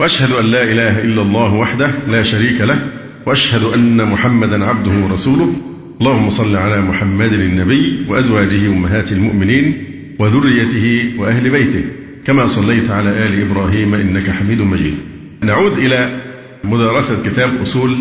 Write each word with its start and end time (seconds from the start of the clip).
وأشهد 0.00 0.32
أن 0.32 0.44
لا 0.44 0.62
إله 0.62 1.00
إلا 1.00 1.22
الله 1.22 1.54
وحده 1.54 1.90
لا 2.08 2.22
شريك 2.22 2.60
له 2.60 2.78
وأشهد 3.26 3.62
أن 3.62 4.04
محمدا 4.04 4.64
عبده 4.64 4.90
ورسوله. 5.04 5.54
اللهم 6.00 6.30
صل 6.30 6.56
على 6.56 6.80
محمد 6.80 7.32
النبي 7.32 8.06
وأزواجه 8.08 8.66
أمهات 8.66 9.12
المؤمنين 9.12 9.84
وذريته 10.18 11.12
وأهل 11.18 11.50
بيته 11.50 11.84
كما 12.24 12.46
صليت 12.46 12.90
على 12.90 13.10
آل 13.10 13.50
إبراهيم 13.50 13.94
إنك 13.94 14.30
حميد 14.30 14.60
مجيد. 14.60 14.94
نعود 15.42 15.78
إلى 15.78 16.20
مدارسة 16.64 17.22
كتاب 17.22 17.50
أصول 17.62 17.96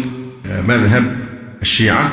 مذهب 0.46 1.18
الشيعة. 1.62 2.12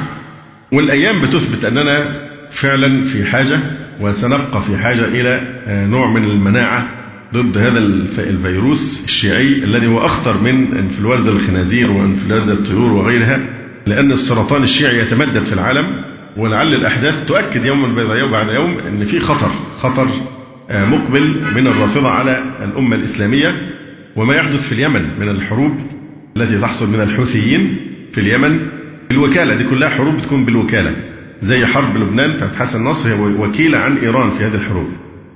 والأيام 0.72 1.22
بتثبت 1.22 1.64
أننا 1.64 2.24
فعلا 2.50 3.04
في 3.04 3.24
حاجة 3.24 3.60
وسنبقى 4.00 4.62
في 4.62 4.76
حاجة 4.76 5.04
إلى 5.04 5.40
نوع 5.90 6.12
من 6.12 6.24
المناعة 6.24 7.03
ضد 7.34 7.58
هذا 7.58 7.78
الفيروس 8.18 9.04
الشيعي 9.04 9.64
الذي 9.64 9.86
هو 9.86 9.98
أخطر 10.06 10.42
من 10.42 10.76
إنفلونزا 10.76 11.30
الخنازير 11.30 11.90
وإنفلونزا 11.90 12.52
الطيور 12.52 12.92
وغيرها 12.92 13.48
لأن 13.86 14.12
السرطان 14.12 14.62
الشيعي 14.62 14.98
يتمدد 14.98 15.44
في 15.44 15.52
العالم 15.52 15.86
ولعل 16.36 16.74
الأحداث 16.74 17.24
تؤكد 17.26 17.64
يوما 17.64 18.14
يوم 18.14 18.30
بعد 18.30 18.54
يوم 18.54 18.78
أن 18.88 19.04
في 19.04 19.20
خطر 19.20 19.50
خطر 19.78 20.08
مقبل 20.70 21.42
من 21.56 21.66
الرافضة 21.66 22.08
على 22.10 22.44
الأمة 22.64 22.96
الإسلامية 22.96 23.54
وما 24.16 24.34
يحدث 24.34 24.68
في 24.68 24.72
اليمن 24.72 25.20
من 25.20 25.28
الحروب 25.28 25.72
التي 26.36 26.58
تحصل 26.58 26.88
من 26.90 27.00
الحوثيين 27.00 27.76
في 28.12 28.20
اليمن 28.20 28.60
بالوكالة 29.10 29.54
دي 29.54 29.64
كلها 29.64 29.88
حروب 29.88 30.14
بتكون 30.16 30.44
بالوكالة 30.44 30.96
زي 31.42 31.66
حرب 31.66 31.96
لبنان 31.96 32.32
بتاعت 32.32 32.56
حسن 32.56 32.84
نصر 32.84 33.08
هي 33.10 33.20
وكيلة 33.38 33.78
عن 33.78 33.96
إيران 33.96 34.30
في 34.30 34.44
هذه 34.44 34.54
الحروب. 34.54 34.86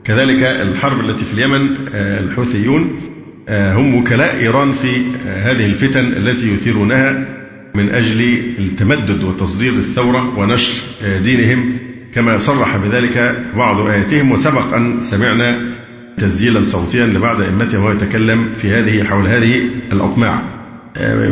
كذلك 0.05 0.43
الحرب 0.43 1.01
التي 1.01 1.25
في 1.25 1.33
اليمن 1.33 1.89
الحوثيون 1.95 3.01
هم 3.49 3.95
وكلاء 3.95 4.37
إيران 4.41 4.73
في 4.73 5.03
هذه 5.27 5.67
الفتن 5.67 6.05
التي 6.05 6.53
يثيرونها 6.53 7.27
من 7.75 7.89
أجل 7.89 8.39
التمدد 8.59 9.25
وتصدير 9.25 9.73
الثورة 9.73 10.39
ونشر 10.39 10.83
دينهم. 11.23 11.79
كما 12.15 12.39
صرح 12.39 12.77
بذلك 12.77 13.45
بعض 13.57 13.87
آياتهم 13.87 14.33
وسبق 14.33 14.75
أن 14.75 15.01
سمعنا 15.01 15.77
تسجيلا 16.17 16.61
صوتيا 16.61 17.07
لبعض 17.07 17.41
أئمته 17.41 17.79
وهو 17.79 17.93
يتكلم 17.93 18.55
في 18.57 18.71
هذه 18.71 19.05
حول 19.05 19.29
هذه 19.29 19.61
الأطماع 19.93 20.43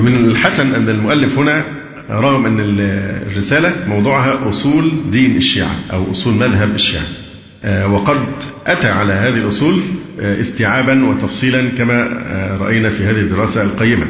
من 0.02 0.14
الحسن 0.14 0.74
أن 0.74 0.88
المؤلف 0.88 1.38
هنا 1.38 1.64
رغم 2.10 2.46
أن 2.46 2.60
الرسالة 3.30 3.88
موضوعها 3.88 4.48
أصول 4.48 4.90
دين 5.12 5.36
الشيعة 5.36 5.76
أو 5.92 6.10
أصول 6.10 6.34
مذهب 6.34 6.74
الشيعة. 6.74 7.04
وقد 7.64 8.16
أتى 8.66 8.88
على 8.88 9.12
هذه 9.12 9.38
الأصول 9.38 9.80
استيعابا 10.20 11.04
وتفصيلا 11.04 11.68
كما 11.78 12.08
رأينا 12.60 12.88
في 12.88 13.04
هذه 13.04 13.20
الدراسة 13.20 13.62
القيمة. 13.62 14.06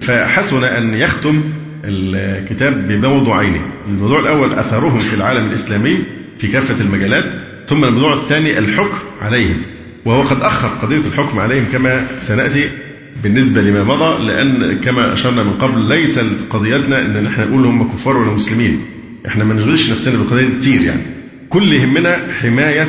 فحسن 0.00 0.64
أن 0.64 0.94
يختم 0.94 1.42
الكتاب 1.84 2.88
بموضوعين. 2.88 3.62
الموضوع 3.88 4.20
الأول 4.20 4.52
أثرهم 4.52 4.98
في 4.98 5.14
العالم 5.14 5.46
الإسلامي 5.46 5.98
في 6.38 6.48
كافة 6.48 6.84
المجالات 6.84 7.24
ثم 7.68 7.84
الموضوع 7.84 8.14
الثاني 8.14 8.58
الحكم 8.58 8.98
عليهم. 9.20 9.62
وهو 10.04 10.22
قد 10.22 10.40
أخر 10.40 10.68
قضية 10.68 10.98
الحكم 11.08 11.38
عليهم 11.38 11.64
كما 11.72 12.06
سنأتي 12.18 12.68
بالنسبة 13.22 13.60
لما 13.60 13.84
مضى 13.84 14.24
لأن 14.24 14.80
كما 14.80 15.12
أشرنا 15.12 15.42
من 15.42 15.52
قبل 15.52 15.88
ليس 15.88 16.18
قضيتنا 16.50 16.98
أن 17.06 17.24
نحن 17.24 17.40
نقول 17.40 17.66
هم 17.66 17.92
كفار 17.92 18.16
ولا 18.16 18.32
مسلمين. 18.32 18.80
إحنا 19.26 19.44
ما 19.44 19.54
نشغلش 19.54 19.90
نفسنا 19.90 20.18
بالقضية 20.18 20.58
كتير 20.58 20.82
يعني. 20.82 21.02
كل 21.50 21.72
يهمنا 21.72 22.32
حماية 22.32 22.88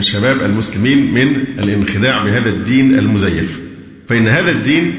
الشباب 0.00 0.42
المسلمين 0.42 1.14
من 1.14 1.36
الانخداع 1.36 2.24
بهذا 2.24 2.50
الدين 2.50 2.98
المزيف. 2.98 3.60
فإن 4.08 4.28
هذا 4.28 4.50
الدين 4.50 4.94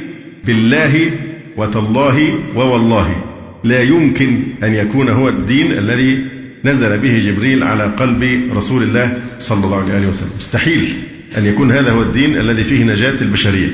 بالله 0.46 1.12
وتالله 1.58 2.40
ووالله 2.56 3.24
لا 3.64 3.82
يمكن 3.82 4.44
أن 4.64 4.74
يكون 4.74 5.10
هو 5.10 5.30
الدين 5.30 5.72
الذي 5.72 6.26
نزل 6.66 6.98
به 6.98 7.18
جبريل 7.18 7.64
على 7.64 7.84
قلب 7.84 8.24
رسول 8.52 8.84
الله 8.84 9.18
صلى 9.40 9.66
الله 9.66 9.94
عليه 9.94 10.08
وسلم. 10.08 10.38
مستحيل 10.38 10.94
أن 11.38 11.46
يكون 11.46 11.72
هذا 11.72 11.92
هو 11.92 12.02
الدين 12.02 12.38
الذي 12.38 12.64
فيه 12.64 12.84
نجاة 12.84 13.22
البشرية. 13.22 13.70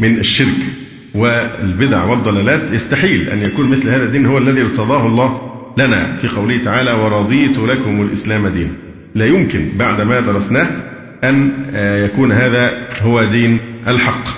من 0.00 0.18
الشرك 0.18 0.60
والبدع 1.14 2.04
والضلالات 2.04 2.72
يستحيل 2.72 3.28
أن 3.28 3.42
يكون 3.42 3.70
مثل 3.70 3.88
هذا 3.88 4.04
الدين 4.04 4.26
هو 4.26 4.38
الذي 4.38 4.62
ارتضاه 4.62 5.06
الله 5.06 5.47
لنا 5.78 6.16
في 6.16 6.28
قوله 6.28 6.64
تعالى 6.64 6.92
ورضيت 6.92 7.58
لكم 7.58 8.02
الإسلام 8.02 8.48
دينا 8.48 8.72
لا 9.14 9.26
يمكن 9.26 9.68
بعد 9.76 10.00
ما 10.00 10.20
درسناه 10.20 10.68
أن 11.24 11.52
يكون 12.04 12.32
هذا 12.32 12.88
هو 13.00 13.24
دين 13.24 13.58
الحق. 13.88 14.28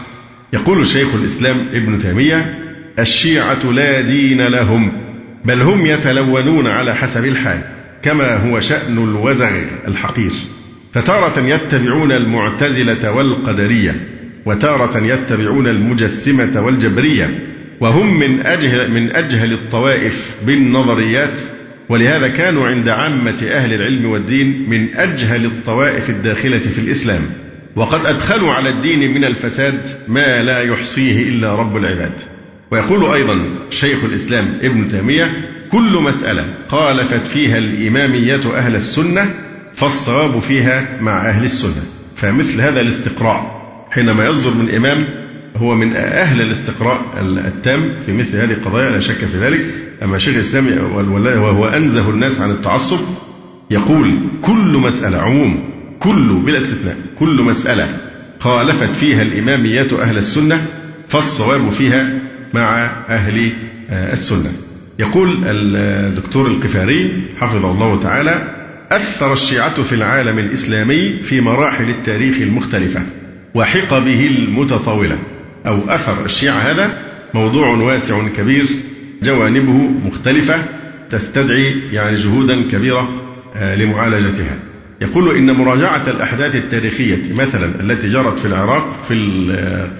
يقول 0.52 0.86
شيخ 0.86 1.14
الإسلام 1.14 1.56
ابن 1.72 1.98
تيمية 1.98 2.58
الشيعة 2.98 3.70
لا 3.72 4.00
دين 4.00 4.40
لهم 4.40 4.92
بل 5.44 5.62
هم 5.62 5.86
يتلونون 5.86 6.66
على 6.66 6.94
حسب 6.94 7.24
الحال 7.24 7.60
كما 8.02 8.36
هو 8.36 8.60
شأن 8.60 8.98
الوزغ 8.98 9.50
الحقير. 9.88 10.32
فتارة 10.94 11.40
يتبعون 11.40 12.12
المعتزلة 12.12 13.12
والقدرية 13.12 14.06
وتارة 14.46 14.98
يتبعون 14.98 15.66
المجسمة 15.66 16.60
والجبرية 16.60 17.38
وهم 17.80 18.18
من 18.18 18.46
أجهل 18.46 18.90
من 18.90 19.16
أجهل 19.16 19.52
الطوائف 19.52 20.36
بالنظريات 20.46 21.40
ولهذا 21.88 22.28
كانوا 22.28 22.66
عند 22.66 22.88
عامة 22.88 23.48
أهل 23.52 23.72
العلم 23.72 24.10
والدين 24.10 24.70
من 24.70 24.96
أجهل 24.96 25.44
الطوائف 25.44 26.10
الداخلة 26.10 26.58
في 26.58 26.78
الإسلام. 26.78 27.20
وقد 27.76 28.06
أدخلوا 28.06 28.52
على 28.52 28.68
الدين 28.68 29.14
من 29.14 29.24
الفساد 29.24 29.80
ما 30.08 30.42
لا 30.42 30.60
يحصيه 30.60 31.28
إلا 31.28 31.54
رب 31.54 31.76
العباد. 31.76 32.20
ويقول 32.70 33.14
أيضا 33.14 33.38
شيخ 33.70 34.04
الإسلام 34.04 34.58
ابن 34.62 34.88
تيمية 34.88 35.30
كل 35.72 36.02
مسألة 36.02 36.44
خالفت 36.68 37.26
فيها 37.26 37.56
الإمامية 37.56 38.56
أهل 38.56 38.74
السنة 38.74 39.34
فالصواب 39.76 40.38
فيها 40.38 40.98
مع 41.00 41.28
أهل 41.28 41.44
السنة. 41.44 41.82
فمثل 42.16 42.60
هذا 42.60 42.80
الاستقراء 42.80 43.60
حينما 43.90 44.26
يصدر 44.26 44.54
من 44.54 44.74
إمام 44.74 45.19
هو 45.56 45.74
من 45.74 45.96
أهل 45.96 46.40
الاستقراء 46.40 47.00
التام 47.46 47.92
في 48.06 48.12
مثل 48.12 48.36
هذه 48.36 48.52
القضايا 48.52 48.90
لا 48.90 49.00
شك 49.00 49.24
في 49.24 49.38
ذلك. 49.38 49.74
أما 50.02 50.18
شيخ 50.18 50.34
الإسلام 50.34 50.66
وهو 51.14 51.66
أنزه 51.66 52.10
الناس 52.10 52.40
عن 52.40 52.50
التعصب 52.50 52.98
يقول 53.70 54.20
كل 54.42 54.80
مسألة 54.84 55.18
عموم 55.18 55.70
كل 55.98 56.42
بلا 56.46 56.58
استثناء 56.58 56.96
كل 57.18 57.42
مسألة 57.42 57.88
خالفت 58.40 58.96
فيها 58.96 59.22
الإمامية 59.22 60.02
أهل 60.02 60.18
السنة 60.18 60.66
فالصواب 61.08 61.70
فيها 61.70 62.20
مع 62.54 62.84
أهل 63.08 63.52
السنة. 63.90 64.52
يقول 64.98 65.44
الدكتور 65.46 66.46
القفاري 66.46 67.28
حفظه 67.36 67.70
الله 67.72 68.00
تعالى 68.00 68.56
أثر 68.92 69.32
الشيعة 69.32 69.82
في 69.82 69.94
العالم 69.94 70.38
الإسلامي 70.38 71.08
في 71.08 71.40
مراحل 71.40 71.90
التاريخ 71.90 72.40
المختلفة 72.40 73.02
وحق 73.54 73.98
به 73.98 74.26
المتطاولة. 74.26 75.18
أو 75.66 75.90
أثر 75.90 76.24
الشيعة 76.24 76.58
هذا 76.58 76.90
موضوع 77.34 77.68
واسع 77.68 78.28
كبير 78.36 78.66
جوانبه 79.22 79.72
مختلفة 80.06 80.64
تستدعي 81.10 81.80
يعني 81.92 82.14
جهودا 82.14 82.62
كبيرة 82.62 83.08
لمعالجتها. 83.76 84.56
يقول 85.00 85.36
إن 85.36 85.52
مراجعة 85.52 86.10
الأحداث 86.10 86.56
التاريخية 86.56 87.34
مثلا 87.34 87.80
التي 87.80 88.08
جرت 88.08 88.38
في 88.38 88.46
العراق 88.46 89.04
في 89.08 89.14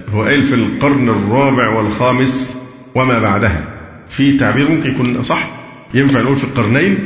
هو 0.09 0.23
قايل 0.23 0.43
في 0.43 0.55
القرن 0.55 1.09
الرابع 1.09 1.69
والخامس 1.69 2.57
وما 2.95 3.19
بعدها. 3.19 3.69
في 4.09 4.37
تعبير 4.37 4.69
ممكن 4.69 4.91
يكون 4.91 5.23
صح 5.23 5.51
ينفع 5.95 6.21
نقول 6.21 6.37
في 6.37 6.45
القرنين؟ 6.45 6.99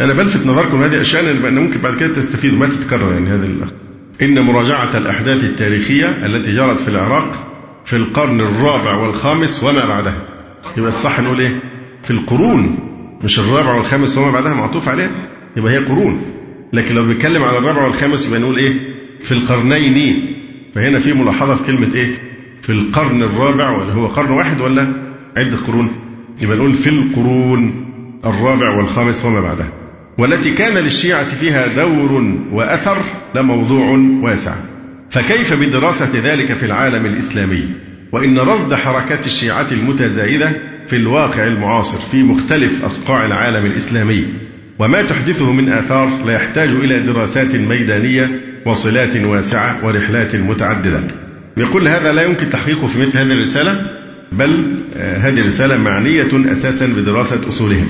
أنا 0.00 0.12
بلفت 0.12 0.46
نظركم 0.46 0.82
هذه 0.82 1.00
أشياء 1.00 1.22
لأن 1.22 1.54
ممكن 1.54 1.80
بعد 1.80 1.96
كده 1.96 2.14
تستفيدوا 2.14 2.58
ما 2.58 2.66
تتكرر 2.66 3.12
يعني 3.12 3.30
هذه 3.30 3.44
الأخ. 3.44 3.68
إن 4.22 4.40
مراجعة 4.40 4.98
الأحداث 4.98 5.44
التاريخية 5.44 6.26
التي 6.26 6.56
جرت 6.56 6.80
في 6.80 6.88
العراق 6.88 7.49
في 7.84 7.96
القرن 7.96 8.40
الرابع 8.40 8.96
والخامس 8.96 9.64
وما 9.64 9.84
بعدها. 9.86 10.22
يبقى 10.76 10.88
الصح 10.88 11.20
نقول 11.20 11.40
إيه؟ 11.40 11.60
في 12.02 12.10
القرون 12.10 12.78
مش 13.24 13.38
الرابع 13.38 13.74
والخامس 13.74 14.18
وما 14.18 14.30
بعدها 14.30 14.54
معطوف 14.54 14.88
عليها. 14.88 15.10
يبقى 15.56 15.72
هي 15.72 15.78
قرون. 15.78 16.22
لكن 16.72 16.94
لو 16.94 17.02
بنتكلم 17.02 17.44
على 17.44 17.58
الرابع 17.58 17.84
والخامس 17.84 18.28
يبقى 18.28 18.40
نقول 18.40 18.56
إيه؟ 18.58 18.74
في 19.22 19.32
القرنين. 19.32 20.36
فهنا 20.74 20.98
في 20.98 21.12
ملاحظة 21.12 21.54
في 21.54 21.64
كلمة 21.64 21.94
إيه؟ 21.94 22.14
في 22.62 22.72
القرن 22.72 23.22
الرابع 23.22 23.70
ولا 23.70 23.92
هو 23.94 24.06
قرن 24.06 24.30
واحد 24.30 24.60
ولا 24.60 24.82
عدة 25.36 25.56
قرون؟ 25.66 25.90
يبقى 26.40 26.56
نقول 26.56 26.74
في 26.74 26.88
القرون 26.90 27.86
الرابع 28.24 28.76
والخامس 28.76 29.24
وما 29.24 29.40
بعدها. 29.40 29.72
والتي 30.18 30.54
كان 30.54 30.74
للشيعة 30.78 31.24
فيها 31.24 31.66
دور 31.66 32.34
وأثر 32.52 32.96
لموضوع 33.34 33.98
واسع. 34.22 34.54
فكيف 35.10 35.54
بدراسة 35.54 36.10
ذلك 36.24 36.52
في 36.52 36.66
العالم 36.66 37.06
الإسلامي؟ 37.06 37.68
وإن 38.12 38.38
رصد 38.38 38.74
حركات 38.74 39.26
الشيعة 39.26 39.66
المتزايدة 39.72 40.52
في 40.88 40.96
الواقع 40.96 41.46
المعاصر 41.46 41.98
في 41.98 42.22
مختلف 42.22 42.84
أصقاع 42.84 43.26
العالم 43.26 43.66
الإسلامي 43.66 44.24
وما 44.78 45.02
تحدثه 45.02 45.52
من 45.52 45.68
آثار 45.68 46.24
لا 46.24 46.34
يحتاج 46.34 46.68
إلى 46.68 47.00
دراسات 47.00 47.54
ميدانية 47.54 48.40
وصلات 48.66 49.16
واسعة 49.16 49.86
ورحلات 49.86 50.36
متعددة. 50.36 51.00
يقول 51.56 51.88
هذا 51.88 52.12
لا 52.12 52.22
يمكن 52.22 52.50
تحقيقه 52.50 52.86
في 52.86 52.98
مثل 52.98 53.18
هذه 53.18 53.32
الرسالة 53.32 53.86
بل 54.32 54.64
آه، 54.96 55.18
هذه 55.18 55.40
الرسالة 55.40 55.76
معنية 55.76 56.52
أساسا 56.52 56.86
بدراسة 56.86 57.48
أصولهم. 57.48 57.88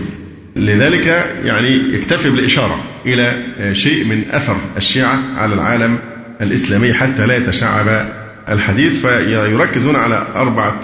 لذلك 0.57 1.07
يعني 1.45 1.95
يكتفي 1.95 2.31
بالإشارة 2.31 2.85
إلى 3.07 3.47
آه، 3.59 3.73
شيء 3.73 4.05
من 4.05 4.25
أثر 4.31 4.57
الشيعة 4.77 5.19
على 5.37 5.55
العالم 5.55 5.99
الإسلامي 6.41 6.95
حتى 6.95 7.27
لا 7.27 7.37
يتشعب 7.37 8.09
الحديث 8.49 9.07
فيركزون 9.07 9.97
على 9.97 10.27
أربعة 10.35 10.81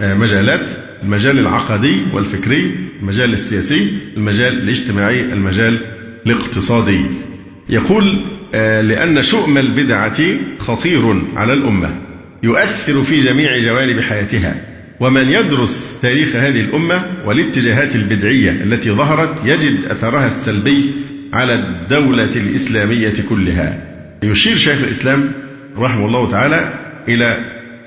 آه، 0.00 0.14
مجالات 0.14 0.70
المجال 1.02 1.38
العقدي 1.38 2.02
والفكري 2.14 2.74
المجال 3.00 3.32
السياسي 3.32 3.90
المجال 4.16 4.58
الاجتماعي 4.58 5.20
المجال 5.20 5.80
الاقتصادي. 6.26 7.00
يقول 7.68 8.04
آه، 8.54 8.80
لأن 8.80 9.22
شؤم 9.22 9.58
البدعة 9.58 10.18
خطير 10.58 11.22
على 11.36 11.52
الأمة 11.52 12.00
يؤثر 12.42 13.02
في 13.02 13.18
جميع 13.18 13.48
جوانب 13.58 14.02
حياتها 14.02 14.66
ومن 15.00 15.28
يدرس 15.28 16.00
تاريخ 16.02 16.36
هذه 16.36 16.60
الأمة 16.60 17.02
والاتجاهات 17.26 17.96
البدعية 17.96 18.50
التي 18.50 18.90
ظهرت 18.90 19.44
يجد 19.44 19.84
أثرها 19.84 20.26
السلبي 20.26 20.94
على 21.32 21.54
الدولة 21.54 22.36
الإسلامية 22.36 23.14
كلها. 23.28 23.89
يشير 24.22 24.56
شيخ 24.56 24.82
الإسلام 24.82 25.32
رحمه 25.76 26.06
الله 26.06 26.30
تعالى 26.30 26.72
إلى 27.08 27.44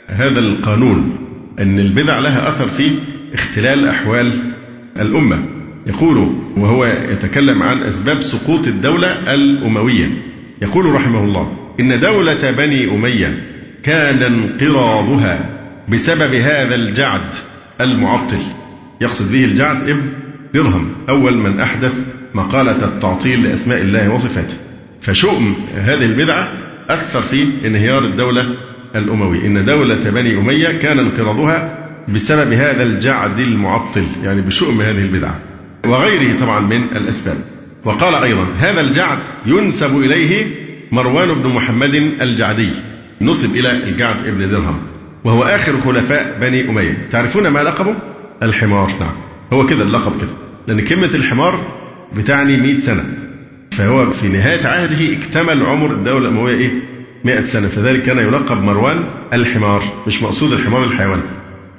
هذا 0.07 0.39
القانون 0.39 1.17
أن 1.59 1.79
البدع 1.79 2.19
لها 2.19 2.49
أثر 2.49 2.67
في 2.67 2.91
اختلال 3.33 3.87
أحوال 3.87 4.39
الأمة. 4.99 5.45
يقول 5.87 6.35
وهو 6.57 6.85
يتكلم 6.85 7.63
عن 7.63 7.83
أسباب 7.83 8.21
سقوط 8.21 8.67
الدولة 8.67 9.33
الأموية. 9.33 10.07
يقول 10.61 10.85
رحمه 10.85 11.23
الله 11.23 11.57
إن 11.79 11.99
دولة 11.99 12.51
بني 12.51 12.95
أمية 12.95 13.43
كان 13.83 14.23
انقراضها 14.23 15.49
بسبب 15.89 16.35
هذا 16.35 16.75
الجعد 16.75 17.29
المعطل. 17.81 18.41
يقصد 19.01 19.31
به 19.31 19.45
الجعد 19.45 19.89
ابن 19.89 20.09
درهم. 20.53 20.91
أول 21.09 21.37
من 21.37 21.59
أحدث 21.59 21.93
مقالة 22.33 22.85
التعطيل 22.85 23.43
لأسماء 23.43 23.81
الله 23.81 24.13
وصفاته. 24.13 24.72
فشؤم 25.03 25.55
هذه 25.75 26.05
البدعة 26.05 26.53
أثر 26.89 27.21
في 27.21 27.47
انهيار 27.65 28.05
الدولة 28.05 28.55
الأموي 28.95 29.47
إن 29.47 29.65
دولة 29.65 30.09
بني 30.09 30.37
أمية 30.37 30.79
كان 30.79 30.99
انقراضها 30.99 31.89
بسبب 32.09 32.53
هذا 32.53 32.83
الجعد 32.83 33.39
المعطل 33.39 34.05
يعني 34.23 34.41
بشؤم 34.41 34.81
هذه 34.81 35.01
البدعة 35.01 35.39
وغيره 35.85 36.39
طبعا 36.39 36.59
من 36.59 36.83
الأسباب. 36.83 37.37
وقال 37.85 38.15
أيضا 38.15 38.47
هذا 38.59 38.81
الجعد 38.81 39.19
ينسب 39.45 39.97
إليه 39.97 40.45
مروان 40.91 41.41
بن 41.41 41.49
محمد 41.49 41.95
الجعدي 42.21 42.69
نسب 43.21 43.55
إلى 43.55 43.71
الجعد 43.71 44.15
ابن 44.25 44.49
درهم 44.49 44.79
وهو 45.23 45.43
آخر 45.43 45.77
خلفاء 45.77 46.37
بني 46.41 46.69
أمية. 46.69 47.07
تعرفون 47.11 47.47
ما 47.47 47.59
لقبه؟ 47.59 47.95
الحمار. 48.43 48.91
نعم 48.99 49.15
هو 49.53 49.65
كده 49.65 49.83
اللقب 49.83 50.17
كده 50.21 50.29
لأن 50.67 50.85
كلمة 50.85 51.09
الحمار 51.15 51.83
بتعني 52.15 52.57
100 52.57 52.79
سنة. 52.79 53.22
فهو 53.77 54.11
في 54.11 54.27
نهاية 54.27 54.67
عهده 54.67 55.17
اكتمل 55.17 55.63
عمر 55.65 55.91
الدولة 55.91 56.29
الأموية 56.29 56.55
إيه؟ 56.55 56.71
100 57.23 57.41
سنة. 57.41 57.67
فذلك 57.67 58.03
كان 58.03 58.17
يلقب 58.17 58.63
مروان 58.63 59.03
الحمار. 59.33 59.83
مش 60.07 60.23
مقصود 60.23 60.53
الحمار 60.53 60.83
الحيوان. 60.83 61.21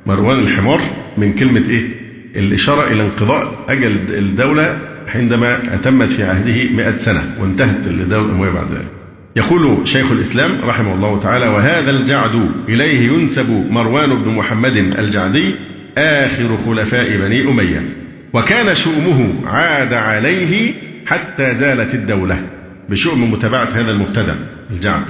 مروان 0.07 0.39
الحمار 0.39 0.81
من 1.19 1.33
كلمة 1.33 1.69
إيه؟ 1.69 1.89
الإشارة 2.37 2.93
إلى 2.93 3.03
انقضاء 3.03 3.65
أجل 3.69 3.97
الدولة 4.09 4.79
عندما 5.15 5.75
أتمت 5.75 6.09
في 6.11 6.23
عهده 6.23 6.73
100 6.73 6.97
سنة 6.97 7.37
وانتهت 7.41 7.87
الدولة 7.87 8.27
الأموية 8.27 8.51
بعد 8.51 8.71
ذلك. 8.73 8.89
يقول 9.37 9.89
شيخ 9.89 10.13
الإسلام 10.13 10.51
رحمه 10.65 10.95
الله 10.95 11.21
تعالى 11.21 11.47
وهذا 11.49 11.91
الجعد 11.91 12.51
إليه 12.69 13.13
ينسب 13.13 13.67
مروان 13.71 14.23
بن 14.23 14.31
محمد 14.31 14.77
الجعدي 14.99 15.55
آخر 15.99 16.59
خلفاء 16.67 17.17
بني 17.17 17.49
أمية. 17.51 17.97
وكان 18.33 18.75
شؤمه 18.75 19.35
عاد 19.47 19.93
عليه 19.93 20.75
حتى 21.07 21.55
زالت 21.55 21.95
الدولة 21.95 22.51
بشؤم 22.89 23.33
متابعة 23.33 23.69
هذا 23.69 23.91
المبتدع 23.91 24.35
الجعد 24.71 25.05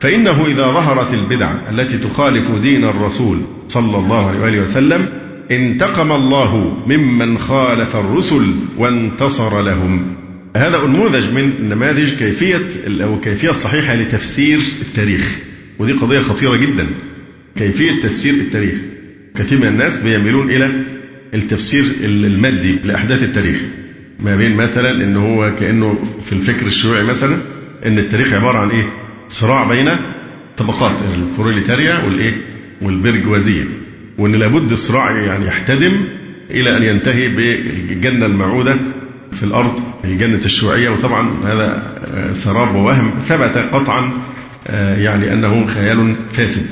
فإنه 0.00 0.46
إذا 0.46 0.62
ظهرت 0.62 1.14
البدع 1.14 1.70
التي 1.70 1.98
تخالف 1.98 2.50
دين 2.50 2.84
الرسول 2.84 3.38
صلى 3.68 3.98
الله 3.98 4.28
عليه 4.28 4.40
وآله 4.40 4.62
وسلم 4.62 5.08
انتقم 5.50 6.12
الله 6.12 6.56
ممن 6.86 7.38
خالف 7.38 7.96
الرسل 7.96 8.54
وانتصر 8.76 9.62
لهم. 9.62 10.16
هذا 10.56 10.86
نموذج 10.86 11.32
من 11.32 11.68
نماذج 11.68 12.14
كيفية 12.14 12.60
أو 12.86 13.14
الكيفية 13.14 13.50
الصحيحة 13.50 13.94
لتفسير 13.94 14.58
التاريخ. 14.82 15.38
ودي 15.78 15.92
قضية 15.92 16.20
خطيرة 16.20 16.56
جدا. 16.56 16.86
كيفية 17.56 18.00
تفسير 18.00 18.34
التاريخ. 18.34 18.74
كثير 19.36 19.58
من 19.58 19.66
الناس 19.66 20.02
بيميلون 20.02 20.50
إلى 20.50 20.84
التفسير 21.34 21.84
المادي 22.04 22.78
لأحداث 22.84 23.22
التاريخ. 23.22 23.62
ما 24.20 24.36
بين 24.36 24.56
مثلا 24.56 25.04
إن 25.04 25.16
هو 25.16 25.54
كأنه 25.60 25.98
في 26.24 26.32
الفكر 26.32 26.66
الشيوعي 26.66 27.04
مثلا 27.04 27.36
إن 27.86 27.98
التاريخ 27.98 28.32
عبارة 28.32 28.58
عن 28.58 28.70
إيه؟ 28.70 28.92
صراع 29.28 29.68
بين 29.68 29.88
طبقات 30.56 30.98
البروليتاريا 31.14 32.04
والإيه؟ 32.04 32.34
والبرجوازيه 32.82 33.64
وإن 34.18 34.32
لابد 34.32 34.72
الصراع 34.72 35.10
يعني 35.10 35.46
يحتدم 35.46 35.92
إلى 36.50 36.76
أن 36.76 36.82
ينتهي 36.82 37.28
بالجنة 37.28 38.26
الموعودة 38.26 38.76
في 39.32 39.42
الأرض 39.42 39.80
الجنة 40.04 40.44
الشيوعية 40.44 40.90
وطبعا 40.90 41.44
هذا 41.44 42.32
سراب 42.32 42.74
ووهم 42.74 43.10
ثبت 43.20 43.58
قطعا 43.58 44.12
يعني 44.98 45.32
أنه 45.32 45.66
خيال 45.66 46.16
فاسد. 46.32 46.66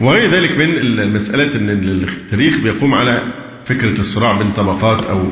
وغير 0.00 0.30
ذلك 0.30 0.58
من 0.58 0.78
المسألة 0.78 1.56
أن 1.56 1.70
التاريخ 2.02 2.62
بيقوم 2.62 2.94
على 2.94 3.20
فكرة 3.68 4.00
الصراع 4.00 4.38
بين 4.38 4.50
طبقات 4.50 5.02
أو 5.02 5.24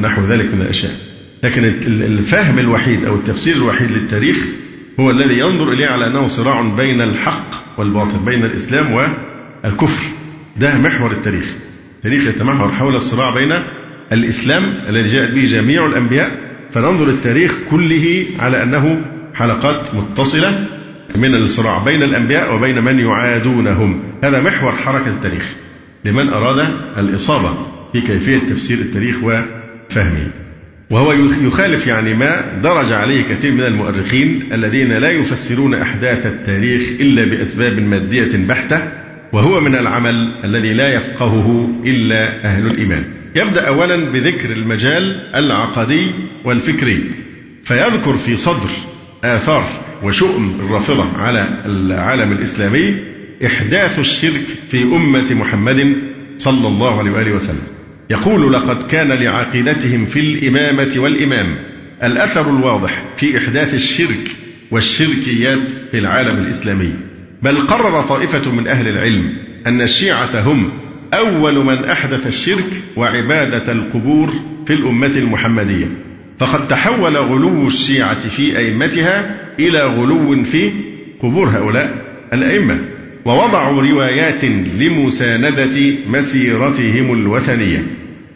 نحو 0.00 0.22
ذلك 0.22 0.54
من 0.54 0.60
الأشياء. 0.60 0.92
لكن 1.42 1.64
الفهم 1.88 2.58
الوحيد 2.58 3.04
أو 3.04 3.14
التفسير 3.14 3.56
الوحيد 3.56 3.90
للتاريخ 3.90 4.46
هو 5.00 5.10
الذي 5.10 5.38
ينظر 5.38 5.72
إليه 5.72 5.86
على 5.86 6.06
أنه 6.06 6.26
صراع 6.26 6.60
بين 6.60 7.00
الحق 7.00 7.78
والباطل 7.78 8.18
بين 8.18 8.44
الإسلام 8.44 8.92
والكفر. 9.64 10.04
ده 10.56 10.78
محور 10.78 11.10
التاريخ. 11.10 11.54
التاريخ 11.96 12.26
يتمحور 12.26 12.72
حول 12.72 12.94
الصراع 12.94 13.34
بين 13.34 13.52
الإسلام 14.12 14.62
الذي 14.88 15.08
جاءت 15.08 15.30
به 15.30 15.44
جميع 15.44 15.86
الأنبياء. 15.86 16.38
فننظر 16.72 17.08
التاريخ 17.08 17.54
كله 17.70 18.26
على 18.38 18.62
أنه 18.62 19.04
حلقات 19.34 19.94
متصلة 19.94 20.66
من 21.16 21.34
الصراع 21.42 21.84
بين 21.84 22.02
الأنبياء 22.02 22.54
وبين 22.54 22.84
من 22.84 22.98
يعادونهم. 22.98 24.02
هذا 24.24 24.40
محور 24.42 24.72
حركة 24.72 25.08
التاريخ 25.08 25.56
لمن 26.04 26.28
أراد 26.28 26.66
الإصابة. 26.98 27.73
في 27.94 28.00
كيفية 28.00 28.38
تفسير 28.38 28.78
التاريخ 28.78 29.16
وفهمه. 29.24 30.30
وهو 30.90 31.12
يخالف 31.46 31.86
يعني 31.86 32.14
ما 32.14 32.60
درج 32.62 32.92
عليه 32.92 33.22
كثير 33.22 33.52
من 33.52 33.60
المؤرخين 33.60 34.52
الذين 34.52 34.92
لا 34.92 35.10
يفسرون 35.10 35.74
أحداث 35.74 36.26
التاريخ 36.26 36.88
إلا 37.00 37.30
بأسباب 37.30 37.80
مادية 37.80 38.46
بحتة 38.48 38.82
وهو 39.32 39.60
من 39.60 39.74
العمل 39.74 40.14
الذي 40.44 40.74
لا 40.74 40.94
يفقهه 40.94 41.70
إلا 41.84 42.44
أهل 42.44 42.66
الإيمان. 42.66 43.04
يبدأ 43.36 43.68
أولا 43.68 43.96
بذكر 43.96 44.52
المجال 44.52 45.20
العقدي 45.34 46.10
والفكري 46.44 47.00
فيذكر 47.64 48.12
في 48.16 48.36
صدر 48.36 48.70
آثار 49.24 49.68
وشؤم 50.02 50.60
الرافضة 50.66 51.16
على 51.16 51.62
العالم 51.66 52.32
الإسلامي 52.32 52.96
إحداث 53.46 53.98
الشرك 53.98 54.44
في 54.70 54.82
أمة 54.82 55.34
محمد 55.34 55.96
صلى 56.38 56.68
الله 56.68 56.98
عليه 56.98 57.10
وآله 57.10 57.34
وسلم. 57.34 57.83
يقول 58.10 58.52
لقد 58.52 58.86
كان 58.86 59.08
لعقيدتهم 59.08 60.06
في 60.06 60.20
الإمامة 60.20 60.92
والإمام 60.96 61.56
الأثر 62.02 62.50
الواضح 62.50 63.04
في 63.16 63.38
إحداث 63.38 63.74
الشرك 63.74 64.30
والشركيات 64.70 65.68
في 65.68 65.98
العالم 65.98 66.38
الإسلامي. 66.38 66.92
بل 67.42 67.60
قرر 67.60 68.02
طائفة 68.02 68.52
من 68.52 68.68
أهل 68.68 68.88
العلم 68.88 69.30
أن 69.66 69.80
الشيعة 69.80 70.40
هم 70.40 70.70
أول 71.14 71.64
من 71.64 71.84
أحدث 71.84 72.26
الشرك 72.26 72.82
وعبادة 72.96 73.72
القبور 73.72 74.30
في 74.66 74.72
الأمة 74.72 75.12
المحمدية. 75.16 75.86
فقد 76.38 76.68
تحول 76.68 77.16
غلو 77.16 77.66
الشيعة 77.66 78.20
في 78.20 78.58
أئمتها 78.58 79.36
إلى 79.58 79.82
غلو 79.82 80.44
في 80.44 80.70
قبور 81.22 81.48
هؤلاء 81.48 82.04
الأئمة. 82.32 82.93
ووضعوا 83.24 83.82
روايات 83.82 84.44
لمساندة 84.78 85.94
مسيرتهم 86.06 87.12
الوثنية. 87.12 87.86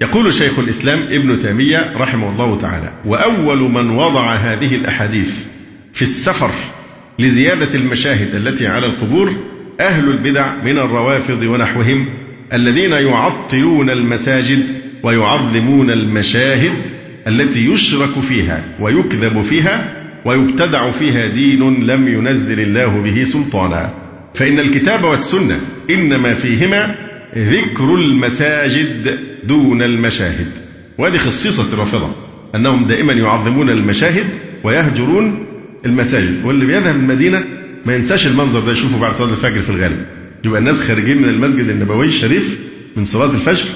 يقول 0.01 0.35
شيخ 0.35 0.59
الإسلام 0.59 0.99
ابن 0.99 1.43
تيمية 1.43 1.93
رحمه 1.97 2.31
الله 2.31 2.59
تعالى 2.59 2.93
وأول 3.07 3.59
من 3.71 3.91
وضع 3.91 4.37
هذه 4.37 4.75
الأحاديث 4.75 5.47
في 5.93 6.03
السفر 6.03 6.51
لزيادة 7.19 7.75
المشاهد 7.75 8.35
التي 8.35 8.67
على 8.67 8.87
القبور 8.87 9.33
أهل 9.81 10.11
البدع 10.11 10.63
من 10.65 10.79
الروافض 10.79 11.43
ونحوهم 11.43 12.07
الذين 12.53 12.93
يعطلون 12.93 13.91
المساجد 13.91 14.65
ويعظمون 15.03 15.91
المشاهد 15.91 16.87
التي 17.27 17.67
يشرك 17.67 18.21
فيها 18.29 18.65
ويكذب 18.81 19.41
فيها 19.41 19.95
ويبتدع 20.25 20.91
فيها 20.91 21.27
دين 21.27 21.85
لم 21.85 22.09
ينزل 22.09 22.61
الله 22.61 23.03
به 23.03 23.23
سلطانا. 23.23 24.08
فإن 24.35 24.59
الكتاب 24.59 25.05
والسنة 25.05 25.61
إنما 25.91 26.35
فيهما 26.35 26.95
ذكر 27.39 27.95
المساجد 27.95 29.19
دون 29.45 29.83
المشاهد 29.83 30.51
وهذه 30.99 31.17
خصيصة 31.19 31.73
الرافضة 31.75 32.11
أنهم 32.55 32.85
دائما 32.87 33.13
يعظمون 33.13 33.71
المشاهد 33.71 34.27
ويهجرون 34.65 35.47
المساجد 35.87 36.45
واللي 36.45 36.67
بيذهب 36.67 36.97
المدينة 36.97 37.45
ما 37.87 37.95
ينساش 37.95 38.27
المنظر 38.27 38.61
ده 38.61 38.73
يشوفه 38.73 39.01
بعد 39.01 39.15
صلاة 39.15 39.31
الفجر 39.31 39.61
في 39.63 39.71
الغالب. 39.71 40.07
يبقى 40.45 40.61
الناس 40.61 40.81
خارجين 40.89 41.23
من 41.23 41.29
المسجد 41.29 41.69
النبوي 41.69 42.07
الشريف 42.07 42.59
من 42.97 43.05
صلاة 43.05 43.31
الفجر 43.31 43.69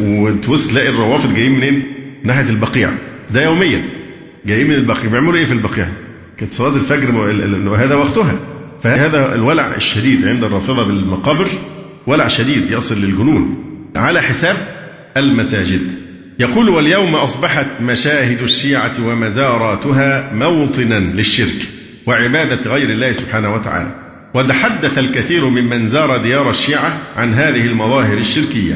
وتبص 0.00 0.68
تلاقي 0.68 0.88
الروافد 0.88 1.34
جايين 1.34 1.52
منين؟ 1.52 1.82
ناحية 2.24 2.50
البقيع. 2.50 2.90
ده 3.34 3.42
يوميا. 3.44 3.82
جايين 4.46 4.66
من 4.68 4.74
البقيع. 4.74 5.10
بيعملوا 5.10 5.34
إيه 5.38 5.44
في 5.44 5.52
البقيع؟ 5.52 5.86
كانت 6.38 6.52
صلاة 6.52 6.74
الفجر 6.76 7.16
وهذا 7.68 7.94
وقتها. 7.94 8.40
فهذا 8.82 9.34
الولع 9.34 9.76
الشديد 9.76 10.28
عند 10.28 10.44
الرافضة 10.44 10.86
بالمقابر 10.86 11.46
ولع 12.06 12.26
شديد 12.26 12.70
يصل 12.70 13.00
للجنون 13.00 13.64
على 13.96 14.22
حساب 14.22 14.56
المساجد. 15.16 15.80
يقول 16.38 16.68
واليوم 16.68 17.14
أصبحت 17.14 17.66
مشاهد 17.80 18.42
الشيعة 18.42 18.92
ومزاراتها 19.06 20.32
موطنا 20.34 20.94
للشرك 20.94 21.68
وعبادة 22.06 22.70
غير 22.70 22.90
الله 22.90 23.12
سبحانه 23.12 23.54
وتعالى. 23.54 23.94
وتحدث 24.34 24.98
الكثير 24.98 25.48
ممن 25.48 25.88
زار 25.88 26.22
ديار 26.22 26.50
الشيعة 26.50 26.98
عن 27.16 27.34
هذه 27.34 27.66
المظاهر 27.66 28.18
الشركية. 28.18 28.74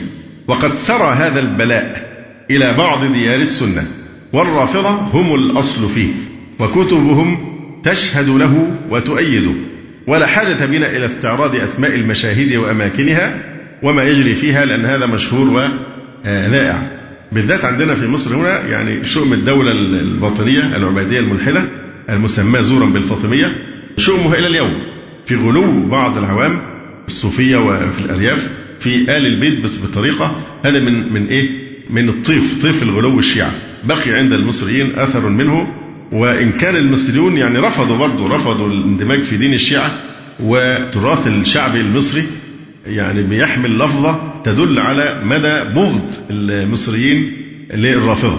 وقد 0.49 0.73
سرى 0.73 1.13
هذا 1.13 1.41
البلاء 1.41 2.15
إلى 2.51 2.75
بعض 2.79 3.13
ديار 3.13 3.41
السنة. 3.41 3.87
والرافضة 4.33 4.91
هم 4.91 5.35
الأصل 5.35 5.89
فيه 5.89 6.13
وكتبهم 6.59 7.55
تشهد 7.85 8.29
له 8.29 8.77
وتؤيده. 8.91 9.74
ولا 10.07 10.27
حاجة 10.27 10.67
بنا 10.67 10.97
إلى 10.97 11.05
استعراض 11.05 11.57
أسماء 11.57 11.95
المشاهد 11.95 12.57
وأماكنها 12.57 13.55
وما 13.83 14.03
يجري 14.03 14.35
فيها 14.35 14.65
لأن 14.65 14.85
هذا 14.85 15.07
مشهور 15.07 15.49
وذائع 15.49 16.91
بالذات 17.33 17.65
عندنا 17.65 17.95
في 17.95 18.07
مصر 18.07 18.37
هنا 18.37 18.67
يعني 18.67 19.09
شؤم 19.09 19.33
الدولة 19.33 19.73
الباطنية 19.73 20.77
العبادية 20.77 21.19
الملحدة 21.19 21.63
المسماة 22.11 22.61
زورا 22.61 22.87
بالفاطمية 22.87 23.57
شؤمها 23.97 24.39
إلى 24.39 24.47
اليوم 24.47 24.83
في 25.27 25.35
غلو 25.35 25.87
بعض 25.89 26.19
العوام 26.19 26.61
الصوفية 27.09 27.57
وفي 27.57 28.01
الأرياف 28.05 28.51
في 28.81 28.95
آل 28.95 29.27
البيت 29.27 29.61
بس 29.65 29.85
بطريقة 29.85 30.43
هذا 30.65 30.81
من 30.81 31.13
من 31.13 31.27
إيه؟ 31.27 31.65
من 31.91 32.09
الطيف 32.09 32.63
طيف 32.63 32.83
الغلو 32.83 33.19
الشيعة 33.19 33.53
بقي 33.85 34.13
عند 34.13 34.33
المصريين 34.33 34.99
أثر 34.99 35.29
منه 35.29 35.84
وإن 36.13 36.53
كان 36.53 36.77
المصريون 36.77 37.37
يعني 37.37 37.59
رفضوا 37.59 37.97
برضه 37.97 38.37
رفضوا 38.37 38.69
الاندماج 38.69 39.23
في 39.23 39.37
دين 39.37 39.53
الشيعة 39.55 39.91
وتراث 40.41 41.27
الشعب 41.27 41.77
المصري 41.77 42.23
يعني 42.87 43.23
بيحمل 43.23 43.79
لفظة 43.79 44.43
تدل 44.45 44.79
على 44.79 45.25
مدى 45.25 45.75
بغض 45.75 46.13
المصريين 46.31 47.33
للرافضة. 47.75 48.39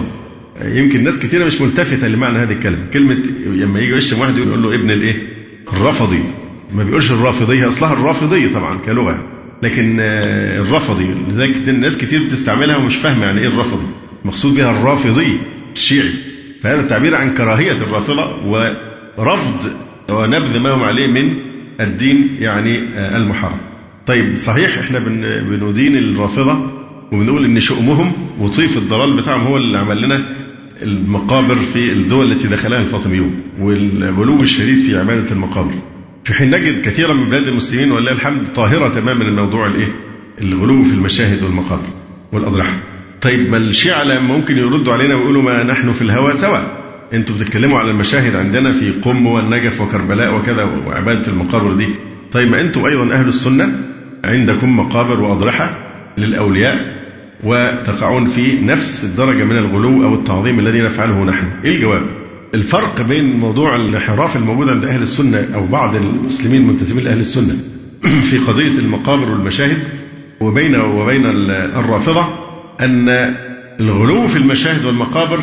يمكن 0.64 1.04
ناس 1.04 1.18
كثيرة 1.18 1.44
مش 1.44 1.60
ملتفتة 1.60 2.08
لمعنى 2.08 2.38
هذه 2.38 2.52
الكلمة. 2.52 2.86
كلمة 2.92 3.14
لما 3.46 3.80
يجي 3.80 3.96
يشتم 3.96 4.20
واحد 4.20 4.36
يقول 4.36 4.62
له 4.62 4.74
ابن 4.74 4.90
الإيه؟ 4.90 5.28
الرفضي 5.72 6.22
ما 6.74 6.84
بيقولش 6.84 7.12
الرافضية 7.12 7.68
أصلها 7.68 7.92
الرافضية 7.92 8.52
طبعا 8.52 8.76
كلغة. 8.76 9.28
لكن 9.62 9.96
الرفضي 10.00 11.08
لذلك 11.28 11.68
ناس 11.68 11.98
كتير 11.98 12.24
بتستعملها 12.24 12.76
ومش 12.76 12.96
فاهمة 12.96 13.24
يعني 13.24 13.40
إيه 13.40 13.48
الرفضي 13.48 13.86
مقصود 14.24 14.54
بها 14.54 14.80
الرافضي 14.80 15.38
الشيعي. 15.74 16.10
فهذا 16.62 16.82
تعبير 16.82 17.14
عن 17.14 17.34
كراهية 17.34 17.72
الرافضة 17.72 18.46
ورفض 19.18 19.70
ونبذ 20.10 20.58
ما 20.58 20.74
هم 20.74 20.82
عليه 20.82 21.06
من 21.06 21.34
الدين 21.80 22.36
يعني 22.40 22.78
المحرم. 23.16 23.58
طيب 24.06 24.36
صحيح 24.36 24.78
إحنا 24.78 24.98
بندين 24.98 25.96
الرافضة 25.96 26.70
وبنقول 27.12 27.44
إن 27.44 27.60
شؤمهم 27.60 28.12
وطيف 28.40 28.78
الضلال 28.78 29.16
بتاعهم 29.16 29.46
هو 29.46 29.56
اللي 29.56 29.78
عمل 29.78 30.04
لنا 30.04 30.36
المقابر 30.82 31.54
في 31.54 31.92
الدول 31.92 32.32
التي 32.32 32.48
دخلها 32.48 32.80
الفاطميون 32.80 33.40
والغلو 33.60 34.42
الشديد 34.42 34.78
في 34.78 34.98
عبادة 34.98 35.32
المقابر. 35.32 35.74
في 36.24 36.34
حين 36.34 36.50
نجد 36.50 36.82
كثيرا 36.84 37.14
من 37.14 37.28
بلاد 37.28 37.48
المسلمين 37.48 37.92
ولله 37.92 38.12
الحمد 38.12 38.52
طاهرة 38.52 38.88
تماما 38.88 39.22
الموضوع 39.22 39.66
الإيه؟ 39.66 39.88
الغلو 40.42 40.84
في 40.84 40.92
المشاهد 40.94 41.42
والمقابر 41.42 41.88
والأضرحة 42.32 42.72
طيب 43.20 43.50
ما 43.50 43.56
الشيعة 43.56 44.18
ممكن 44.20 44.58
يردوا 44.58 44.92
علينا 44.92 45.14
ويقولوا 45.14 45.42
ما 45.42 45.62
نحن 45.62 45.92
في 45.92 46.02
الهوى 46.02 46.34
سوا؟ 46.34 46.58
أنتوا 47.12 47.36
بتتكلموا 47.36 47.78
على 47.78 47.90
المشاهد 47.90 48.36
عندنا 48.36 48.72
في 48.72 48.90
قم 48.90 49.26
والنجف 49.26 49.80
وكربلاء 49.80 50.38
وكذا 50.38 50.64
وعبادة 50.64 51.32
المقابر 51.32 51.72
دي 51.72 51.88
طيب 52.32 52.50
ما 52.50 52.60
أنتم 52.60 52.84
أيضا 52.84 53.14
أهل 53.14 53.28
السنة 53.28 53.68
عندكم 54.24 54.76
مقابر 54.76 55.20
وأضرحة 55.20 55.70
للأولياء 56.18 56.96
وتقعون 57.44 58.26
في 58.26 58.60
نفس 58.60 59.04
الدرجة 59.04 59.44
من 59.44 59.58
الغلو 59.58 60.04
أو 60.04 60.14
التعظيم 60.14 60.60
الذي 60.60 60.80
نفعله 60.80 61.24
نحن. 61.24 61.46
إيه 61.64 61.76
الجواب؟ 61.76 62.02
الفرق 62.54 63.02
بين 63.02 63.36
موضوع 63.36 63.76
الانحراف 63.76 64.36
الموجود 64.36 64.68
عند 64.68 64.84
أهل 64.84 65.02
السنة 65.02 65.48
أو 65.54 65.66
بعض 65.66 65.96
المسلمين 65.96 66.60
المنتسبين 66.60 67.04
لأهل 67.04 67.20
السنة 67.20 67.54
في 68.30 68.38
قضية 68.38 68.78
المقابر 68.78 69.30
والمشاهد 69.30 69.78
وبين 70.40 70.76
وبين 70.76 71.26
الرافضة 71.50 72.45
أن 72.80 73.08
الغلو 73.80 74.26
في 74.26 74.36
المشاهد 74.36 74.84
والمقابر 74.84 75.40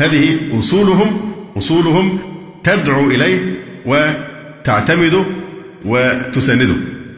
هذه 0.00 0.38
أصولهم 0.58 1.32
أصولهم 1.56 2.18
تدعو 2.64 3.10
إليه 3.10 3.54
وتعتمده 3.86 5.24
وتسانده 5.84 6.74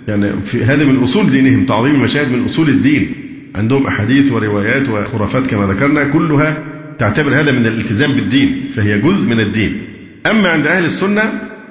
يعني 0.08 0.32
في 0.44 0.64
هذا 0.64 0.84
من 0.84 1.02
أصول 1.02 1.30
دينهم 1.30 1.66
تعظيم 1.66 1.94
المشاهد 1.94 2.32
من 2.32 2.44
أصول 2.44 2.68
الدين. 2.68 3.14
عندهم 3.54 3.86
أحاديث 3.86 4.32
وروايات 4.32 4.88
وخرافات 4.88 5.46
كما 5.46 5.72
ذكرنا 5.72 6.04
كلها 6.04 6.64
تعتبر 6.98 7.40
هذا 7.40 7.52
من 7.52 7.66
الالتزام 7.66 8.12
بالدين 8.12 8.70
فهي 8.74 8.98
جزء 8.98 9.28
من 9.28 9.40
الدين. 9.40 9.82
أما 10.26 10.48
عند 10.48 10.66
أهل 10.66 10.84
السنة 10.84 11.22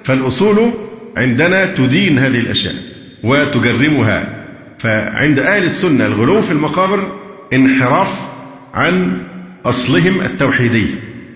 فالأصول 0.03 0.71
عندنا 1.17 1.65
تدين 1.65 2.17
هذه 2.17 2.39
الأشياء 2.39 2.75
وتجرمها. 3.23 4.41
فعند 4.79 5.39
أهل 5.39 5.63
السنة 5.63 6.05
الغلو 6.05 6.41
في 6.41 6.51
المقابر 6.51 7.20
انحراف 7.53 8.29
عن 8.73 9.17
أصلهم 9.65 10.21
التوحيدي. 10.21 10.85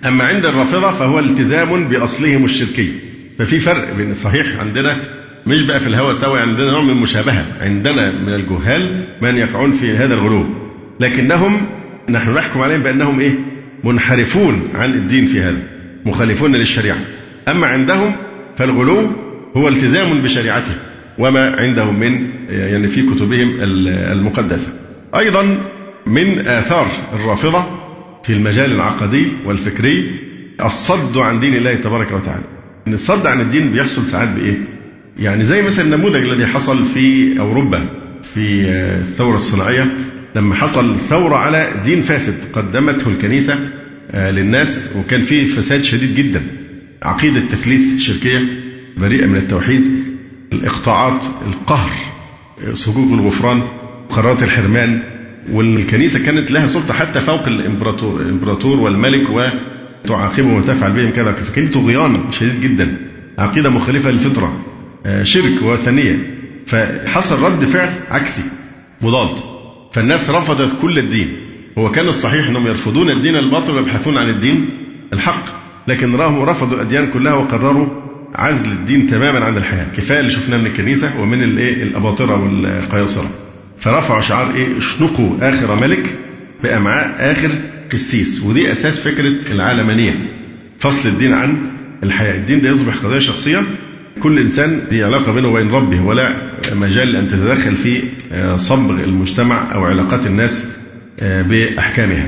أما 0.05 0.23
عند 0.23 0.45
الرافضة 0.45 0.91
فهو 0.91 1.19
التزام 1.19 1.83
بأصلهم 1.83 2.45
الشركي. 2.45 2.91
ففي 3.39 3.59
فرق 3.59 3.93
بين 3.93 4.13
صحيح 4.13 4.59
عندنا 4.59 4.97
مش 5.47 5.61
بقى 5.61 5.79
في 5.79 5.87
الهوى 5.87 6.13
سوا 6.13 6.39
عندنا 6.39 6.71
نوع 6.71 6.83
من 6.83 6.89
المشابهة. 6.89 7.45
عندنا 7.61 8.11
من 8.11 8.33
الجهال 8.33 9.03
من 9.21 9.37
يقعون 9.37 9.71
في 9.71 9.97
هذا 9.97 10.13
الغلو. 10.13 10.45
لكنهم 10.99 11.61
نحن 12.09 12.33
نحكم 12.33 12.61
عليهم 12.61 12.83
بأنهم 12.83 13.19
إيه؟ 13.19 13.33
منحرفون 13.83 14.69
عن 14.75 14.93
الدين 14.93 15.25
في 15.25 15.41
هذا 15.41 15.61
مخالفون 16.05 16.55
للشريعة. 16.55 16.97
أما 17.47 17.67
عندهم 17.67 18.15
فالغلو 18.57 19.11
هو 19.57 19.67
التزام 19.67 20.21
بشريعته 20.21 20.71
وما 21.17 21.55
عندهم 21.55 21.99
من 21.99 22.29
يعني 22.49 22.87
في 22.87 23.01
كتبهم 23.01 23.55
المقدسة. 24.11 24.73
أيضا 25.15 25.57
من 26.07 26.47
آثار 26.47 26.87
الرافضة 27.13 27.65
في 28.23 28.33
المجال 28.33 28.71
العقدي 28.71 29.27
والفكري 29.45 30.19
الصد 30.65 31.17
عن 31.17 31.39
دين 31.39 31.55
الله 31.55 31.75
تبارك 31.75 32.11
وتعالى. 32.11 32.43
ان 32.87 32.93
الصد 32.93 33.27
عن 33.27 33.41
الدين 33.41 33.71
بيحصل 33.71 34.05
ساعات 34.05 34.29
بإيه؟ 34.29 34.57
يعني 35.17 35.43
زي 35.43 35.61
مثلا 35.61 35.85
النموذج 35.85 36.21
الذي 36.21 36.47
حصل 36.47 36.85
في 36.85 37.35
أوروبا 37.39 37.85
في 38.33 38.65
الثورة 39.01 39.35
الصناعية. 39.35 39.87
لما 40.35 40.55
حصل 40.55 40.95
ثورة 40.95 41.35
على 41.35 41.81
دين 41.85 42.01
فاسد 42.01 42.35
قدمته 42.53 43.09
الكنيسة 43.09 43.59
للناس 44.13 44.89
وكان 44.97 45.23
فيه 45.23 45.45
فساد 45.45 45.83
شديد 45.83 46.15
جدا. 46.15 46.41
عقيدة 47.03 47.39
تثليث 47.39 47.99
شركية 47.99 48.39
بريئة 48.97 49.25
من 49.25 49.37
التوحيد 49.37 49.83
الإقطاعات 50.53 51.25
القهر 51.47 51.89
صكوك 52.73 53.19
الغفران 53.19 53.61
قرارات 54.09 54.43
الحرمان. 54.43 55.14
والكنيسة 55.51 56.25
كانت 56.25 56.51
لها 56.51 56.67
سلطة 56.67 56.93
حتى 56.93 57.19
فوق 57.19 57.47
الامبراطور 57.47 58.21
الإمبراطور 58.21 58.79
والملك 58.79 59.29
وتعاقبه 59.29 60.55
وتفعل 60.55 60.91
بهم 60.91 61.11
كذا. 61.11 61.31
فكان 61.31 61.67
طغيان 61.67 62.31
شديد 62.31 62.61
جدا. 62.61 62.97
عقيدة 63.37 63.69
مخالفة 63.69 64.11
للفطرة 64.11 64.59
شرك 65.23 65.61
وثنية. 65.61 66.35
فحصل 66.65 67.43
رد 67.43 67.63
فعل 67.65 67.93
عكسي 68.11 68.43
مضاد. 69.01 69.37
فالناس 69.93 70.29
رفضت 70.29 70.81
كل 70.81 70.99
الدين. 70.99 71.33
هو 71.77 71.91
كان 71.91 72.07
الصحيح 72.07 72.47
أنهم 72.47 72.67
يرفضون 72.67 73.09
الدين 73.09 73.35
الباطل 73.35 73.73
ويبحثون 73.73 74.17
عن 74.17 74.35
الدين 74.35 74.69
الحق. 75.13 75.45
لكن 75.87 76.15
راهم 76.15 76.41
رفضوا 76.41 76.75
الأديان 76.75 77.07
كلها 77.07 77.33
وقرروا 77.33 77.87
عزل 78.35 78.71
الدين 78.71 79.07
تماما 79.07 79.45
عن 79.45 79.57
الحياة. 79.57 79.87
كفاية 79.97 80.19
اللي 80.19 80.31
شفناه 80.31 80.57
من 80.57 80.65
الكنيسة 80.65 81.21
ومن 81.21 81.43
الإيه؟ 81.43 81.83
الأباطرة 81.83 82.43
والقياصرة. 82.43 83.29
فرفعوا 83.85 84.21
شعار 84.21 84.55
إيه؟ 84.55 84.77
اشنقوا 84.77 85.37
آخر 85.41 85.81
ملك 85.81 86.17
بأمعاء 86.63 87.31
آخر 87.31 87.49
قسيس. 87.91 88.43
ودي 88.43 88.71
أساس 88.71 88.99
فكرة 88.99 89.51
العالمانية. 89.51 90.31
فصل 90.79 91.09
الدين 91.09 91.33
عن 91.33 91.57
الحياة. 92.03 92.35
الدين 92.35 92.61
ده 92.61 92.69
يصبح 92.69 92.97
قضية 92.97 93.19
شخصية. 93.19 93.63
كل 94.23 94.39
إنسان 94.39 94.81
دي 94.89 95.03
علاقة 95.03 95.31
بينه 95.31 95.47
وبين 95.47 95.71
ربه. 95.71 96.01
ولا 96.01 96.59
مجال 96.73 97.15
أن 97.15 97.27
تتدخل 97.27 97.75
في 97.75 98.03
آه، 98.31 98.57
صبغ 98.57 99.03
المجتمع 99.03 99.75
أو 99.75 99.85
علاقات 99.85 100.27
الناس 100.27 100.69
آه، 101.19 101.41
بأحكامها. 101.41 102.27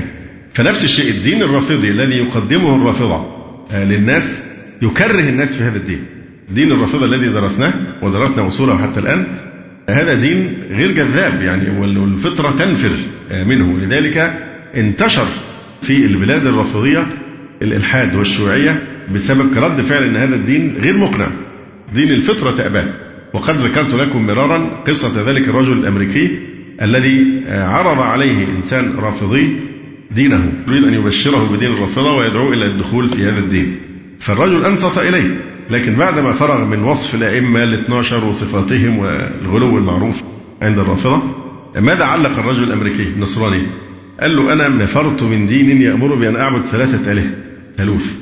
فنفس 0.54 0.84
الشيء 0.84 1.10
الدين 1.10 1.42
الرافضي 1.42 1.90
الذي 1.90 2.16
يقدمه 2.16 2.76
الرافضة 2.76 3.26
آه، 3.70 3.84
للناس 3.84 4.42
يكره 4.82 5.28
الناس 5.28 5.56
في 5.56 5.64
هذا 5.64 5.76
الدين. 5.76 6.04
دين 6.50 6.72
الرافضه 6.72 7.04
الذي 7.04 7.28
درسناه 7.28 7.72
ودرسنا 8.02 8.46
أصوله 8.46 8.78
حتى 8.78 9.00
الآن 9.00 9.47
هذا 9.88 10.14
دين 10.14 10.54
غير 10.70 10.90
جذاب 10.90 11.42
يعني 11.42 11.80
والفطرة 11.80 12.50
تنفر 12.50 12.90
منه. 13.46 13.78
لذلك 13.78 14.18
انتشر 14.76 15.26
في 15.82 16.06
البلاد 16.06 16.46
الرافضية 16.46 17.06
الإلحاد 17.62 18.16
والشيوعية 18.16 18.82
بسبب 19.14 19.58
رد 19.58 19.80
فعل 19.80 20.02
إن 20.02 20.16
هذا 20.16 20.34
الدين 20.34 20.76
غير 20.80 20.96
مقنع. 20.96 21.26
دين 21.94 22.08
الفطرة 22.08 22.50
تأباه 22.50 22.94
وقد 23.34 23.54
ذكرت 23.54 23.94
لكم 23.94 24.26
مرارا 24.26 24.82
قصة 24.86 25.30
ذلك 25.30 25.48
الرجل 25.48 25.72
الأمريكي 25.72 26.38
الذي 26.82 27.44
عرض 27.48 28.00
عليه 28.00 28.48
إنسان 28.56 28.92
رافضي 28.98 29.56
دينه. 30.10 30.52
يريد 30.68 30.84
أن 30.84 30.94
يبشره 30.94 31.56
بدين 31.56 31.70
الرافضة 31.70 32.12
ويدعوه 32.12 32.52
إلى 32.52 32.72
الدخول 32.72 33.08
في 33.08 33.24
هذا 33.24 33.38
الدين. 33.38 33.76
فالرجل 34.18 34.64
أنصت 34.64 34.98
إليه. 34.98 35.57
لكن 35.70 35.94
بعدما 35.96 36.32
فرغ 36.32 36.64
من 36.64 36.84
وصف 36.84 37.14
الأئمة 37.14 37.62
ال 37.62 37.74
12 37.84 38.24
وصفاتهم 38.24 38.98
والغلو 38.98 39.78
المعروف 39.78 40.22
عند 40.62 40.78
الرافضة 40.78 41.22
ماذا 41.76 42.04
علق 42.04 42.38
الرجل 42.38 42.64
الأمريكي 42.64 43.02
النصراني؟ 43.02 43.62
قال 44.20 44.36
له 44.36 44.52
أنا 44.52 44.68
نفرت 44.68 45.22
من 45.22 45.46
دين 45.46 45.82
يأمر 45.82 46.14
بأن 46.14 46.36
أعبد 46.36 46.66
ثلاثة 46.66 47.12
آلهة 47.12 47.30
ثالوث. 47.76 48.18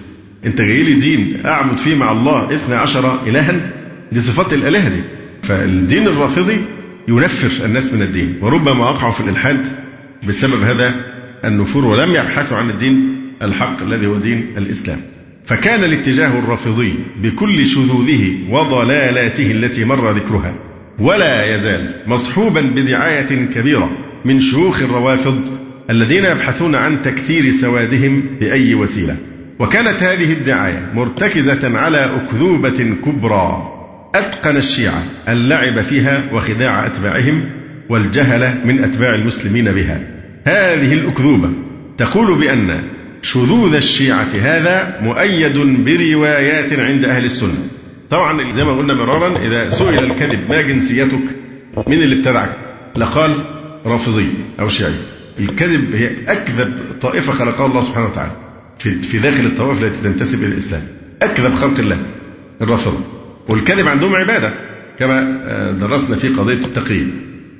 أنت 0.46 0.60
جاي 0.60 0.82
لي 0.82 0.94
دين 0.94 1.46
أعبد 1.46 1.76
فيه 1.76 1.94
مع 1.94 2.12
الله 2.12 2.54
اثنى 2.54 2.74
عشر 2.74 3.26
إلها؟ 3.26 3.72
دي 4.12 4.20
صفات 4.20 4.52
الآلهة 4.52 4.88
دي. 4.88 5.00
فالدين 5.42 6.06
الرافضي 6.06 6.64
ينفر 7.08 7.64
الناس 7.64 7.92
من 7.94 8.02
الدين 8.02 8.38
وربما 8.42 8.90
وقعوا 8.90 9.12
في 9.12 9.20
الإلحاد 9.20 9.68
بسبب 10.28 10.62
هذا 10.62 10.94
النفور 11.44 11.84
ولم 11.84 12.10
يبحثوا 12.10 12.56
عن 12.56 12.70
الدين 12.70 13.16
الحق 13.42 13.82
الذي 13.82 14.06
هو 14.06 14.16
دين 14.16 14.54
الإسلام. 14.56 14.98
فكان 15.46 15.84
الاتجاه 15.84 16.38
الرافضي 16.38 16.94
بكل 17.22 17.66
شذوذه 17.66 18.38
وضلالاته 18.50 19.50
التي 19.50 19.84
مر 19.84 20.12
ذكرها 20.12 20.54
ولا 20.98 21.54
يزال 21.54 22.02
مصحوبا 22.06 22.60
بدعاية 22.60 23.46
كبيرة 23.54 23.90
من 24.24 24.40
شيوخ 24.40 24.82
الروافض 24.82 25.48
الذين 25.90 26.24
يبحثون 26.24 26.74
عن 26.74 27.02
تكثير 27.02 27.50
سوادهم 27.50 28.22
بأي 28.40 28.74
وسيلة. 28.74 29.16
وكانت 29.58 30.02
هذه 30.02 30.32
الدعاية 30.32 30.90
مرتكزة 30.94 31.78
على 31.78 31.98
أكذوبة 31.98 32.96
كبرى 33.04 33.72
أتقن 34.14 34.56
الشيعة 34.56 35.02
اللعب 35.28 35.80
فيها 35.80 36.32
وخداع 36.32 36.86
أتباعهم 36.86 37.44
والجهلة 37.88 38.60
من 38.64 38.84
أتباع 38.84 39.14
المسلمين 39.14 39.72
بها. 39.72 40.06
هذه 40.46 40.92
الأكذوبة 40.92 41.50
تقول 41.98 42.38
بأن 42.38 42.82
شذوذ 43.22 43.74
الشيعة. 43.74 44.28
هذا 44.42 44.98
مؤيد 45.00 45.56
بروايات 45.84 46.72
عند 46.72 47.04
أهل 47.04 47.24
السنة. 47.24 47.68
طبعا 48.10 48.52
زي 48.52 48.64
ما 48.64 48.72
قلنا 48.72 48.94
مرارا 48.94 49.38
إذا 49.38 49.70
سئل 49.70 50.04
الكذب 50.04 50.50
ما 50.50 50.62
جنسيتك؟ 50.62 51.24
من 51.86 52.02
اللي 52.02 52.18
ابتدعك؟ 52.18 52.56
لقال 52.96 53.44
رافضي 53.86 54.28
أو 54.60 54.68
شيعي. 54.68 54.92
الكذب 55.40 55.94
هي 55.94 56.10
أكذب 56.28 56.74
طائفة 57.00 57.32
خلقها 57.32 57.66
الله 57.66 57.80
سبحانه 57.80 58.06
وتعالى. 58.06 58.32
في 58.78 59.02
في 59.02 59.18
داخل 59.18 59.46
الطوائف 59.46 59.82
التي 59.82 60.02
تنتسب 60.02 60.44
إلى 60.44 60.52
الإسلام. 60.52 60.82
أكذب 61.22 61.54
خلق 61.54 61.78
الله 61.78 61.98
الرافضه 62.62 63.00
والكذب 63.48 63.88
عندهم 63.88 64.16
عبادة 64.16 64.54
كما 64.98 65.42
آه، 65.46 65.72
درسنا 65.72 66.16
في 66.16 66.28
قضية 66.28 66.64
التقييد. 66.64 67.10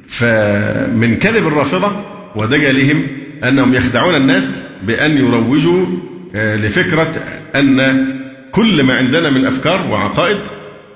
فمن 0.08 1.16
كذب 1.16 1.46
الرافضة 1.46 2.04
ودجلهم 2.36 3.06
أنهم 3.44 3.74
يخدعون 3.74 4.14
الناس 4.14 4.62
بأن 4.86 5.18
يروجوا 5.18 5.86
آه، 6.34 6.56
لفكرة 6.56 7.14
أن 7.54 8.06
كل 8.52 8.82
ما 8.82 8.94
عندنا 8.94 9.30
من 9.30 9.46
أفكار 9.46 9.90
وعقائد 9.90 10.38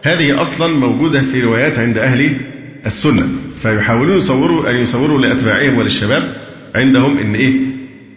هذه 0.02 0.40
أصلا 0.40 0.74
موجودة 0.74 1.20
في 1.20 1.40
روايات 1.40 1.78
عند 1.78 1.98
أهل 1.98 2.36
السنة. 2.86 3.28
فيحاولون 3.62 4.16
يصوروا 4.16 4.70
أن 4.70 4.76
يصوروا 4.76 5.18
لأتباعهم 5.18 5.78
وللشباب. 5.78 6.22
عندهم 6.74 7.18
إن 7.18 7.34
إيه؟ 7.34 7.54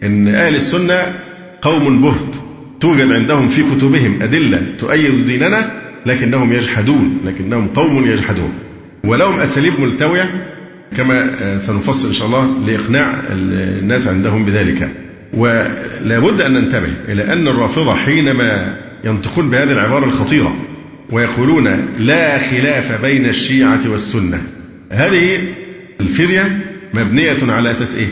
إن 0.04 0.28
أهل 0.28 0.56
السنة 0.56 1.14
قوم 1.62 2.02
بهت. 2.02 2.36
توجد 2.82 3.12
عندهم 3.12 3.48
في 3.48 3.64
كتبهم 3.64 4.22
أدلة 4.22 4.76
تؤيد 4.80 5.28
ديننا 5.28 5.82
لكنهم 6.06 6.54
يجحدون 6.54 7.18
لكنهم 7.26 7.68
قوم 7.68 8.08
يجحدون. 8.08 8.54
ولهم 9.04 9.40
أساليب 9.40 9.74
ملتوية 9.80 10.53
كما 10.98 11.36
آه، 11.40 11.58
سنفصل 11.58 12.08
إن 12.08 12.14
شاء 12.14 12.28
الله 12.28 12.60
لإقناع 12.66 13.24
الناس 13.30 14.08
عندهم 14.08 14.46
بذلك 14.46 14.90
ولا 15.34 16.20
بد 16.20 16.42
أن 16.42 16.54
ننتبه 16.54 16.94
إلى 17.08 17.34
أن 17.34 17.48
الرافضة 17.48 17.96
حينما 17.96 18.78
ينطقون 19.04 19.50
بهذه 19.50 19.72
العبارة 19.72 20.06
الخطيرة 20.06 20.56
ويقولون 21.12 21.86
لا 22.00 22.40
خلاف 22.40 23.02
بين 23.02 23.26
الشيعة 23.26 23.82
والسنة 23.88 24.42
هذه 24.92 25.40
الفرية 26.02 26.60
مبنية 26.94 27.38
على 27.44 27.72
أساس 27.72 27.96
إيه؟ 27.96 28.08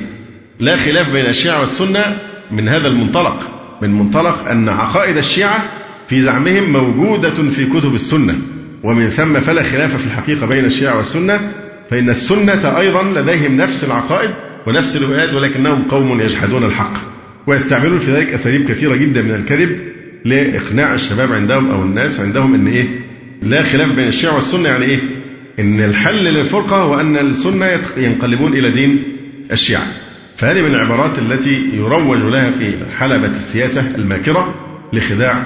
لا 0.59 0.75
خلاف 0.75 1.13
بين 1.13 1.25
الشيعة 1.25 1.61
والسنة 1.61 2.19
من 2.51 2.69
هذا 2.69 2.87
المنطلق 2.87 3.61
من 3.81 3.91
منطلق 3.91 4.47
أن 4.47 4.69
عقائد 4.69 5.17
الشيعة 5.17 5.63
في 6.09 6.21
زعمهم 6.21 6.71
موجودة 6.71 7.49
في 7.49 7.65
كتب 7.65 7.95
السنة 7.95 8.35
ومن 8.83 9.09
ثم 9.09 9.39
فلا 9.39 9.63
خلاف 9.63 9.97
في 9.97 10.05
الحقيقة 10.05 10.45
بين 10.45 10.65
الشيعة 10.65 10.97
والسنة 10.97 11.51
فإن 11.91 12.09
السنة 12.09 12.77
أيضا 12.79 13.03
لديهم 13.03 13.57
نفس 13.57 13.83
العقائد 13.83 14.31
ونفس 14.67 14.95
الروايات 14.95 15.33
ولكنهم 15.33 15.83
قوم 15.83 16.21
يجحدون 16.21 16.63
الحق 16.63 16.93
ويستعملون 17.47 17.99
في 17.99 18.11
ذلك 18.11 18.33
أساليب 18.33 18.67
كثيرة 18.69 18.95
جدا 18.95 19.21
من 19.21 19.35
الكذب 19.35 19.79
لإقناع 20.25 20.93
الشباب 20.93 21.31
عندهم 21.31 21.71
أو 21.71 21.83
الناس 21.83 22.19
عندهم 22.19 22.53
أن 22.53 22.67
إيه؟ 22.67 22.99
لا 23.41 23.61
خلاف 23.61 23.95
بين 23.95 24.07
الشيعة 24.07 24.35
والسنة 24.35 24.69
يعني 24.69 24.85
إيه؟ 24.85 24.99
أن 25.59 25.81
الحل 25.81 26.23
للفرقة 26.23 26.75
هو 26.75 26.99
أن 26.99 27.17
السنة 27.17 27.79
ينقلبون 27.97 28.53
إلى 28.53 28.71
دين 28.71 29.03
الشيعة. 29.51 29.87
فهذه 30.37 30.61
من 30.61 30.75
العبارات 30.75 31.19
التي 31.19 31.69
يروج 31.73 32.19
لها 32.19 32.49
في 32.49 32.77
حلبة 32.99 33.31
السياسة 33.31 33.95
الماكرة 33.95 34.55
لخداع 34.93 35.45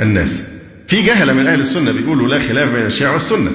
الناس. 0.00 0.48
في 0.88 1.02
جهلة 1.02 1.32
من 1.32 1.46
أهل 1.46 1.60
السنة 1.60 1.92
بيقولوا 1.92 2.28
لا 2.28 2.38
خلاف 2.38 2.72
بين 2.72 2.86
الشيعة 2.86 3.12
والسنة. 3.12 3.50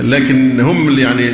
لكن 0.00 0.60
هم 0.60 0.98
يعني 0.98 1.30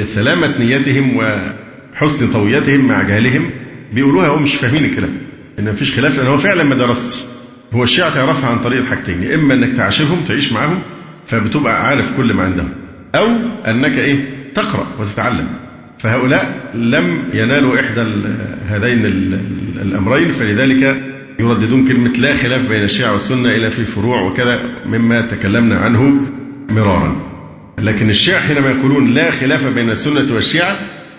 لسلامة 0.00 0.58
نيتهم 0.58 1.16
وحسن 1.16 2.30
طويتهم 2.30 2.88
مع 2.88 3.02
جهلهم 3.02 3.50
بيقولوها 3.92 4.28
هم 4.28 4.42
مش 4.42 4.54
فاهمين 4.54 4.84
الكلام. 4.84 5.10
إن 5.58 5.72
مفيش 5.72 5.94
خلاف 5.94 6.18
لأن 6.18 6.26
هو 6.26 6.38
فعلا 6.38 6.62
ما 6.62 6.74
درسش 6.74 7.24
هو 7.72 7.82
الشيعة 7.82 8.14
تعرفها 8.14 8.50
عن 8.50 8.58
طريق 8.58 8.84
حاجتين 8.84 9.22
يا 9.22 9.34
إما 9.34 9.54
إنك 9.54 9.76
تعاشرهم 9.76 10.20
تعيش 10.28 10.52
معاهم 10.52 10.82
فبتبقى 11.26 11.86
عارف 11.86 12.16
كل 12.16 12.34
ما 12.34 12.42
عندهم 12.42 12.68
أو 13.14 13.26
إنك 13.66 13.98
إيه؟ 13.98 14.24
تقرأ 14.54 14.86
وتتعلم. 15.00 15.48
فهؤلاء 15.98 16.70
لم 16.74 17.22
ينالوا 17.34 17.80
إحدى 17.80 18.00
هذين 18.66 19.06
الأمرين 19.82 20.32
فلذلك 20.32 21.02
يرددون 21.40 21.88
كلمة 21.88 22.12
لا 22.12 22.34
خلاف 22.34 22.68
بين 22.68 22.84
الشيعة 22.84 23.12
والسنة 23.12 23.54
إلا 23.54 23.68
في 23.68 23.84
فروع 23.84 24.30
وكذا 24.30 24.60
مما 24.86 25.20
تكلمنا 25.20 25.78
عنه 25.78 26.20
مرارا. 26.68 27.29
لكن 27.82 28.10
الشيعة 28.10 28.40
حينما 28.40 28.70
يقولون 28.70 29.14
لا 29.14 29.30
خلاف 29.30 29.66
بين 29.66 29.90
السنة 29.90 30.34
والشيعة 30.34 30.78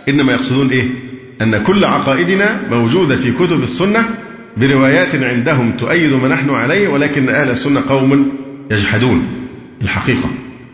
إنما 0.09 0.33
يقصدون 0.33 0.69
إيه؟ 0.69 0.87
أن 1.41 1.57
كل 1.63 1.85
عقائدنا 1.85 2.67
موجودة 2.69 3.15
في 3.15 3.31
كتب 3.31 3.63
السنة 3.63 4.05
بروايات 4.57 5.15
عندهم 5.15 5.71
تؤيد 5.71 6.13
ما 6.13 6.27
نحن 6.27 6.49
عليه 6.49 6.87
ولكن 6.87 7.29
أهل 7.29 7.49
السنة 7.49 7.81
قوم 7.89 8.31
يجحدون 8.71 9.27
الحقيقة. 9.81 10.29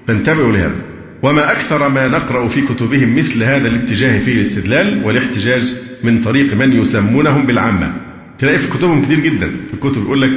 فانتبهوا 0.07 0.51
لهذا. 0.51 0.75
وما 1.23 1.51
أكثر 1.51 1.89
ما 1.89 2.07
نقرأ 2.07 2.47
في 2.47 2.61
كتبهم 2.61 3.15
مثل 3.15 3.43
هذا 3.43 3.67
الاتجاه 3.67 4.19
في 4.19 4.31
الاستدلال 4.31 5.03
والاحتجاج 5.03 5.73
من 6.03 6.21
طريق 6.21 6.53
من 6.53 6.81
يسمونهم 6.81 7.45
بالعامة. 7.45 7.93
تلاقي 8.39 8.57
في 8.59 8.67
كتبهم 8.67 9.05
كتير 9.05 9.19
جدا. 9.19 9.51
في 9.67 9.73
الكتب 9.73 10.01
يقول 10.01 10.21
لك 10.21 10.31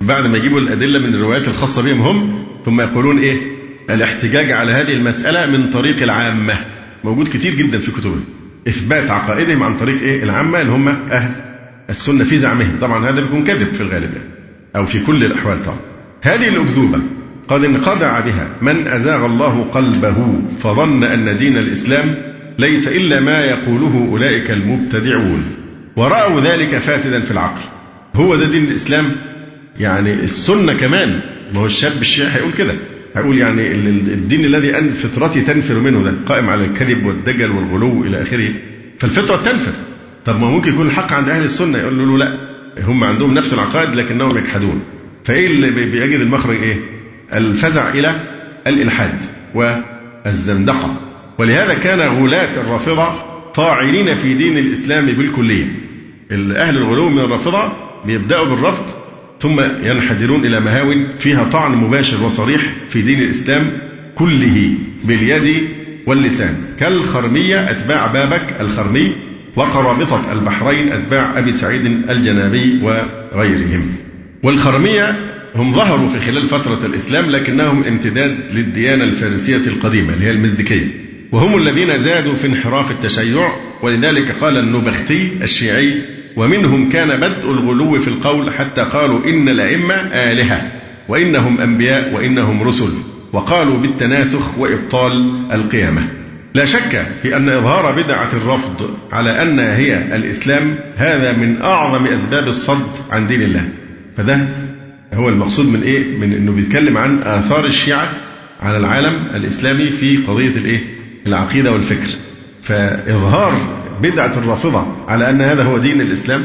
بعد 0.00 0.26
ما 0.26 0.38
يجيبوا 0.38 0.60
الأدلة 0.60 0.98
من 0.98 1.14
الروايات 1.14 1.48
الخاصة 1.48 1.82
بهم 1.82 2.00
هم 2.00 2.44
ثم 2.64 2.80
يقولون 2.80 3.18
إيه؟ 3.18 3.57
الاحتجاج 3.90 4.52
على 4.52 4.72
هذه 4.72 4.92
المسألة 4.92 5.46
من 5.58 5.70
طريق 5.70 6.02
العامة. 6.02 6.54
موجود 7.04 7.28
كتير 7.28 7.54
جدا 7.54 7.78
في 7.78 7.90
كتبهم 7.90 8.24
إثبات 8.68 9.10
عقائدهم 9.10 9.62
عن 9.62 9.76
طريق 9.76 10.02
إيه؟ 10.02 10.22
العامة 10.22 10.60
اللي 10.60 10.72
هم 10.72 10.88
أهل 10.88 11.30
السنة 11.90 12.24
في 12.24 12.38
زعمهم. 12.38 12.78
طبعا 12.80 13.10
هذا 13.10 13.20
بيكون 13.20 13.44
كذب 13.44 13.74
في 13.74 13.80
الغالب 13.80 14.12
يعني. 14.12 14.28
أو 14.76 14.86
في 14.86 15.00
كل 15.00 15.24
الأحوال 15.24 15.64
طبعا. 15.64 15.78
هذه 16.22 16.48
الأكذوبة 16.48 17.00
قد 17.48 17.64
انخدع 17.64 18.20
بها. 18.20 18.48
من 18.62 18.86
أزاغ 18.86 19.26
الله 19.26 19.64
قلبه 19.64 20.42
فظن 20.60 21.04
أن 21.04 21.36
دين 21.36 21.58
الإسلام 21.58 22.14
ليس 22.58 22.88
إلا 22.88 23.20
ما 23.20 23.44
يقوله 23.44 24.08
أولئك 24.10 24.50
المبتدعون. 24.50 25.44
ورأوا 25.96 26.40
ذلك 26.40 26.78
فاسدا 26.78 27.20
في 27.20 27.30
العقل. 27.30 27.62
هو 28.14 28.36
ده 28.36 28.46
دين 28.46 28.64
الإسلام؟ 28.64 29.04
يعني 29.80 30.12
السنة 30.12 30.74
كمان. 30.74 31.20
ما 31.54 31.60
هو 31.60 31.66
الشاب 31.66 31.92
الشيعي 32.00 32.30
هيقول 32.30 32.52
كده. 32.52 32.74
هيقول 33.18 33.38
يعني 33.38 33.72
الدين 33.72 34.44
الذي 34.44 34.78
أن 34.78 34.92
فطرتي 34.92 35.40
تنفر 35.40 35.80
منه 35.80 36.02
ده 36.02 36.14
قائم 36.26 36.50
على 36.50 36.64
الكذب 36.64 37.06
والدجل 37.06 37.50
والغلو 37.50 38.04
إلى 38.04 38.22
آخره. 38.22 38.54
فالفطرة 38.98 39.36
تنفر. 39.36 39.72
طب 40.24 40.40
ما 40.40 40.50
ممكن 40.50 40.72
يكون 40.72 40.86
الحق 40.86 41.12
عند 41.12 41.28
أهل 41.28 41.44
السنة 41.44 41.78
يقول 41.78 41.98
له 41.98 42.18
لا 42.18 42.38
هم 42.82 43.04
عندهم 43.04 43.34
نفس 43.34 43.54
العقائد 43.54 43.94
لكنهم 43.94 44.38
يجحدون. 44.38 44.82
فإيه 45.24 45.46
اللي 45.46 45.70
بيجد 45.70 46.20
المخرج 46.20 46.56
إيه؟ 46.62 46.76
الفزع 47.32 47.88
إلى 47.88 48.20
الإلحاد 48.66 49.18
والزندقة. 49.54 50.96
ولهذا 51.38 51.74
كان 51.74 52.00
غلاة 52.00 52.60
الرافضة 52.60 53.08
طاعنين 53.54 54.14
في 54.14 54.34
دين 54.34 54.58
الإسلام 54.58 55.06
بالكلية. 55.06 55.66
أهل 56.32 56.78
الغلو 56.78 57.08
من 57.08 57.18
الرافضة 57.18 57.72
بيبدأوا 58.06 58.46
بالرفض 58.46 58.84
ثم 59.40 59.60
ينحدرون 59.60 60.40
إلى 60.46 60.60
مهاو 60.60 60.86
فيها 61.18 61.44
طعن 61.44 61.72
مباشر 61.72 62.24
وصريح 62.24 62.60
في 62.88 63.02
دين 63.02 63.22
الإسلام 63.22 63.70
كله 64.14 64.70
باليد 65.04 65.68
واللسان. 66.06 66.54
كالخرمية 66.80 67.70
أتباع 67.70 68.06
بابك 68.06 68.60
الخرمي 68.60 69.12
وقرابطة 69.56 70.32
البحرين 70.32 70.92
أتباع 70.92 71.38
أبي 71.38 71.52
سعيد 71.52 71.86
الجنابي 72.10 72.80
وغيرهم. 72.82 73.96
والخرمية 74.42 75.16
هم 75.54 75.72
ظهروا 75.72 76.08
في 76.08 76.20
خلال 76.20 76.46
فترة 76.46 76.86
الإسلام 76.86 77.30
لكنهم 77.30 77.84
امتداد 77.84 78.38
للديانة 78.52 79.04
الفارسية 79.04 79.56
القديمة 79.66 80.14
اللي 80.14 80.24
هي 80.24 80.30
المزدكية 80.30 80.86
وهم 81.32 81.62
الذين 81.62 81.98
زادوا 81.98 82.34
في 82.34 82.46
انحراف 82.46 82.90
التشيع 82.90 83.52
ولذلك 83.82 84.30
قال 84.30 84.56
النبختي 84.56 85.28
الشيعي 85.42 85.94
ومنهم 86.36 86.88
كان 86.88 87.20
بدء 87.20 87.50
الغلو 87.50 87.98
في 87.98 88.08
القول 88.08 88.54
حتى 88.54 88.80
قالوا 88.82 89.24
إن 89.24 89.48
الأئمة 89.48 89.94
آلهة 89.94 90.72
وإنهم 91.08 91.60
أنبياء 91.60 92.14
وإنهم 92.14 92.62
رسل 92.62 92.92
وقالوا 93.32 93.78
بالتناسخ 93.78 94.58
وإبطال 94.58 95.12
القيامة 95.52 96.08
لا 96.54 96.64
شك 96.64 97.06
في 97.22 97.36
أن 97.36 97.48
إظهار 97.48 98.02
بدعة 98.02 98.32
الرفض 98.32 98.90
على 99.12 99.42
أنها 99.42 99.76
هي 99.76 100.16
الإسلام 100.16 100.74
هذا 100.96 101.32
من 101.32 101.62
أعظم 101.62 102.06
أسباب 102.06 102.48
الصد 102.48 103.12
عن 103.12 103.26
دين 103.26 103.42
الله 103.42 103.68
فده 104.16 104.48
هو 105.14 105.28
المقصود 105.28 105.66
من 105.66 105.82
إيه؟ 105.82 106.18
من 106.18 106.32
إنه 106.32 106.52
بيتكلم 106.52 106.98
عن 106.98 107.22
آثار 107.22 107.64
الشيعة 107.64 108.10
على 108.60 108.78
العالم 108.78 109.26
الإسلامي 109.34 109.90
في 109.90 110.16
قضية 110.16 110.56
الإيه؟ 110.56 110.80
العقيدة 111.26 111.72
والفكر 111.72 112.08
فإظهار 112.62 113.77
بدعة 114.02 114.32
الرافضة 114.36 114.86
على 115.08 115.30
أن 115.30 115.40
هذا 115.40 115.62
هو 115.62 115.78
دين 115.78 116.00
الإسلام 116.00 116.44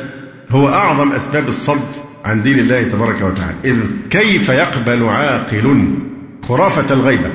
هو 0.49 0.69
أعظم 0.69 1.11
أسباب 1.11 1.47
الصد 1.47 1.87
عن 2.25 2.41
دين 2.41 2.59
الله 2.59 2.83
تبارك 2.83 3.21
وتعالى. 3.21 3.55
إذ 3.65 3.77
كيف 4.09 4.49
يقبل 4.49 5.03
عاقل 5.03 5.95
خرافة 6.43 6.93
الغيبة 6.93 7.31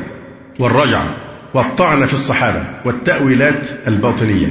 والرجعة 0.58 1.16
والطعن 1.54 2.06
في 2.06 2.12
الصحابة 2.12 2.62
والتأويلات 2.84 3.68
الباطنية؟ 3.86 4.48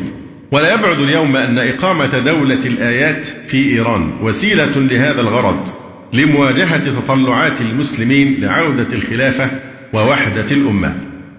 ولا 0.52 0.74
يبعد 0.74 1.00
اليوم 1.00 1.36
أن 1.36 1.60
إقامة 1.60 2.20
دولة 2.20 2.66
الآيات 2.66 3.26
في 3.26 3.72
إيران 3.72 4.20
وسيلة 4.22 4.76
لهذا 4.76 5.22
الغرض 5.22 5.68
لمواجهة 6.14 7.00
تطلعات 7.00 7.62
المسلمين 7.62 8.42
لعودة 8.42 8.88
الخلافة 8.94 9.50
ووحدة 9.94 10.52
الأمة 10.52 10.96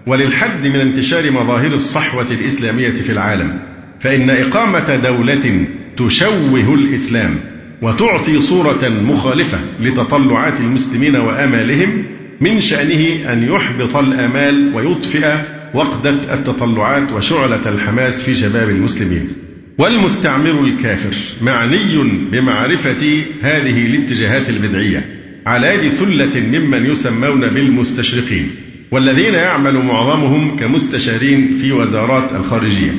وللحد 0.07 0.67
من 0.67 0.75
انتشار 0.75 1.31
مظاهر 1.31 1.73
الصحوة 1.73 2.31
الإسلامية 2.31 2.91
في 2.91 3.11
العالم. 3.11 3.68
فإن 3.99 4.29
إقامة 4.29 4.95
دولة 4.95 5.65
تشوه 5.97 6.73
الإسلام 6.73 7.35
وتعطي 7.81 8.39
صورة 8.39 8.89
مخالفة 8.89 9.59
لتطلعات 9.79 10.59
المسلمين 10.59 11.15
وآمالهم 11.15 12.05
من 12.41 12.59
شأنه 12.59 13.33
أن 13.33 13.43
يحبط 13.43 13.95
الآمال 13.97 14.75
ويطفئ 14.75 15.35
وقدة 15.73 16.33
التطلعات 16.33 17.13
وشعلة 17.13 17.69
الحماس 17.69 18.23
في 18.23 18.35
شباب 18.35 18.69
المسلمين. 18.69 19.29
والمستعمر 19.77 20.63
الكافر 20.63 21.15
معني 21.41 21.97
بمعرفة 22.31 23.23
هذه 23.41 23.85
الاتجاهات 23.85 24.49
البدعية 24.49 25.05
على 25.45 25.67
يد 25.67 25.91
ثلة 25.91 26.39
ممن 26.41 26.85
يسمون 26.85 27.47
بالمستشرقين 27.47 28.51
والذين 28.91 29.33
يعمل 29.33 29.73
معظمهم 29.73 30.57
كمستشارين 30.57 31.57
في 31.57 31.71
وزارات 31.71 32.35
الخارجية 32.35 32.91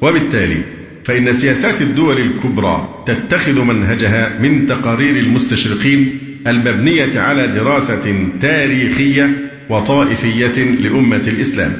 وبالتالي 0.00 0.62
فإن 1.04 1.32
سياسات 1.32 1.82
الدول 1.82 2.20
الكبرى 2.20 3.04
تتخذ 3.06 3.64
منهجها 3.64 4.38
من 4.38 4.66
تقارير 4.66 5.16
المستشرقين 5.16 6.18
المبنية 6.46 7.20
على 7.20 7.46
دراسة 7.46 8.28
تاريخية 8.40 9.50
وطائفية 9.70 10.64
لأمة 10.80 11.22
الإسلام. 11.26 11.72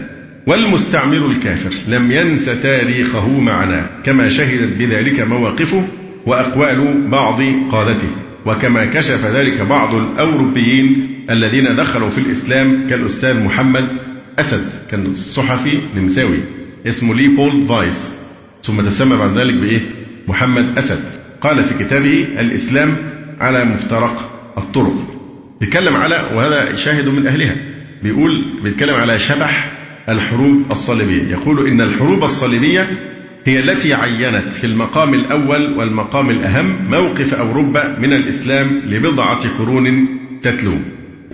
والمستعمر 0.47 1.31
الكافر 1.31 1.71
لم 1.89 2.13
ينس 2.13 2.45
تاريخه 2.45 3.41
معنا 3.41 3.91
كما 4.05 4.29
شهدت 4.29 4.77
بذلك 4.79 5.21
مواقفه 5.21 5.89
وأقوال 6.27 7.09
بعض 7.11 7.43
قادته 7.71 8.09
وكما 8.47 8.85
كشف 8.85 9.27
ذلك 9.27 9.61
بعض 9.61 9.95
الأوروبيين 9.95 11.09
الذين 11.31 11.75
دخلوا 11.75 12.11
في 12.11 12.19
الإسلام 12.19 12.87
كالأستاذ 12.91 13.45
محمد 13.45 13.89
أسد 14.39 14.69
كان 14.91 15.15
صحفي 15.15 15.79
نمساوي. 15.95 16.39
اسمه 16.89 17.15
ليوبولد 17.15 17.69
فايس. 17.69 18.13
ثم 18.63 18.81
تسمى 18.81 19.17
بعد 19.17 19.39
ذلك 19.39 19.55
بإيه؟ 19.55 19.81
محمد 20.29 20.79
أسد. 20.79 21.01
قال 21.41 21.65
في 21.65 21.85
كتابه 21.85 22.27
الإسلام 22.39 22.97
على 23.41 23.65
مفترق 23.65 24.31
الطرق. 24.59 24.95
بيتكلم 25.61 25.97
على 25.97 26.31
وهذا 26.35 26.75
شاهد 26.75 27.09
من 27.09 27.27
أهلها. 27.27 27.57
بيقول 28.03 28.31
بيتكلم 28.63 28.95
على 28.95 29.19
شبح 29.19 29.73
الحروب 30.09 30.63
الصليبية. 30.71 31.31
يقول 31.31 31.67
إن 31.69 31.81
الحروب 31.81 32.25
الصليبية 32.25 32.89
هي 33.45 33.59
التي 33.59 33.95
عينت 33.95 34.53
في 34.53 34.67
المقام 34.67 35.15
الأول 35.15 35.79
والمقام 35.79 36.31
الأهم 36.31 36.91
موقف 36.91 37.35
أوروبا 37.35 37.99
من 37.99 38.13
الإسلام 38.13 38.81
لبضعة 38.87 39.59
قرون 39.59 40.09
تتلو. 40.43 40.75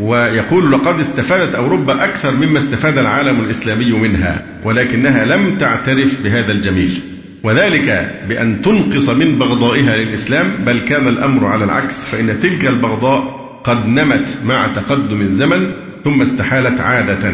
ويقول 0.00 0.72
لقد 0.72 1.00
استفادت 1.00 1.54
أوروبا 1.54 2.04
أكثر 2.04 2.36
مما 2.36 2.58
استفاد 2.58 2.98
العالم 2.98 3.40
الإسلامي 3.40 3.92
منها 3.92 4.42
ولكنها 4.64 5.24
لم 5.24 5.58
تعترف 5.58 6.22
بهذا 6.22 6.52
الجميل. 6.52 6.98
وذلك 7.44 8.20
بأن 8.28 8.62
تنقص 8.62 9.08
من 9.08 9.38
بغضائها 9.38 9.96
للإسلام 9.96 10.46
بل 10.66 10.80
كان 10.80 11.08
الأمر 11.08 11.46
على 11.46 11.64
العكس 11.64 12.04
فإن 12.04 12.40
تلك 12.40 12.66
البغضاء 12.66 13.42
قد 13.64 13.86
نمت 13.86 14.38
مع 14.44 14.72
تقدم 14.74 15.20
الزمن 15.20 15.72
ثم 16.04 16.22
استحالت 16.22 16.80
عادة. 16.80 17.32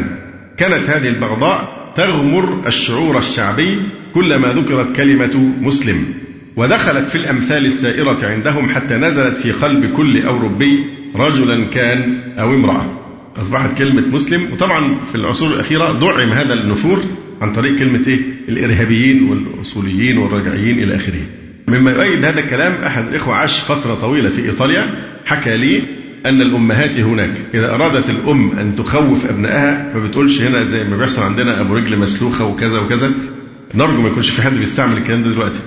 كانت 0.57 0.91
هذه 0.91 1.09
البغضاء 1.09 1.79
تغمر 1.97 2.63
الشعور 2.67 3.19
الشعبي 3.19 3.79
كلما 4.15 4.49
ذكرت 4.49 4.97
كلمة 4.97 5.37
مسلم. 5.61 6.05
ودخلت 6.57 7.09
في 7.09 7.19
الأمثال 7.19 7.67
السائرة 7.67 8.19
عندهم 8.23 8.75
حتى 8.75 8.95
نزلت 8.95 9.37
في 9.37 9.53
قلب 9.53 9.97
كل 9.97 10.27
أوروبي 10.27 10.98
رجلا 11.17 11.65
كان 11.65 12.19
أو 12.39 12.55
امرأة. 12.55 12.95
أصبحت 13.37 13.79
كلمة 13.79 14.07
مسلم 14.09 14.43
وطبعا 14.53 14.95
في 15.05 15.15
العصور 15.15 15.55
الأخيرة 15.55 15.99
دعم 15.99 16.33
هذا 16.33 16.55
النفور 16.55 16.99
عن 17.41 17.53
طريق 17.53 17.79
كلمة 17.79 18.03
إيه؟ 18.07 18.19
الإرهابيين 18.49 19.23
والأصوليين 19.31 20.19
والرجعيين 20.19 20.83
إلى 20.83 20.95
آخره. 20.97 21.21
مما 21.69 21.91
يؤيد 21.91 22.25
هذا 22.25 22.41
الكلام 22.41 22.73
أحد 22.87 23.07
الإخوة 23.09 23.35
عاش 23.35 23.63
فترة 23.63 23.95
طويلة 23.95 24.29
في 24.29 24.45
إيطاليا 24.51 24.87
حكى 25.25 25.57
لي 25.57 25.83
أن 26.27 26.41
الأمهات 26.43 27.01
هناك 27.01 27.31
إذا 27.55 27.75
أرادت 27.75 28.11
الأم 28.11 28.59
أن 28.59 28.77
تخوف 28.77 29.27
أبنائها 29.27 29.93
ما 29.95 30.07
بتقولش 30.07 30.43
هنا 30.43 30.65
زي 30.65 30.85
ما 30.85 30.97
بيحصل 30.97 31.23
عندنا 31.23 31.61
أبو 31.61 31.75
رجل 31.75 31.99
مسلوخة 31.99 32.45
وكذا 32.45 32.79
وكذا. 32.79 33.11
نرجو 33.75 34.03
ما 34.03 34.09
يكونش 34.09 34.31
في 34.31 34.43
حد 34.43 34.53
بيستعمل 34.53 34.97
الكلام 34.97 35.23
ده 35.23 35.31
دلوقتي. 35.31 35.59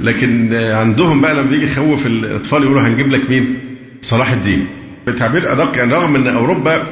لكن 0.00 0.54
عندهم 0.54 1.20
بقى 1.20 1.34
لما 1.34 1.50
بيجي 1.50 1.64
يخوف 1.64 2.06
الأطفال 2.06 2.62
يقولوا 2.62 2.82
هنجيب 2.82 3.06
لك 3.08 3.30
مين؟ 3.30 3.58
صلاح 4.00 4.30
الدين. 4.32 4.66
بتعبير 5.10 5.52
أدق 5.52 5.76
يعني 5.76 5.92
رغم 5.92 6.16
أن 6.16 6.26
أوروبا 6.28 6.82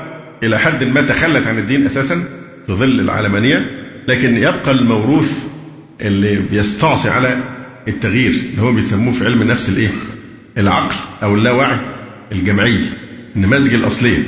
إلى 0.43 0.59
حد 0.59 0.85
ما 0.85 1.01
تخلت 1.03 1.47
عن 1.47 1.59
الدين 1.59 1.87
أساسا 1.87 2.25
في 2.67 2.73
ظل 2.73 3.01
العلمانية 3.01 3.71
لكن 4.09 4.37
يبقى 4.37 4.71
الموروث 4.71 5.45
اللي 6.01 6.37
بيستعصي 6.51 7.09
على 7.11 7.37
التغيير 7.89 8.31
اللي 8.31 8.63
هو 8.63 8.73
بيسموه 8.73 9.15
في 9.15 9.25
علم 9.25 9.43
النفس 9.43 9.69
الإيه؟ 9.69 9.89
العقل 10.59 10.95
أو 11.23 11.35
اللاوعي 11.35 11.77
الجمعي 12.33 12.81
النماذج 13.37 13.75
الأصلية 13.75 14.19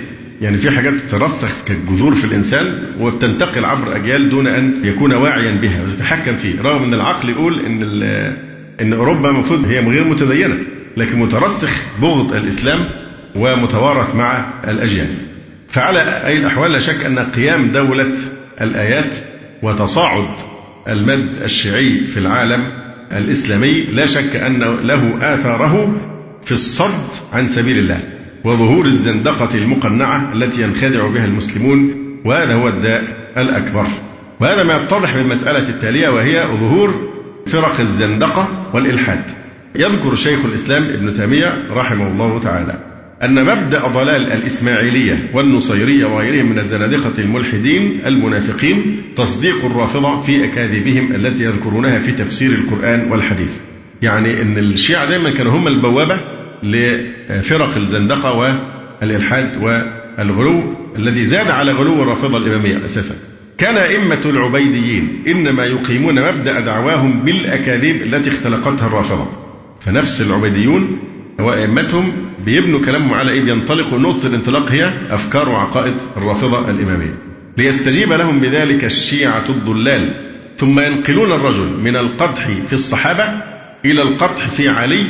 يعني 0.40 0.58
في 0.58 0.70
حاجات 0.70 0.94
ترسخ 0.94 1.64
كالجذور 1.66 2.14
في 2.14 2.24
الإنسان 2.24 2.82
وبتنتقل 3.00 3.64
عبر 3.64 3.96
أجيال 3.96 4.30
دون 4.30 4.46
أن 4.46 4.84
يكون 4.84 5.14
واعيا 5.14 5.52
بها 5.52 5.84
ويتحكم 5.84 6.36
فيه 6.36 6.60
رغم 6.62 6.82
أن 6.84 6.94
العقل 6.94 7.28
يقول 7.30 7.52
أن 7.66 7.82
أن 8.80 8.92
أوروبا 8.92 9.30
المفروض 9.30 9.64
هي 9.64 9.80
غير 9.80 10.04
متدينة 10.04 10.54
لكن 10.96 11.18
مترسخ 11.18 11.82
بغض 12.02 12.32
الإسلام 12.32 12.80
ومتوارث 13.36 14.14
مع 14.14 14.44
الأجيال. 14.68 15.14
فعلى 15.68 16.26
أي 16.26 16.36
الأحوال 16.38 16.72
لا 16.72 16.78
شك 16.78 17.04
أن 17.04 17.18
قيام 17.18 17.72
دولة 17.72 18.14
الآيات 18.60 19.16
وتصاعد 19.62 20.28
المد 20.88 21.36
الشيعي 21.42 21.98
في 22.00 22.18
العالم 22.18 22.62
الإسلامي 23.12 23.82
لا 23.82 24.06
شك 24.06 24.36
أن 24.36 24.60
له 24.62 25.34
آثاره 25.34 26.00
في 26.44 26.52
الصد 26.52 27.32
عن 27.32 27.48
سبيل 27.48 27.78
الله 27.78 28.00
وظهور 28.44 28.84
الزندقة 28.84 29.58
المقنعة 29.58 30.32
التي 30.32 30.62
ينخدع 30.62 31.06
بها 31.06 31.24
المسلمون 31.24 31.94
وهذا 32.24 32.54
هو 32.54 32.68
الداء 32.68 33.04
الأكبر. 33.36 33.86
وهذا 34.40 34.64
ما 34.64 34.76
يتضح 34.76 35.14
من 35.14 35.22
المسألة 35.22 35.68
التالية 35.68 36.08
وهي 36.08 36.46
ظهور 36.46 37.12
فرق 37.46 37.80
الزندقة 37.80 38.70
والإلحاد. 38.74 39.22
يذكر 39.74 40.14
شيخ 40.14 40.44
الإسلام 40.44 40.82
ابن 40.82 41.14
تيمية 41.14 41.68
رحمه 41.70 42.06
الله 42.06 42.40
تعالى. 42.40 42.87
أن 43.24 43.44
مبدأ 43.44 43.86
ضلال 43.88 44.32
الإسماعيلية 44.32 45.30
والنصيرية 45.34 46.06
وغيرهم 46.06 46.50
من 46.50 46.58
الزنادقة 46.58 47.12
الملحدين 47.22 48.00
المنافقين 48.06 49.02
تصديق 49.16 49.64
الرافضة 49.64 50.20
في 50.20 50.44
أكاذيبهم 50.44 51.14
التي 51.14 51.44
يذكرونها 51.44 51.98
في 51.98 52.12
تفسير 52.12 52.52
القرآن 52.52 53.10
والحديث. 53.10 53.58
يعني 54.02 54.42
أن 54.42 54.58
الشيعة 54.58 55.08
دائما 55.08 55.30
كانوا 55.30 55.52
هم 55.52 55.68
البوابة 55.68 56.20
لفرق 56.62 57.76
الزندقة 57.76 58.32
والإلحاد 58.32 59.56
والغلو 59.62 60.74
الذي 60.96 61.24
زاد 61.24 61.50
على 61.50 61.72
غلو 61.72 62.02
الرافضة 62.02 62.36
الإمامية 62.38 62.84
أساسا. 62.84 63.14
كان 63.58 63.76
أئمة 63.76 64.20
العبيديين 64.26 65.22
إنما 65.28 65.64
يقيمون 65.64 66.14
مبدأ 66.14 66.60
دعواهم 66.60 67.24
بالأكاذيب 67.24 68.02
التي 68.02 68.30
اختلقتها 68.30 68.86
الرافضة. 68.86 69.28
فنفس 69.80 70.30
العبيديون 70.30 70.98
وأئمتهم 71.40 72.12
بيبنوا 72.44 72.80
كلامهم 72.80 73.14
على 73.14 73.32
إيه؟ 73.32 73.40
بينطلقوا 73.40 73.98
نقطة 73.98 74.26
الانطلاق 74.26 74.72
هي 74.72 74.92
أفكار 75.10 75.48
وعقائد 75.48 75.94
الرافضة 76.16 76.70
الإمامية. 76.70 77.18
ليستجيب 77.58 78.12
لهم 78.12 78.40
بذلك 78.40 78.84
الشيعة 78.84 79.44
الضلال. 79.48 80.10
ثم 80.56 80.80
ينقلون 80.80 81.32
الرجل 81.32 81.80
من 81.80 81.96
القدح 81.96 82.46
في 82.66 82.72
الصحابة 82.72 83.24
إلى 83.84 84.02
القدح 84.02 84.48
في 84.48 84.68
علي 84.68 85.04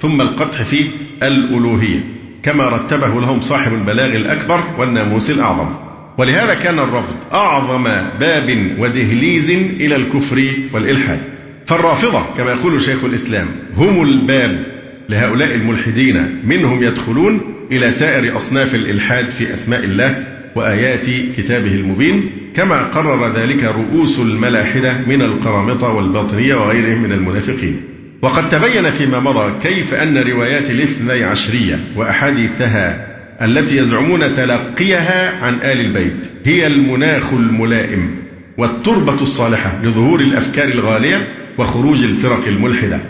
ثم 0.00 0.20
القدح 0.20 0.62
في 0.62 0.90
الألوهية. 1.22 2.00
كما 2.42 2.68
رتبه 2.68 3.20
لهم 3.20 3.40
صاحب 3.40 3.74
البلاغ 3.74 4.16
الأكبر 4.16 4.60
والناموس 4.78 5.30
الأعظم. 5.30 5.74
ولهذا 6.18 6.54
كان 6.54 6.78
الرفض 6.78 7.16
أعظم 7.32 7.84
باب 8.20 8.76
ودهليز 8.78 9.50
إلى 9.50 9.96
الكفر 9.96 10.52
والإلحاد. 10.74 11.20
فالرافضة 11.66 12.22
كما 12.36 12.52
يقول 12.52 12.80
شيخ 12.80 13.04
الإسلام 13.04 13.46
هم 13.76 14.02
الباب 14.02 14.73
لهؤلاء 15.08 15.54
الملحدين 15.54 16.42
منهم 16.44 16.82
يدخلون 16.82 17.40
إلى 17.72 17.90
سائر 17.90 18.36
أصناف 18.36 18.74
الإلحاد 18.74 19.30
في 19.30 19.52
أسماء 19.52 19.84
الله 19.84 20.26
وآيات 20.56 21.06
كتابه 21.36 21.74
المبين 21.74 22.30
كما 22.56 22.82
قرر 22.82 23.36
ذلك 23.36 23.64
رؤوس 23.64 24.20
الملاحدة 24.20 24.98
من 25.06 25.22
القرامطة 25.22 25.88
والباطنية 25.88 26.54
وغيرهم 26.54 27.02
من 27.02 27.12
المنافقين. 27.12 27.80
وقد 28.22 28.48
تبين 28.48 28.90
فيما 28.90 29.20
مضى 29.20 29.60
كيف 29.62 29.94
أن 29.94 30.18
روايات 30.18 30.70
الاثني 30.70 31.24
عشرية 31.24 31.78
وأحاديثها 31.96 33.06
التي 33.42 33.76
يزعمون 33.76 34.34
تلقيها 34.34 35.44
عن 35.44 35.54
آل 35.54 35.80
البيت 35.80 36.30
هي 36.44 36.66
المناخ 36.66 37.32
الملائم 37.32 38.16
والتربة 38.58 39.22
الصالحة 39.22 39.82
لظهور 39.84 40.20
الأفكار 40.20 40.68
الغالية 40.68 41.28
وخروج 41.58 42.04
الفرق 42.04 42.46
الملحدة 42.46 43.00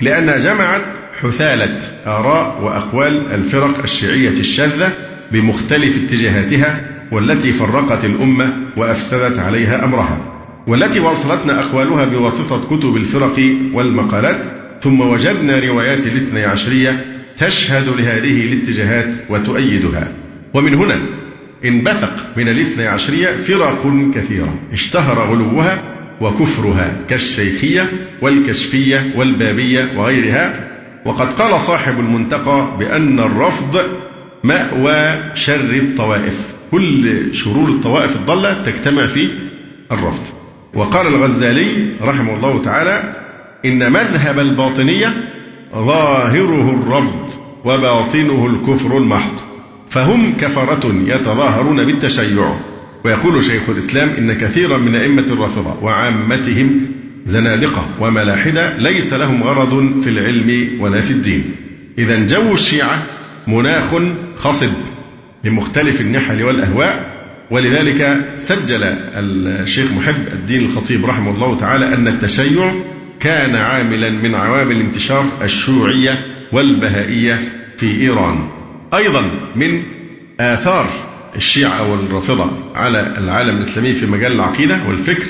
لأنها 0.00 0.38
جمعت 0.38 0.82
حثالة 1.22 1.80
آراء 2.06 2.62
وأقوال 2.62 3.32
الفرق 3.32 3.82
الشيعية 3.82 4.40
الشاذة 4.40 4.92
بمختلف 5.32 6.04
اتجاهاتها 6.04 6.80
والتي 7.12 7.52
فرقت 7.52 8.04
الأمة 8.04 8.56
وأفسدت 8.76 9.38
عليها 9.38 9.84
أمرها 9.84 10.34
والتي 10.66 11.00
وصلتنا 11.00 11.60
أقوالها 11.60 12.04
بواسطة 12.04 12.76
كتب 12.76 12.96
الفرق 12.96 13.40
والمقالات 13.72 14.44
ثم 14.80 15.00
وجدنا 15.00 15.60
روايات 15.60 16.06
الاثني 16.06 16.44
عشرية 16.44 17.04
تشهد 17.36 17.88
لهذه 17.88 18.40
الاتجاهات 18.40 19.14
وتؤيدها. 19.30 20.08
ومن 20.54 20.74
هنا 20.74 20.98
انبثق 21.64 22.36
من 22.36 22.48
الاثني 22.48 22.86
عشرية 22.86 23.36
فرق 23.36 24.10
كثيرة 24.14 24.58
اشتهر 24.72 25.18
غلوها 25.18 25.82
وكفرها 26.20 26.96
كالشيخية 27.08 27.90
والكشفية 28.22 29.12
والبابية 29.16 29.98
وغيرها 29.98 30.73
وقد 31.04 31.32
قال 31.32 31.60
صاحب 31.60 32.00
المنتقى 32.00 32.76
بأن 32.78 33.20
الرفض 33.20 33.80
مأوى 34.44 35.22
شر 35.34 35.70
الطوائف. 35.70 36.54
كل 36.70 37.34
شرور 37.34 37.68
الطوائف 37.68 38.16
الضالة 38.16 38.62
تجتمع 38.62 39.06
في 39.06 39.28
الرفض. 39.92 40.22
وقال 40.74 41.06
الغزالي 41.06 41.96
رحمه 42.02 42.34
الله 42.36 42.62
تعالى 42.62 43.14
إن 43.64 43.92
مذهب 43.92 44.38
الباطنية 44.38 45.14
ظاهره 45.74 46.70
الرفض 46.70 47.30
وباطنه 47.64 48.46
الكفر 48.46 48.98
المحض 48.98 49.40
فهم 49.90 50.36
كفرة 50.40 50.94
يتظاهرون 51.06 51.84
بالتشيع. 51.84 52.54
ويقول 53.04 53.44
شيخ 53.44 53.70
الإسلام 53.70 54.08
إن 54.08 54.32
كثيرا 54.32 54.78
من 54.78 54.94
أئمة 54.94 55.22
الرافضة 55.22 55.82
وعامتهم 55.82 56.86
زنادقة 57.26 57.88
وملاحدة 58.00 58.76
ليس 58.76 59.12
لهم 59.12 59.42
غرض 59.42 60.00
في 60.02 60.10
العلم 60.10 60.80
ولا 60.80 61.00
في 61.00 61.10
الدين. 61.10 61.44
إذا 61.98 62.26
جو 62.26 62.52
الشيعة 62.52 63.02
مناخ 63.46 63.94
خصب 64.36 64.72
لمختلف 65.44 66.00
النحل 66.00 66.42
والأهواء 66.42 67.14
ولذلك 67.50 68.32
سجل 68.36 68.84
الشيخ 69.62 69.92
محب 69.92 70.26
الدين 70.32 70.64
الخطيب 70.64 71.06
رحمه 71.06 71.30
الله 71.30 71.56
تعالى 71.56 71.94
أن 71.94 72.08
التشيع 72.08 72.72
كان 73.20 73.56
عاملا 73.56 74.10
من 74.10 74.34
عوامل 74.34 74.80
انتشار 74.80 75.24
الشيوعية 75.42 76.18
والبهائية 76.52 77.40
في 77.78 78.00
إيران. 78.00 78.48
أيضا 78.94 79.22
من 79.56 79.82
آثار 80.40 80.86
الشيعة 81.36 81.92
والرافضة 81.92 82.50
على 82.74 83.14
العالم 83.18 83.56
الإسلامي 83.56 83.92
في 83.92 84.06
مجال 84.06 84.32
العقيدة 84.32 84.88
والفكر 84.88 85.26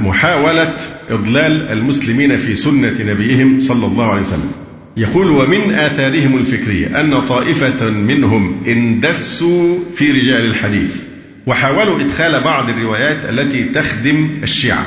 محاولة 0.00 0.74
إضلال 1.10 1.72
المسلمين 1.72 2.36
في 2.36 2.56
سنة 2.56 2.96
نبيهم 3.00 3.60
صلى 3.60 3.86
الله 3.86 4.10
عليه 4.10 4.22
وسلم. 4.22 4.52
يقول 4.96 5.30
ومن 5.30 5.74
آثارهم 5.74 6.36
الفكرية 6.36 7.00
أن 7.00 7.20
طائفة 7.20 7.90
منهم 7.90 8.64
اندسوا 8.64 9.78
في 9.96 10.12
رجال 10.12 10.46
الحديث 10.46 11.04
وحاولوا 11.46 12.00
إدخال 12.00 12.40
بعض 12.40 12.68
الروايات 12.68 13.24
التي 13.30 13.64
تخدم 13.64 14.28
الشيعة 14.42 14.86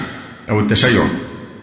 أو 0.50 0.60
التشيع. 0.60 1.04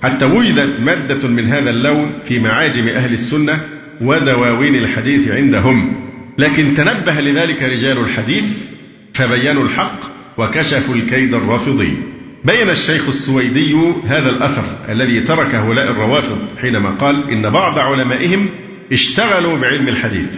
حتى 0.02 0.24
وجدت 0.24 0.80
مادة 0.80 1.28
من 1.28 1.46
هذا 1.52 1.70
اللون 1.70 2.22
في 2.24 2.38
معاجم 2.38 2.88
أهل 2.88 3.12
السنة 3.12 3.60
ودواوين 4.00 4.74
الحديث 4.74 5.28
عندهم. 5.28 5.92
لكن 6.38 6.74
تنبه 6.74 7.20
لذلك 7.20 7.62
رجال 7.62 7.98
الحديث 7.98 8.44
فبينوا 9.14 9.64
الحق 9.64 10.00
وكشفوا 10.38 10.94
الكيد 10.94 11.34
الرافضي. 11.34 11.96
بين 12.46 12.70
الشيخ 12.70 13.08
السويدي 13.08 13.74
هذا 14.06 14.30
الأثر 14.30 14.64
الذي 14.88 15.20
ترك 15.20 15.54
هؤلاء 15.54 15.90
الروافض 15.90 16.38
حينما 16.60 16.96
قال 16.96 17.30
إن 17.30 17.50
بعض 17.50 17.78
علمائهم 17.78 18.48
اشتغلوا 18.92 19.58
بعلم 19.58 19.88
الحديث 19.88 20.28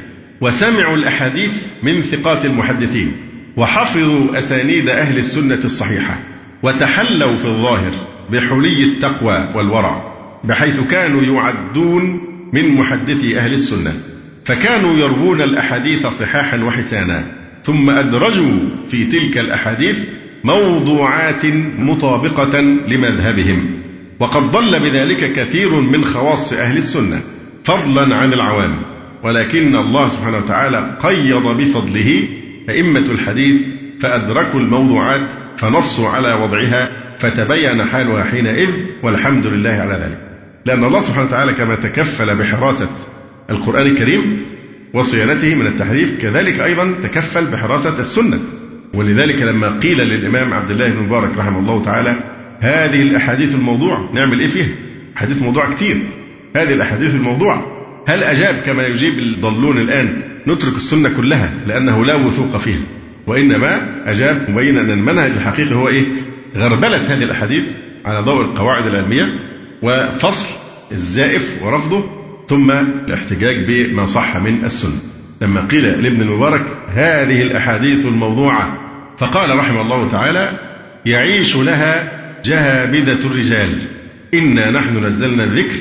وسمعوا 0.40 0.96
الأحاديث 0.96 1.52
من 1.82 2.02
ثقات 2.02 2.44
المحدثين 2.44 3.12
وحفظوا 3.56 4.38
أسانيد 4.38 4.88
أهل 4.88 5.18
السنة 5.18 5.64
الصحيحة 5.64 6.18
وتحلوا 6.62 7.36
في 7.36 7.44
الظاهر 7.44 7.92
بحلي 8.32 8.84
التقوى 8.84 9.48
والورع 9.54 10.14
بحيث 10.44 10.80
كانوا 10.80 11.22
يعدون 11.22 12.20
من 12.52 12.68
محدثي 12.68 13.38
أهل 13.38 13.52
السنة 13.52 13.94
فكانوا 14.44 14.96
يروون 14.96 15.42
الأحاديث 15.42 16.06
صحاحا 16.06 16.56
وحسانا 16.64 17.24
ثم 17.64 17.90
أدرجوا 17.90 18.58
في 18.88 19.04
تلك 19.04 19.38
الأحاديث 19.38 19.98
موضوعات 20.44 21.46
مطابقة 21.78 22.60
لمذهبهم. 22.60 23.82
وقد 24.20 24.42
ضل 24.42 24.80
بذلك 24.80 25.32
كثير 25.32 25.80
من 25.80 26.04
خواص 26.04 26.52
أهل 26.52 26.76
السنة 26.76 27.20
فضلا 27.64 28.16
عن 28.16 28.32
العوام. 28.32 28.82
ولكن 29.24 29.76
الله 29.76 30.08
سبحانه 30.08 30.38
وتعالى 30.38 30.98
قيض 31.02 31.48
بفضله 31.48 32.28
أئمة 32.70 33.06
الحديث 33.10 33.60
فأدركوا 34.00 34.60
الموضوعات 34.60 35.28
فنصوا 35.56 36.08
على 36.08 36.34
وضعها 36.34 36.90
فتبين 37.18 37.84
حالها 37.84 38.24
حينئذ 38.24 38.68
والحمد 39.02 39.46
لله 39.46 39.70
على 39.70 39.94
ذلك. 39.94 40.18
لأن 40.66 40.84
الله 40.84 41.00
سبحانه 41.00 41.26
وتعالى 41.26 41.52
كما 41.52 41.74
تكفل 41.74 42.36
بحراسة 42.36 42.88
القرآن 43.50 43.86
الكريم 43.86 44.42
وصيانته 44.94 45.54
من 45.54 45.66
التحريف 45.66 46.22
كذلك 46.22 46.60
أيضا 46.60 46.94
تكفل 47.02 47.46
بحراسة 47.46 48.00
السنة. 48.00 48.40
ولذلك 48.94 49.42
لما 49.42 49.78
قيل 49.78 49.98
للإمام 49.98 50.52
عبد 50.52 50.70
الله 50.70 50.90
بن 50.90 51.02
مبارك 51.02 51.38
رحمه 51.38 51.58
الله 51.58 51.82
تعالى 51.82 52.14
هذه 52.60 53.02
الأحاديث 53.02 53.54
الموضوع 53.54 54.10
نعمل 54.14 54.40
إيه 54.40 54.46
فيها؟ 54.46 54.68
حديث 55.16 55.42
موضوع 55.42 55.70
كتير. 55.70 55.96
هذه 56.56 56.72
الأحاديث 56.72 57.14
الموضوع. 57.14 57.78
هل 58.08 58.22
أجاب 58.22 58.54
كما 58.54 58.86
يجيب 58.86 59.18
الضالون 59.18 59.78
الآن 59.78 60.22
نترك 60.46 60.76
السنة 60.76 61.08
كلها 61.16 61.54
لأنه 61.66 62.04
لا 62.04 62.14
وثوق 62.14 62.56
فيها؟ 62.56 62.80
وإنما 63.26 64.02
أجاب 64.10 64.50
مبينا 64.50 64.80
أن 64.80 64.90
المنهج 64.90 65.30
الحقيقي 65.30 65.74
هو 65.74 65.88
إيه؟ 65.88 66.04
غربلة 66.56 66.96
هذه 66.96 67.22
الأحاديث 67.22 67.64
على 68.04 68.24
ضوء 68.24 68.40
القواعد 68.40 68.86
العلمية 68.86 69.38
وفصل 69.82 70.48
الزائف 70.92 71.62
ورفضه 71.62 72.04
ثم 72.48 72.70
الاحتجاج 73.06 73.64
بما 73.66 74.06
صح 74.06 74.36
من 74.36 74.64
السنة. 74.64 75.17
لما 75.40 75.66
قيل 75.66 76.02
لابن 76.02 76.22
المبارك 76.22 76.66
هذه 76.88 77.42
الأحاديث 77.42 78.06
الموضوعة 78.06 78.78
فقال 79.18 79.58
رحمه 79.58 79.80
الله 79.80 80.08
تعالى 80.08 80.52
يعيش 81.06 81.56
لها 81.56 82.12
جهابذة 82.44 83.26
الرجال. 83.26 83.88
إنا 84.34 84.70
نحن 84.70 85.04
نزلنا 85.04 85.44
الذكر 85.44 85.76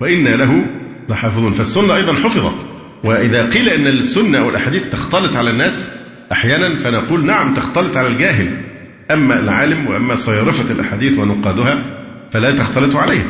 وإنا 0.00 0.28
له 0.28 0.66
لحافظون. 1.08 1.52
فالسنة 1.52 1.96
أيضا 1.96 2.14
حفظت. 2.14 2.66
وإذا 3.04 3.50
قيل 3.50 3.68
أن 3.68 3.86
السنة 3.86 4.38
أو 4.38 4.50
الأحاديث 4.50 4.90
تختلط 4.92 5.36
على 5.36 5.50
الناس 5.50 5.92
أحيانا 6.32 6.76
فنقول 6.76 7.26
نعم 7.26 7.54
تختلط 7.54 7.96
على 7.96 8.08
الجاهل. 8.08 8.60
أما 9.10 9.40
العالم 9.40 9.86
وأما 9.86 10.14
صيرفة 10.14 10.72
الأحاديث 10.72 11.18
ونقادها 11.18 11.84
فلا 12.32 12.50
تختلط 12.50 12.96
عليه. 12.96 13.26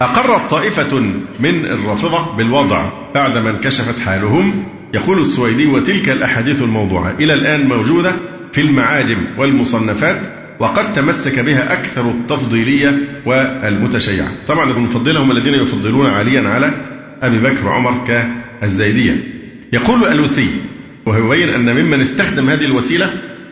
أقرت 0.00 0.50
طائفة 0.50 0.98
من 1.40 1.66
الرافضة 1.66 2.36
بالوضع 2.36 2.90
بعدما 3.14 3.50
انكشفت 3.50 4.00
حالهم 4.00 4.75
يقول 4.94 5.20
السويدي 5.20 5.66
وتلك 5.66 6.08
الأحاديث 6.08 6.62
الموضوعة 6.62 7.14
إلى 7.20 7.32
الآن 7.32 7.68
موجودة 7.68 8.12
في 8.52 8.60
المعاجم 8.60 9.16
والمصنفات 9.38 10.20
وقد 10.58 10.92
تمسك 10.92 11.38
بها 11.38 11.72
أكثر 11.72 12.10
التفضيلية 12.10 13.20
والمتشيعة. 13.26 14.28
طبعا 14.48 14.70
المفضلة 14.70 15.22
هم 15.22 15.30
الذين 15.30 15.54
يفضلون 15.54 16.06
عليا 16.06 16.48
على 16.48 16.70
أبي 17.22 17.38
بكر 17.38 17.66
وعمر 17.66 18.04
كالزيدية. 18.06 19.16
يقول 19.72 20.04
الألوسي 20.04 20.48
وهو 21.06 21.32
يبين 21.32 21.48
أن 21.48 21.82
ممن 21.82 22.00
استخدم 22.00 22.50
هذه 22.50 22.64
الوسيلة 22.64 23.10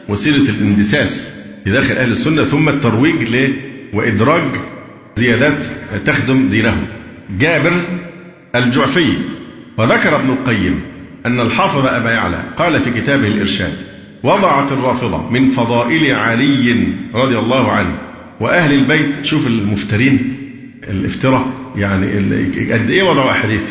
وسيلة 0.08 0.50
الاندساس 0.50 1.32
في 1.64 1.70
داخل 1.70 1.94
أهل 1.94 2.10
السنة 2.10 2.44
ثم 2.44 2.68
الترويج 2.68 3.22
ل 3.22 3.54
وإدراج 3.94 4.42
زيادات 5.16 5.64
تخدم 6.06 6.48
دينه 6.48 6.86
جابر 7.38 7.72
الجعفي 8.54 9.12
وذكر 9.78 10.16
ابن 10.16 10.30
القيم 10.30 10.80
أن 11.26 11.40
الحافظ 11.40 11.87
أبا 11.87 12.10
يعلى 12.10 12.42
قال 12.56 12.80
في 12.80 13.00
كتابه 13.00 13.28
الإرشاد 13.28 13.72
وضعت 14.22 14.72
الرافضة 14.72 15.30
من 15.30 15.50
فضائل 15.50 16.14
علي 16.14 16.87
رضي 17.14 17.38
الله 17.38 17.72
عنه 17.72 17.98
وأهل 18.40 18.74
البيت. 18.74 19.24
شوف 19.24 19.46
المفترين 19.46 20.37
الافتراء 20.88 21.46
يعني 21.76 22.06
قد 22.72 22.90
إيه 22.90 23.02
وضعوا 23.02 23.30
أحاديث؟ 23.30 23.62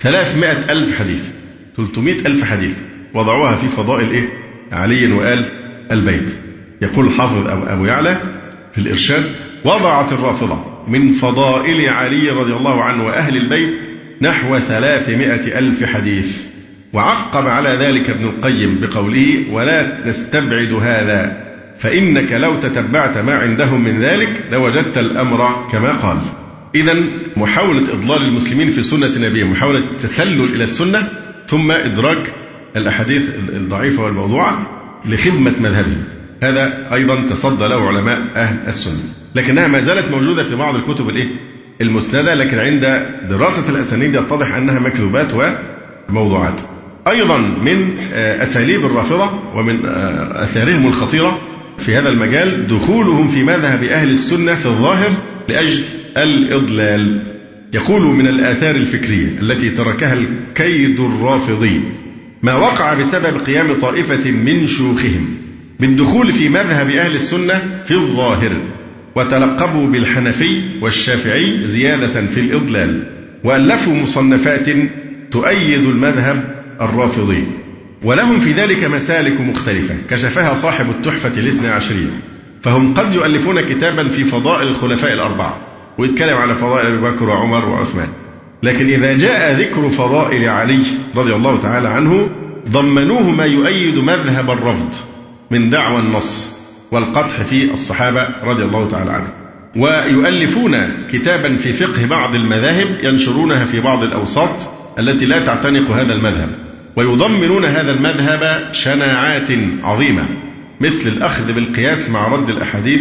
300 0.00 0.52
ألف 0.52 0.98
حديث 0.98 1.28
300 1.76 2.14
ألف 2.26 2.44
حديث 2.44 2.76
وضعوها 3.14 3.56
في 3.56 3.68
فضائل 3.68 4.10
إيه؟ 4.10 4.28
علي 4.72 5.12
وآل 5.12 5.44
البيت. 5.92 6.34
يقول 6.82 7.06
الحافظ 7.06 7.46
أبو 7.46 7.84
يعلى 7.84 8.20
في 8.72 8.78
الإرشاد 8.78 9.24
وضعت 9.64 10.12
الرافضة 10.12 10.64
من 10.88 11.12
فضائل 11.12 11.88
علي 11.88 12.30
رضي 12.30 12.52
الله 12.52 12.82
عنه 12.82 13.04
وأهل 13.06 13.36
البيت 13.36 13.74
نحو 14.22 14.58
ثلاثمائة 14.58 15.58
ألف 15.58 15.84
حديث. 15.84 16.49
وعقب 16.92 17.46
على 17.46 17.68
ذلك 17.68 18.10
ابن 18.10 18.24
القيم 18.24 18.80
بقوله 18.80 19.52
ولا 19.52 20.08
نستبعد 20.08 20.72
هذا 20.72 21.50
فإنك 21.78 22.32
لو 22.32 22.60
تتبعت 22.60 23.18
ما 23.18 23.34
عندهم 23.34 23.84
من 23.84 24.00
ذلك 24.00 24.44
لوجدت 24.52 24.98
الأمر 24.98 25.68
كما 25.72 25.92
قال. 25.92 26.18
إذا 26.74 26.94
محاولة 27.36 27.92
إضلال 27.92 28.22
المسلمين 28.22 28.70
في 28.70 28.82
سنة 28.82 29.06
النبي 29.06 29.44
محاولة 29.44 29.78
التسلل 29.78 30.54
إلى 30.54 30.64
السنة 30.64 31.08
ثم 31.46 31.70
إدراج 31.70 32.26
الأحاديث 32.76 33.30
الضعيفة 33.48 34.02
والموضوعة 34.04 34.66
لخدمة 35.04 35.54
مذهبهم. 35.60 36.04
هذا 36.42 36.94
أيضا 36.94 37.26
تصدى 37.30 37.64
له 37.64 37.88
علماء 37.88 38.18
أهل 38.36 38.56
السنة. 38.68 39.02
لكنها 39.34 39.68
ما 39.68 39.80
زالت 39.80 40.10
موجودة 40.10 40.44
في 40.44 40.56
بعض 40.56 40.74
الكتب 40.74 41.08
الإيه؟ 41.08 41.28
المسندة 41.80 42.34
لكن 42.34 42.58
عند 42.58 43.06
دراسة 43.30 43.70
الأسانيد 43.70 44.14
يتضح 44.14 44.54
أنها 44.54 44.78
مكذوبات 44.78 45.32
وموضوعات. 46.08 46.60
أيضا 47.10 47.38
من 47.38 47.98
آه، 48.12 48.42
أساليب 48.42 48.84
الرافضة 48.84 49.30
ومن 49.54 49.86
آه، 49.86 50.44
آثارهم 50.44 50.86
الخطيرة 50.86 51.38
في 51.78 51.96
هذا 51.96 52.08
المجال 52.08 52.66
دخولهم 52.66 53.28
في 53.28 53.42
مذهب 53.42 53.82
أهل 53.82 54.10
السنة 54.10 54.54
في 54.54 54.66
الظاهر 54.66 55.12
لأجل 55.48 55.82
الإضلال. 56.16 57.30
يقول 57.74 58.02
من 58.02 58.26
الآثار 58.26 58.74
الفكرية 58.74 59.38
التي 59.42 59.70
تركها 59.70 60.14
الكيد 60.14 61.00
الرافضي 61.00 61.80
ما 62.42 62.54
وقع 62.54 62.94
بسبب 62.94 63.36
قيام 63.46 63.72
طائفة 63.80 64.30
من 64.30 64.66
شيوخهم 64.66 65.36
بالدخول 65.80 66.32
في 66.32 66.48
مذهب 66.48 66.90
أهل 66.90 67.14
السنة 67.14 67.82
في 67.86 67.94
الظاهر 67.94 68.56
وتلقبوا 69.16 69.86
بالحنفي 69.86 70.80
والشافعي 70.82 71.68
زيادة 71.68 72.26
في 72.26 72.40
الإضلال 72.40 73.06
وألفوا 73.44 73.94
مصنفات 73.94 74.66
تؤيد 75.30 75.84
المذهب 75.86 76.59
الرافضي. 76.80 77.44
ولهم 78.04 78.40
في 78.40 78.52
ذلك 78.52 78.84
مسالك 78.84 79.40
مختلفة 79.40 79.94
كشفها 80.10 80.54
صاحب 80.54 80.90
التحفة 80.90 81.40
الاثنى 81.40 81.68
عشرية 81.68 82.10
فهم 82.62 82.94
قد 82.94 83.14
يؤلفون 83.14 83.60
كتابا 83.60 84.08
في 84.08 84.24
فضائل 84.24 84.68
الخلفاء 84.68 85.12
الأربعة 85.12 85.56
ويتكلم 85.98 86.36
على 86.36 86.54
فضائل 86.54 86.86
أبي 86.86 87.10
بكر 87.10 87.28
وعمر 87.28 87.68
وعثمان. 87.68 88.08
لكن 88.62 88.86
إذا 88.86 89.12
جاء 89.12 89.60
ذكر 89.60 89.88
فضائل 89.88 90.48
علي 90.48 90.82
رضي 91.16 91.34
الله 91.34 91.60
تعالى 91.60 91.88
عنه 91.88 92.30
ضمنوه 92.68 93.30
ما 93.30 93.44
يؤيد 93.44 93.98
مذهب 93.98 94.50
الرفض 94.50 94.94
من 95.50 95.70
دعوى 95.70 96.00
النص 96.00 96.60
والقدح 96.92 97.42
في 97.42 97.72
الصحابة 97.72 98.28
رضي 98.42 98.64
الله 98.64 98.88
تعالى 98.88 99.10
عنهم. 99.10 99.32
ويؤلفون 99.76 100.76
كتابا 101.12 101.56
في 101.56 101.72
فقه 101.72 102.06
بعض 102.06 102.34
المذاهب 102.34 102.86
ينشرونها 103.02 103.64
في 103.64 103.80
بعض 103.80 104.02
الأوساط 104.02 104.70
التي 104.98 105.26
لا 105.26 105.44
تعتنق 105.44 105.90
هذا 105.90 106.14
المذهب. 106.14 106.69
ويضمنون 106.96 107.64
هذا 107.64 107.92
المذهب 107.92 108.68
شناعات 108.72 109.48
عظيمة 109.82 110.28
مثل 110.80 111.08
الأخذ 111.08 111.52
بالقياس 111.52 112.10
مع 112.10 112.28
رد 112.28 112.50
الأحاديث 112.50 113.00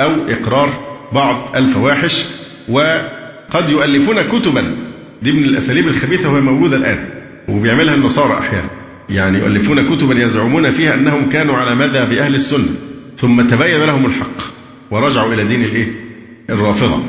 أو 0.00 0.10
إقرار 0.28 0.98
بعض 1.12 1.56
الفواحش 1.56 2.24
وقد 2.68 3.68
يؤلفون 3.68 4.22
كتبا 4.22 4.76
دي 5.22 5.32
من 5.32 5.44
الأساليب 5.44 5.88
الخبيثة 5.88 6.32
وهي 6.32 6.40
موجودة 6.40 6.76
الآن 6.76 7.08
وبيعملها 7.48 7.94
النصارى 7.94 8.38
أحيانا 8.38 8.70
يعني 9.08 9.38
يؤلفون 9.38 9.96
كتبا 9.96 10.14
يزعمون 10.14 10.70
فيها 10.70 10.94
أنهم 10.94 11.28
كانوا 11.28 11.56
على 11.56 11.76
مذهب 11.76 12.12
أهل 12.12 12.34
السنة 12.34 12.68
ثم 13.16 13.42
تبين 13.42 13.84
لهم 13.84 14.06
الحق 14.06 14.42
ورجعوا 14.90 15.34
إلى 15.34 15.44
دين 15.44 15.64
الإيه؟ 15.64 15.88
الرافضة 16.50 17.02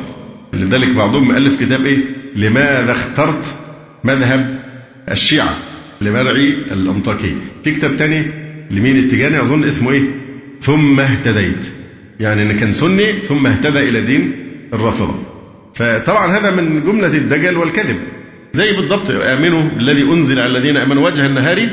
لذلك 0.54 0.90
بعضهم 0.90 1.28
مؤلف 1.28 1.60
كتاب 1.64 1.86
إيه؟ 1.86 1.98
لماذا 2.36 2.92
اخترت 2.92 3.56
مذهب 4.04 4.60
الشيعة 5.12 5.56
لمرعي 6.02 6.48
الأنطاكي. 6.72 7.36
في 7.64 7.72
كتاب 7.72 7.98
تاني 7.98 8.26
لمين 8.72 8.98
التجاني؟ 8.98 9.42
أظن 9.42 9.64
اسمه 9.64 9.92
إيه؟ 9.92 10.02
ثم 10.62 11.00
اهتديت. 11.00 11.72
يعني 12.20 12.44
أن 12.44 12.58
كان 12.58 12.72
سني 12.72 13.12
ثم 13.12 13.48
اهتدى 13.48 13.90
إلى 13.90 14.02
دين 14.02 14.32
الرافضة. 14.74 15.16
فطبعا 15.76 16.38
هذا 16.38 16.52
من 16.52 16.84
جملة 16.84 17.18
الدجل 17.18 17.58
والكذب. 17.58 18.00
زي 18.54 18.76
بالضبط 18.76 19.12
آمنوا 19.12 19.64
الذي 19.80 20.04
أنزل 20.04 20.40
على 20.40 20.58
الذين 20.58 20.78
آمنوا 20.78 21.06
وجه 21.06 21.26
النهار 21.26 21.70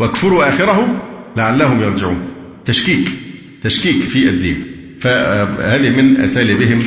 واكفروا 0.00 0.48
آخره 0.48 1.02
لعلهم 1.36 1.82
يرجعون. 1.82 2.28
تشكيك 2.64 3.10
تشكيك 3.62 4.02
في 4.02 4.28
الدين. 4.28 4.64
فهذه 5.00 5.90
من 5.90 6.20
أساليبهم 6.20 6.82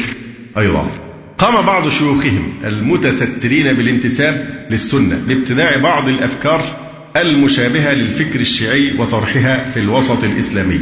أيضا. 0.58 0.92
قام 1.38 1.66
بعض 1.66 1.90
شيوخهم 1.90 2.54
المتسترين 2.64 3.74
بالانتساب 3.74 4.66
للسنة 4.72 5.16
لابتداع 5.28 5.78
بعض 5.78 6.10
الأفكار 6.10 6.83
المشابهة 7.18 7.94
للفكر 7.94 8.40
الشيعي 8.40 8.94
وطرحها 8.98 9.70
في 9.70 9.80
الوسط 9.80 10.24
الإسلامي. 10.24 10.82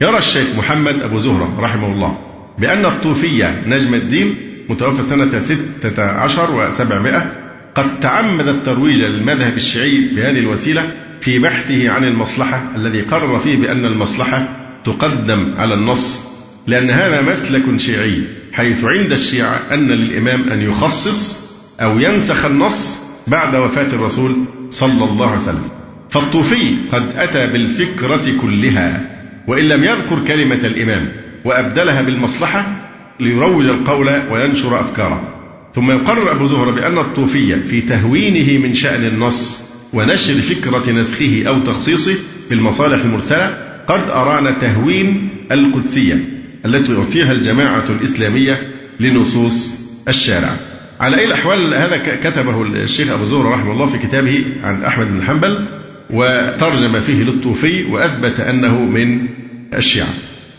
يرى 0.00 0.18
الشيخ 0.18 0.46
محمد 0.58 1.02
أبو 1.02 1.18
زهرة 1.18 1.60
رحمه 1.60 1.86
الله 1.86 2.18
بأن 2.58 2.84
الطوفية 2.84 3.62
نجم 3.66 3.94
الدين 3.94 4.34
متوفى 4.68 5.02
سنة 5.02 5.38
ستة 5.38 6.02
عشر 6.02 6.54
وسبعمائة 6.54 7.32
قد 7.74 8.00
تعمد 8.00 8.48
الترويج 8.48 9.02
للمذهب 9.02 9.56
الشيعي 9.56 10.08
بهذه 10.16 10.38
الوسيلة 10.38 10.90
في 11.20 11.38
بحثه 11.38 11.90
عن 11.90 12.04
المصلحة 12.04 12.76
الذي 12.76 13.00
قرر 13.00 13.38
فيه 13.38 13.56
بأن 13.56 13.84
المصلحة 13.84 14.48
تقدم 14.84 15.54
على 15.56 15.74
النص 15.74 16.32
لأن 16.66 16.90
هذا 16.90 17.22
مسلك 17.22 17.62
شيعي 17.76 18.22
حيث 18.52 18.84
عند 18.84 19.12
الشيعة 19.12 19.60
أن 19.74 19.88
للإمام 19.88 20.42
أن 20.42 20.60
يخصص 20.70 21.42
أو 21.80 21.98
ينسخ 21.98 22.44
النص 22.44 23.02
بعد 23.26 23.56
وفاة 23.56 23.86
الرسول 23.86 24.36
صلى 24.72 25.04
الله 25.04 25.26
عليه 25.26 25.40
وسلم. 25.40 25.68
فالطوفي 26.10 26.76
قد 26.92 27.12
أتى 27.16 27.46
بالفكرة 27.46 28.40
كلها 28.40 29.10
وإن 29.48 29.64
لم 29.68 29.84
يذكر 29.84 30.24
كلمة 30.26 30.60
الإمام 30.64 31.08
وأبدلها 31.44 32.02
بالمصلحة 32.02 32.88
ليروج 33.20 33.66
القول 33.66 34.08
وينشر 34.30 34.80
أفكاره. 34.80 35.28
ثم 35.74 35.90
يقرر 35.90 36.32
أبو 36.32 36.46
زهرة 36.46 36.70
بأن 36.70 36.98
الطوفي 36.98 37.60
في 37.60 37.80
تهوينه 37.80 38.66
من 38.68 38.74
شأن 38.74 39.04
النص 39.04 39.72
ونشر 39.92 40.34
فكرة 40.34 40.92
نسخه 40.92 41.44
أو 41.48 41.60
تخصيصه 41.60 42.16
بالمصالح 42.50 43.04
المرسلة 43.04 43.56
قد 43.88 44.10
أرانا 44.10 44.58
تهوين 44.58 45.28
القدسية 45.52 46.24
التي 46.66 46.94
تعطيها 46.94 47.32
الجماعة 47.32 47.84
الإسلامية 47.90 48.68
لنصوص 49.00 49.82
الشارع. 50.08 50.56
على 51.02 51.18
أي 51.18 51.24
الأحوال 51.24 51.74
هذا 51.74 51.96
كتبه 51.96 52.62
الشيخ 52.62 53.10
أبو 53.10 53.24
زهرة 53.24 53.48
رحمه 53.48 53.72
الله 53.72 53.86
في 53.86 53.98
كتابه 53.98 54.44
عن 54.62 54.84
أحمد 54.84 55.06
بن 55.06 55.22
حنبل 55.26 55.66
وترجم 56.10 57.00
فيه 57.00 57.22
للطوفي 57.22 57.84
وأثبت 57.84 58.40
أنه 58.40 58.80
من 58.80 59.26
الشيعة 59.74 60.08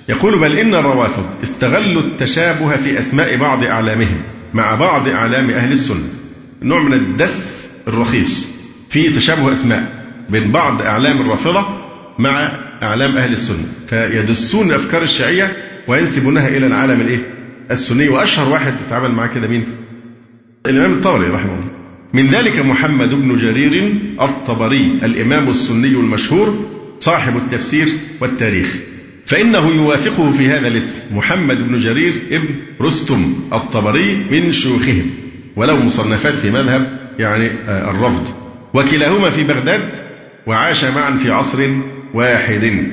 يقول 0.10 0.40
بل 0.40 0.58
إن 0.58 0.74
الروافض 0.74 1.26
استغلوا 1.44 2.02
التشابه 2.02 2.76
في 2.76 3.00
أسماء 3.00 3.38
بعض 3.38 3.64
أعلامهم 3.64 4.22
مع 4.54 4.76
بعض 4.76 5.08
أعلام 5.08 5.50
أهل 5.50 5.72
السنة 5.72 6.10
نوع 6.62 6.84
من 6.84 6.94
الدس 6.94 7.68
الرخيص 7.88 8.48
في 8.90 9.10
تشابه 9.10 9.52
أسماء 9.52 10.06
بين 10.30 10.52
بعض 10.52 10.82
أعلام 10.82 11.22
الرافضة 11.22 11.66
مع 12.20 12.52
أعلام 12.84 13.18
أهل 13.18 13.32
السنة 13.34 13.66
فيدسون 13.88 14.70
الأفكار 14.70 15.02
الشيعية 15.02 15.56
وينسبونها 15.88 16.48
إلى 16.48 16.68
العالم 16.68 17.02
الإيه؟ 17.02 17.34
السني 17.72 18.10
وأشهر 18.10 18.50
واحد 18.50 18.74
اتعامل 18.88 19.12
معاه 19.12 19.28
كده 19.28 19.48
مين؟ 19.48 19.83
الإمام 20.68 20.94
الطبري 20.94 21.28
رحمه 21.28 21.54
الله. 21.54 21.72
من 22.14 22.28
ذلك 22.28 22.60
محمد 22.60 23.10
بن 23.10 23.38
جرير 23.38 23.96
الطبري 24.22 25.00
الإمام 25.04 25.50
السني 25.50 25.88
المشهور 25.88 26.66
صاحب 27.00 27.38
التفسير 27.38 27.88
والتاريخ. 28.22 28.76
فإنه 29.26 29.76
يوافقه 29.76 30.32
في 30.32 30.48
هذا 30.48 30.68
الاسم 30.68 31.18
محمد 31.18 31.68
بن 31.68 31.80
جرير 31.80 32.14
ابن 32.32 32.56
رستم 32.82 33.36
الطبري 33.54 34.16
من 34.16 34.52
شيوخهم. 34.52 35.12
وله 35.56 35.84
مصنفات 35.86 36.34
في 36.34 36.52
مذهب 36.52 37.00
يعني 37.20 37.52
آه، 37.68 37.92
الرفض. 37.92 38.28
وكلاهما 38.74 39.30
في 39.30 39.44
بغداد 39.44 39.90
وعاش 40.48 40.84
معا 40.84 41.12
في 41.12 41.32
عصر 41.32 41.70
واحد. 42.14 42.88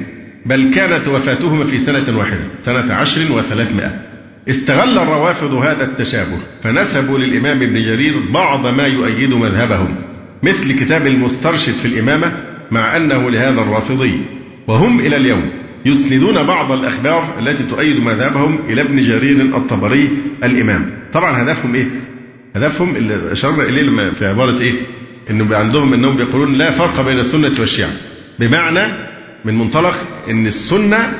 بل 0.47 0.71
كانت 0.75 1.09
وفاتهما 1.09 1.65
في 1.65 1.79
سنة 1.79 2.19
واحدة 2.19 2.45
سنة 2.63 2.95
عشر 2.95 3.33
وثلاثمائة. 3.33 4.10
استغل 4.51 4.99
الروافض 4.99 5.55
هذا 5.55 5.85
التشابه 5.85 6.39
فنسبوا 6.63 7.19
للإمام 7.19 7.63
ابن 7.63 7.81
جرير 7.81 8.33
بعض 8.35 8.67
ما 8.67 8.87
يؤيد 8.87 9.35
مذهبهم 9.35 9.97
مثل 10.43 10.81
كتاب 10.81 11.07
المسترشد 11.07 11.73
في 11.73 11.85
الإمامة 11.85 12.33
مع 12.71 12.97
أنه 12.97 13.31
لهذا 13.31 13.61
الرافضي 13.61 14.21
وهم 14.69 15.01
إلى 15.01 15.17
اليوم 15.17 15.51
يسندون 15.87 16.43
بعض 16.43 16.73
الأخبار 16.73 17.39
التي 17.39 17.65
تؤيد 17.65 18.01
مذهبهم 18.01 18.59
إلى 18.69 18.83
ابن 18.83 18.99
جرير 19.01 19.57
الطبري 19.57 20.09
الإمام 20.45 20.93
طبعا 21.13 21.43
هدفهم 21.43 21.75
إيه؟ 21.75 21.87
هدفهم 22.57 22.97
اللي 22.97 23.33
أشرنا 23.33 23.63
إليه 23.63 24.13
في 24.13 24.27
عبارة 24.27 24.61
إيه؟ 24.61 24.73
إنه 25.31 25.57
عندهم 25.57 25.95
إنهم 25.95 26.17
بيقولون 26.17 26.55
لا 26.55 26.71
فرق 26.71 27.01
بين 27.01 27.19
السنة 27.19 27.53
والشيعة 27.61 27.91
بمعنى 28.39 28.93
من 29.45 29.59
منطلق 29.59 29.95
إن 30.31 30.47
السنة 30.47 31.13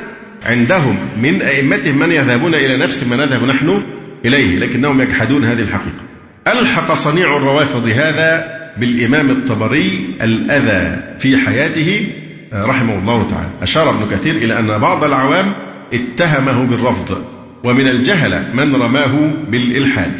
عندهم 0.45 0.97
من 1.21 1.41
أئمتهم 1.41 1.99
من 1.99 2.11
يذهبون 2.11 2.55
إلى 2.55 2.77
نفس 2.77 3.07
ما 3.07 3.15
نذهب 3.15 3.43
نحن 3.43 3.81
إليه 4.25 4.59
لكنهم 4.59 5.01
يجحدون 5.01 5.45
هذه 5.45 5.61
الحقيقة. 5.61 6.01
ألحق 6.47 6.93
صنيع 6.93 7.37
الروافض 7.37 7.87
هذا 7.87 8.61
بالإمام 8.77 9.29
الطبري 9.29 10.15
الأذى 10.21 11.03
في 11.19 11.37
حياته 11.37 12.07
رحمه 12.53 12.99
الله 12.99 13.27
تعالى. 13.27 13.49
أشار 13.61 13.89
ابن 13.89 14.11
كثير 14.11 14.35
إلى 14.35 14.59
أن 14.59 14.67
بعض 14.81 15.03
العوام 15.03 15.53
اتهمه 15.93 16.63
بالرفض 16.65 17.25
ومن 17.63 17.87
الجهلة 17.87 18.45
من 18.53 18.75
رماه 18.75 19.31
بالإلحاد. 19.49 20.13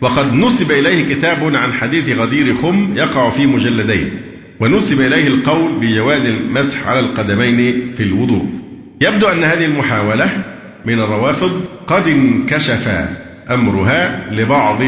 وقد 0.00 0.34
نسب 0.34 0.70
إليه 0.72 1.14
كتاب 1.14 1.56
عن 1.56 1.72
حديث 1.72 2.18
غدير 2.18 2.54
خم 2.54 2.96
يقع 2.96 3.30
في 3.30 3.46
مجلدين 3.46 4.10
ونسب 4.60 5.00
إليه 5.00 5.26
القول 5.26 5.80
بجواز 5.80 6.26
المسح 6.26 6.88
على 6.88 7.00
القدمين 7.00 7.94
في 7.94 8.02
الوضوء. 8.02 8.57
يبدو 9.00 9.26
أن 9.26 9.44
هذه 9.44 9.64
المحاولة 9.64 10.44
من 10.86 10.94
الروافض 10.94 11.64
قد 11.86 12.08
انكشف 12.08 12.88
أمرها 13.50 14.30
لبعض 14.30 14.82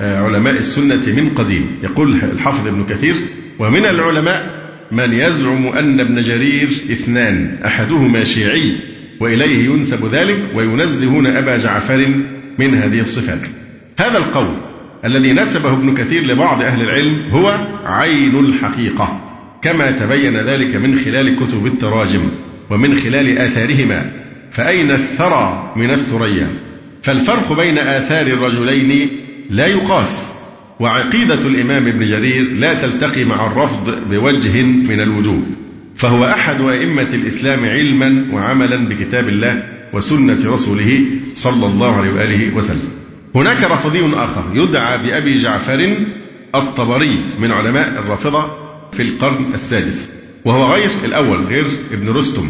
آه، 0.00 0.20
علماء 0.20 0.54
السنة 0.54 1.22
من 1.22 1.28
قديم. 1.28 1.78
يقول 1.82 2.12
الحافظ 2.12 2.66
ابن 2.66 2.84
كثير 2.84 3.14
ومن 3.58 3.86
العلماء 3.86 4.60
من 4.92 5.12
يزعم 5.12 5.66
أن 5.66 6.00
ابن 6.00 6.20
جرير 6.20 6.68
اثنان 6.90 7.58
أحدهما 7.64 8.24
شيعي 8.24 8.76
وإليه 9.20 9.64
ينسب 9.64 10.14
ذلك 10.14 10.42
وينزهون 10.54 11.26
أبا 11.26 11.56
جعفر 11.56 12.06
من 12.58 12.74
هذه 12.74 13.00
الصفات. 13.00 13.48
هذا 13.98 14.18
القول 14.18 14.56
الذي 15.04 15.32
نسبه 15.32 15.72
ابن 15.72 15.94
كثير 15.94 16.22
لبعض 16.22 16.62
أهل 16.62 16.80
العلم 16.80 17.30
هو 17.30 17.66
عين 17.84 18.38
الحقيقة 18.38 19.20
كما 19.62 19.90
تبين 19.90 20.36
ذلك 20.36 20.76
من 20.76 20.98
خلال 20.98 21.36
كتب 21.36 21.66
التراجم. 21.66 22.30
ومن 22.70 22.98
خلال 22.98 23.38
آثارهما 23.38 24.12
فأين 24.50 24.90
الثرى 24.90 25.72
من 25.76 25.90
الثريا؟ 25.90 26.50
فالفرق 27.02 27.52
بين 27.52 27.78
آثار 27.78 28.26
الرجلين 28.26 29.10
لا 29.50 29.66
يقاس 29.66 30.32
وعقيدة 30.80 31.46
الإمام 31.46 31.86
ابن 31.86 32.04
جرير 32.04 32.52
لا 32.52 32.74
تلتقي 32.74 33.24
مع 33.24 33.46
الرفض 33.46 34.08
بوجه 34.10 34.62
من 34.62 35.00
الوجوه 35.00 35.42
فهو 35.96 36.24
أحد 36.24 36.60
أئمة 36.60 37.08
الإسلام 37.14 37.64
علما 37.64 38.34
وعملا 38.34 38.88
بكتاب 38.88 39.28
الله 39.28 39.62
وسنة 39.92 40.52
رسوله 40.52 41.06
صلى 41.34 41.66
الله 41.66 41.96
عليه 41.96 42.12
وآله 42.12 42.56
وسلم. 42.56 42.90
هناك 43.34 43.64
رافضي 43.64 44.14
آخر 44.14 44.44
يدعى 44.54 44.98
بأبي 44.98 45.34
جعفر 45.34 45.94
الطبري 46.54 47.16
من 47.38 47.52
علماء 47.52 47.88
الرافضة 47.98 48.46
في 48.92 49.02
القرن 49.02 49.54
السادس. 49.54 50.19
وهو 50.44 50.72
غير 50.74 50.90
الأول 51.04 51.44
غير 51.44 51.64
ابن 51.92 52.08
رستم. 52.08 52.48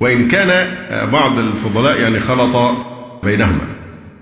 وإن 0.00 0.28
كان 0.28 0.76
بعض 1.12 1.38
الفضلاء 1.38 2.00
يعني 2.00 2.20
خلط 2.20 2.76
بينهما. 3.24 3.66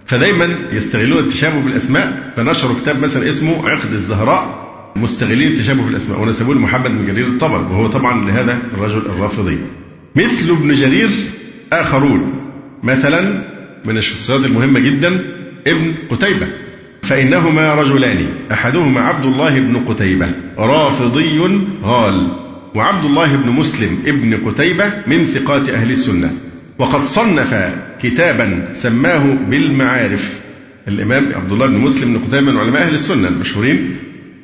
فدايما 0.06 0.48
يستغلون 0.72 1.18
التشابه 1.18 1.60
بالأسماء. 1.60 2.32
فنشروا 2.36 2.80
كتاب 2.82 3.02
مثلا 3.02 3.28
اسمه 3.28 3.68
عقد 3.68 3.92
الزهراء. 3.92 4.70
مستغلين 4.96 5.52
التشابه 5.52 5.82
بالأسماء. 5.82 6.20
ونسبوه 6.20 6.54
لمحمد 6.54 6.90
بن 6.90 7.06
جرير 7.06 7.26
الطبر 7.26 7.58
وهو 7.58 7.86
طبعا 7.86 8.24
لهذا 8.24 8.58
الرجل 8.74 8.98
الرافضي. 8.98 9.58
مثل 10.16 10.50
ابن 10.50 10.74
جرير 10.74 11.08
آخرون. 11.72 12.34
مثلا 12.82 13.42
من 13.84 13.96
الشخصيات 13.96 14.44
المهمة 14.44 14.80
جدا 14.80 15.20
ابن 15.66 15.94
قتيبة. 16.10 16.48
فإنهما 17.02 17.74
رجلان. 17.74 18.28
أحدهما 18.52 19.00
عبد 19.00 19.24
الله 19.24 19.60
بن 19.60 19.76
قتيبة. 19.76 20.34
رافضي 20.58 21.40
غال. 21.82 22.49
وعبد 22.74 23.04
الله 23.04 23.36
بن 23.36 23.50
مسلم 23.50 23.98
ابن 24.06 24.48
قتيبة 24.48 24.92
من 25.06 25.24
ثقات 25.24 25.68
أهل 25.68 25.90
السنة. 25.90 26.30
وقد 26.78 27.04
صنف 27.04 27.72
كتابا 28.02 28.68
سماه 28.72 29.36
بالمعارف. 29.50 30.40
الإمام 30.88 31.26
عبد 31.34 31.52
الله 31.52 31.66
بن 31.66 31.78
مسلم 31.78 32.12
بن 32.12 32.18
قتيبة 32.18 32.52
من 32.52 32.56
علماء 32.56 32.82
أهل 32.82 32.94
السنة 32.94 33.28
المشهورين 33.28 33.96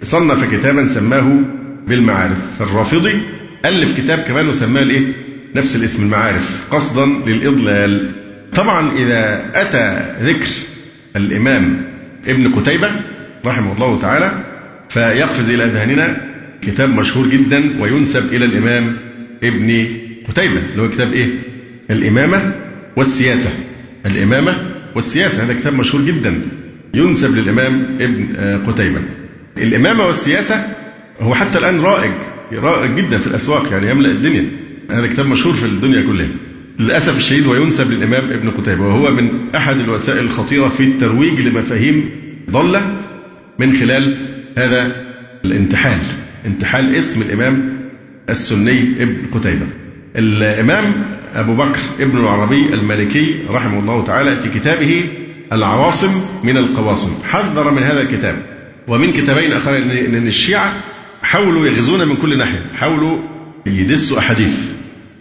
صنف 0.02 0.54
كتابا 0.54 0.86
سماه 0.86 1.38
بالمعارف. 1.86 2.38
فالرافضي 2.58 3.20
ألف 3.64 4.00
كتاب 4.00 4.18
كمان 4.18 4.48
وسماه 4.48 4.82
الإيه؟ 4.82 5.12
نفس 5.54 5.76
الاسم 5.76 6.02
المعارف 6.02 6.64
قصدا 6.70 7.06
للإضلال. 7.26 8.12
طبعا 8.54 8.92
إذا 8.96 9.50
أتى 9.54 10.14
ذكر 10.24 10.50
الإمام 11.16 11.82
ابن 12.26 12.52
قتيبة 12.52 12.90
رحمه 13.44 13.72
الله 13.72 14.00
تعالى 14.00 14.44
فيقفز 14.88 15.50
إلى 15.50 15.64
أذهاننا 15.64 16.35
كتاب 16.66 16.88
مشهور 16.88 17.26
جدا 17.26 17.82
وينسب 17.82 18.34
إلى 18.34 18.44
الإمام 18.44 18.96
ابن 19.42 19.86
قتيبة 20.28 20.60
اللي 20.72 20.82
هو 20.82 20.88
كتاب 20.88 21.12
إيه؟ 21.12 21.28
الإمامة 21.90 22.54
والسياسة. 22.96 23.50
الإمامة 24.06 24.56
والسياسة 24.94 25.44
هذا 25.44 25.54
كتاب 25.54 25.74
مشهور 25.74 26.04
جدا 26.04 26.40
ينسب 26.94 27.36
للإمام 27.36 27.96
ابن 28.00 28.36
آه، 28.36 28.56
قتيبة. 28.56 29.00
الإمامة 29.58 30.04
والسياسة 30.04 30.66
هو 31.20 31.34
حتى 31.34 31.58
الآن 31.58 31.80
رائج 31.80 32.12
رائج 32.52 32.94
جدا 32.94 33.18
في 33.18 33.26
الأسواق 33.26 33.72
يعني 33.72 33.90
يملأ 33.90 34.10
الدنيا. 34.10 34.50
هذا 34.90 35.06
كتاب 35.06 35.26
مشهور 35.26 35.54
في 35.54 35.66
الدنيا 35.66 36.02
كلها. 36.02 36.28
للأسف 36.78 37.16
الشديد 37.16 37.46
وينسب 37.46 37.90
للإمام 37.92 38.30
ابن 38.30 38.50
قتيبة 38.50 38.82
وهو 38.82 39.10
من 39.14 39.54
أحد 39.54 39.78
الوسائل 39.78 40.24
الخطيرة 40.24 40.68
في 40.68 40.82
الترويج 40.82 41.40
لمفاهيم 41.40 42.10
ضالة 42.50 42.96
من 43.58 43.72
خلال 43.72 44.16
هذا 44.58 45.06
الانتحال. 45.44 45.98
انتحال 46.46 46.94
اسم 46.94 47.22
الإمام 47.22 47.76
السني 48.30 48.80
ابن 49.00 49.16
قتيبة. 49.32 49.66
الإمام 50.16 50.92
أبو 51.34 51.54
بكر 51.54 51.80
ابن 52.00 52.18
العربي 52.18 52.74
المالكي 52.74 53.42
رحمه 53.50 53.78
الله 53.78 54.04
تعالى 54.04 54.36
في 54.36 54.48
كتابه 54.48 55.04
العواصم 55.52 56.12
من 56.44 56.56
القواصم. 56.56 57.22
حذر 57.24 57.70
من 57.70 57.82
هذا 57.82 58.00
الكتاب. 58.00 58.42
ومن 58.88 59.12
كتابين 59.12 59.52
آخرين 59.52 60.14
أن 60.14 60.26
الشيعة 60.26 60.72
حاولوا 61.22 61.66
يغزون 61.66 62.08
من 62.08 62.16
كل 62.16 62.38
ناحية. 62.38 62.66
حاولوا 62.78 63.18
يدسوا 63.66 64.18
أحاديث 64.18 64.72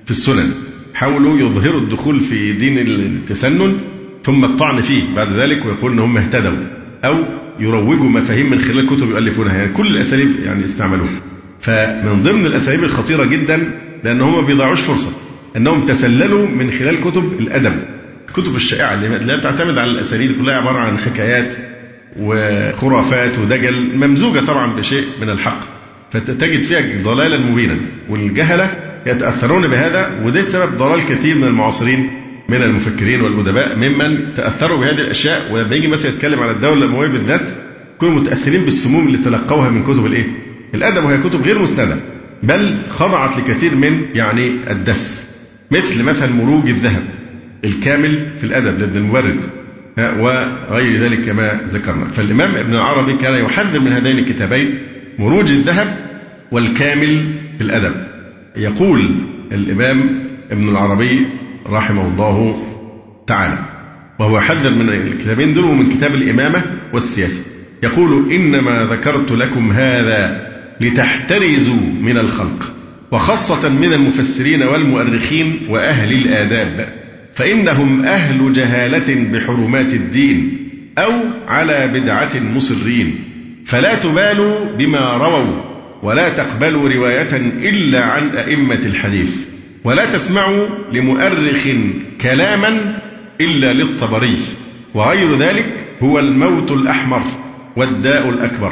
في 0.05 0.11
السنن. 0.11 0.53
حاولوا 0.93 1.39
يظهروا 1.39 1.82
الدخول 1.82 2.19
في 2.19 2.53
دين 2.53 2.78
التسنن 2.78 3.78
ثم 4.23 4.45
الطعن 4.45 4.82
فيه 4.82 5.03
بعد 5.15 5.32
ذلك 5.32 5.65
ويقول 5.65 5.91
ان 5.91 5.99
هم 5.99 6.17
اهتدوا 6.17 6.57
أو 7.03 7.44
يروجوا 7.59 8.09
مفاهيم 8.09 8.49
من 8.51 8.59
خلال 8.59 8.87
كتب 8.87 9.09
يؤلفونها 9.09 9.55
يعني 9.57 9.73
كل 9.73 9.87
الأساليب 9.87 10.29
يعني 10.43 10.65
استعملوها 10.65 11.21
فمن 11.61 12.23
ضمن 12.23 12.45
الأساليب 12.45 12.83
الخطيرة 12.83 13.25
جدا 13.25 13.71
لأن 14.03 14.21
هم 14.21 14.35
ما 14.41 14.47
بيضيعوش 14.47 14.81
فرصة 14.81 15.11
إنهم 15.57 15.85
تسللوا 15.85 16.47
من 16.47 16.71
خلال 16.71 17.01
كتب 17.01 17.39
الأدب. 17.39 17.73
الكتب 18.27 18.55
الشائعة 18.55 18.93
اللي 18.93 19.07
لا 19.07 19.41
تعتمد 19.41 19.77
على 19.77 19.91
الأساليب 19.91 20.37
كلها 20.37 20.55
عبارة 20.55 20.79
عن 20.79 20.97
حكايات 20.97 21.55
وخرافات 22.19 23.39
ودجل 23.39 23.97
ممزوجة 23.97 24.39
طبعا 24.39 24.75
بشيء 24.75 25.05
من 25.21 25.29
الحق. 25.29 25.59
فتجد 26.11 26.63
فيها 26.63 27.03
ضلالا 27.03 27.37
مبينا 27.51 27.77
والجهلة 28.09 28.69
يتأثرون 29.05 29.67
بهذا 29.67 30.21
وده 30.25 30.41
سبب 30.41 30.77
ضلال 30.77 31.05
كثير 31.05 31.35
من 31.35 31.43
المعاصرين 31.43 32.09
من 32.49 32.61
المفكرين 32.61 33.21
والأدباء 33.21 33.75
ممن 33.75 34.33
تأثروا 34.33 34.77
بهذه 34.77 35.01
الأشياء 35.01 35.51
ولما 35.53 35.75
يجي 35.75 35.87
مثلا 35.87 36.11
يتكلم 36.11 36.39
على 36.39 36.51
الدولة 36.51 36.85
الأموية 36.85 37.07
بالذات 37.07 37.49
يكونوا 37.95 38.19
متأثرين 38.19 38.61
بالسموم 38.61 39.07
اللي 39.07 39.17
تلقوها 39.17 39.69
من 39.69 39.83
كتب 39.83 40.05
الإيه؟ 40.05 40.25
الأدب 40.73 41.05
وهي 41.05 41.17
كتب 41.17 41.41
غير 41.41 41.59
مسنده 41.59 41.97
بل 42.43 42.81
خضعت 42.89 43.37
لكثير 43.37 43.75
من 43.75 44.05
يعني 44.13 44.71
الدس. 44.71 45.29
مثل 45.71 46.03
مثل 46.03 46.33
مروج 46.33 46.69
الذهب 46.69 47.03
الكامل 47.65 48.25
في 48.37 48.43
الأدب 48.43 48.79
لابن 48.79 48.97
المبرد 48.97 49.39
وغير 49.97 51.01
ذلك 51.01 51.25
كما 51.25 51.61
ذكرنا. 51.69 52.11
فالإمام 52.11 52.55
ابن 52.55 52.73
العربي 52.73 53.13
كان 53.13 53.45
يحذر 53.45 53.79
من 53.79 53.93
هذين 53.93 54.19
الكتابين 54.19 54.79
مروج 55.19 55.51
الذهب 55.51 55.97
والكامل 56.51 57.33
في 57.57 57.63
الأدب. 57.63 57.93
يقول 58.57 59.15
الإمام 59.51 60.25
ابن 60.51 60.69
العربي 60.69 61.27
رحمه 61.68 62.07
الله 62.07 62.63
تعالى 63.28 63.57
وهو 64.20 64.38
يحذر 64.38 64.72
من 64.72 64.89
الكتابين 64.89 65.53
دول 65.53 65.66
ومن 65.66 65.86
كتاب 65.86 66.16
الإمامة 66.16 66.63
والسياسة. 66.93 67.43
يقول 67.84 68.34
إنما 68.34 68.88
ذكرت 68.91 69.32
لكم 69.32 69.72
هذا 69.72 70.47
لتحترزوا 70.82 71.80
من 72.01 72.18
الخلق 72.18 72.74
وخاصة 73.11 73.70
من 73.70 73.93
المفسرين 73.93 74.63
والمؤرخين 74.63 75.59
وأهل 75.70 76.09
الآداب 76.09 76.93
فإنهم 77.36 78.05
أهل 78.05 78.53
جهالة 78.53 79.32
بحرمات 79.32 79.93
الدين 79.93 80.57
أو 80.97 81.11
على 81.47 81.88
بدعة 81.88 82.39
مصرين 82.55 83.20
فلا 83.66 83.95
تبالوا 83.95 84.76
بما 84.78 85.18
رووا 85.18 85.61
ولا 86.03 86.30
تقبلوا 86.30 86.89
رواية 86.89 87.36
إلا 87.70 88.03
عن 88.03 88.30
أئمة 88.30 88.86
الحديث. 88.86 89.54
ولا 89.86 90.13
تسمعوا 90.13 90.67
لمؤرخ 90.93 91.67
كلاما 92.21 92.99
إلا 93.41 93.73
للطبري 93.73 94.38
وغير 94.93 95.36
ذلك 95.36 95.88
هو 96.03 96.19
الموت 96.19 96.71
الأحمر 96.71 97.21
والداء 97.77 98.29
الأكبر. 98.29 98.71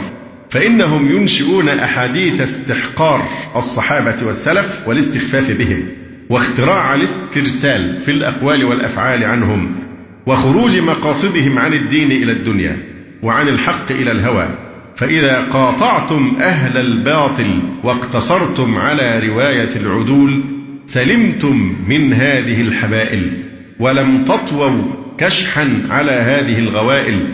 فإنهم 0.50 1.16
ينشئون 1.16 1.70
أحاديث 1.70 2.42
استحقار 2.42 3.24
الصحابة 3.56 4.28
والسلف 4.28 4.88
والاستخفاف 4.88 5.52
بهم 5.52 5.88
واختراع 6.30 6.96
الاسترسال 6.96 8.02
في 8.06 8.12
الأقوال 8.12 8.66
والأفعال 8.66 9.24
عنهم 9.24 9.76
وخروج 10.28 10.78
مقاصدهم 10.78 11.60
عن 11.60 11.74
الدين 11.74 12.12
إلى 12.12 12.32
الدنيا 12.32 12.78
وعن 13.24 13.48
الحق 13.48 13.92
إلى 13.92 14.12
الهوى. 14.12 14.50
فإذا 14.96 15.42
قاطعتم 15.42 16.38
أهل 16.42 16.78
الباطل 16.78 17.62
واقتصرتم 17.84 18.76
على 18.78 19.28
رواية 19.28 19.70
العدول 19.76 20.53
سلمتم 20.86 21.76
من 21.88 22.14
هذه 22.14 22.62
الحبائل 22.62 23.44
ولم 23.80 24.26
تطووا 24.26 24.82
كشحا 25.18 25.88
على 25.90 26.12
هذه 26.12 26.60
الغوائل. 26.60 27.28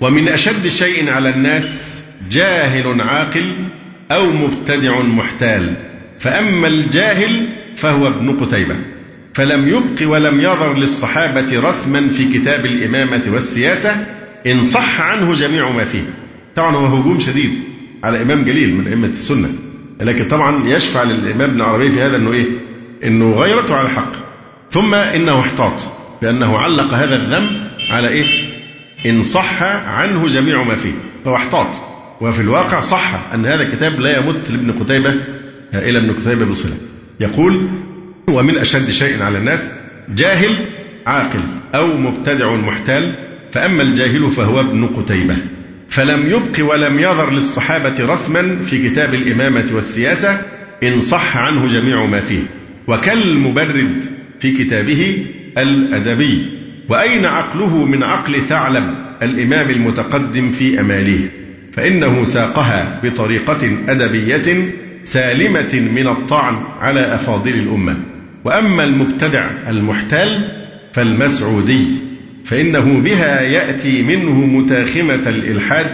ومن 0.00 0.28
أشد 0.28 0.68
شيء 0.68 1.10
على 1.10 1.30
الناس 1.30 2.02
جاهل 2.30 3.00
عاقل 3.00 3.54
أو 4.12 4.32
مبتدع 4.32 5.02
محتال. 5.02 5.76
فأما 6.18 6.68
الجاهل 6.68 7.46
فهو 7.76 8.06
ابن 8.08 8.36
قتيبة. 8.36 8.76
فلم 9.34 9.68
يبق 9.68 10.12
ولم 10.12 10.40
يظر 10.40 10.78
للصحابة 10.78 11.60
رسما 11.60 12.08
في 12.08 12.38
كتاب 12.38 12.66
الإمامة 12.66 13.22
والسياسة 13.32 14.06
إن 14.46 14.62
صح 14.62 15.00
عنه 15.00 15.34
جميع 15.34 15.70
ما 15.70 15.84
فيه. 15.84 16.14
طبعا 16.56 16.76
هو 16.76 16.86
هجوم 16.86 17.20
شديد 17.20 17.58
على 18.04 18.22
إمام 18.22 18.44
جليل 18.44 18.74
من 18.74 18.86
أئمة 18.88 19.08
السنة. 19.08 19.48
لكن 20.00 20.28
طبعا 20.28 20.68
يشفع 20.68 21.02
للإمام 21.02 21.50
ابن 21.50 21.60
عربي 21.60 21.90
في 21.90 22.00
هذا 22.00 22.16
أنه 22.16 22.32
إيه؟ 22.32 22.46
أنه 23.04 23.32
غيرته 23.32 23.76
على 23.76 23.86
الحق. 23.86 24.12
ثم 24.70 24.94
إنه 24.94 25.40
احتاط 25.40 25.82
لأنه 26.22 26.58
علق 26.58 26.94
هذا 26.94 27.16
الذنب 27.16 27.70
على 27.90 28.08
إيه 28.08 28.24
إن 29.06 29.22
صح 29.22 29.62
عنه 29.86 30.28
جميع 30.28 30.62
ما 30.62 30.74
فيه. 30.74 30.92
فهو 31.24 31.36
احتاط. 31.36 31.68
وفي 32.20 32.40
الواقع 32.40 32.80
صح 32.80 33.14
أن 33.34 33.46
هذا 33.46 33.62
الكتاب 33.62 34.00
لا 34.00 34.18
يمت 34.18 34.50
لابن 34.50 34.72
قتيبة 34.72 35.10
إلى 35.74 35.98
ابن 35.98 36.20
قتيبة 36.20 36.44
بصلة. 36.44 36.74
يقول 37.20 37.68
ومن 38.30 38.58
أشد 38.58 38.90
شيء 38.90 39.22
على 39.22 39.38
الناس 39.38 39.72
جاهل 40.08 40.54
عاقل 41.06 41.40
أو 41.74 41.86
مبتدع 41.86 42.54
محتال 42.54 43.14
فأما 43.52 43.82
الجاهل 43.82 44.30
فهو 44.30 44.60
ابن 44.60 44.86
قتيبة. 44.86 45.36
فلم 45.88 46.26
يبق 46.26 46.72
ولم 46.72 46.98
يظر 46.98 47.30
للصحابة 47.30 48.06
رسما 48.06 48.56
في 48.64 48.88
كتاب 48.88 49.14
الإمامة 49.14 49.66
والسياسة 49.72 50.40
إن 50.82 51.00
صح 51.00 51.36
عنه 51.36 51.66
جميع 51.66 52.06
ما 52.06 52.20
فيه. 52.20 52.61
وكالمبرد 52.88 54.04
في 54.40 54.52
كتابه 54.52 55.26
الأدبي. 55.58 56.46
وأين 56.88 57.24
عقله 57.24 57.86
من 57.86 58.02
عقل 58.02 58.40
ثعلب 58.40 58.84
الإمام 59.22 59.70
المتقدم 59.70 60.50
في 60.50 60.80
أماليه 60.80 61.30
فإنه 61.72 62.24
ساقها 62.24 63.00
بطريقة 63.04 63.76
أدبية 63.88 64.72
سالمة 65.04 65.90
من 65.94 66.06
الطعن 66.08 66.54
على 66.80 67.14
أفاضل 67.14 67.50
الأمة. 67.50 67.96
وأما 68.44 68.84
المبتدع 68.84 69.44
المحتال 69.68 70.48
فالمسعودي 70.92 71.86
فإنه 72.44 73.00
بها 73.00 73.40
يأتي 73.40 74.02
منه 74.02 74.46
متاخمة 74.46 75.28
الإلحاد 75.28 75.86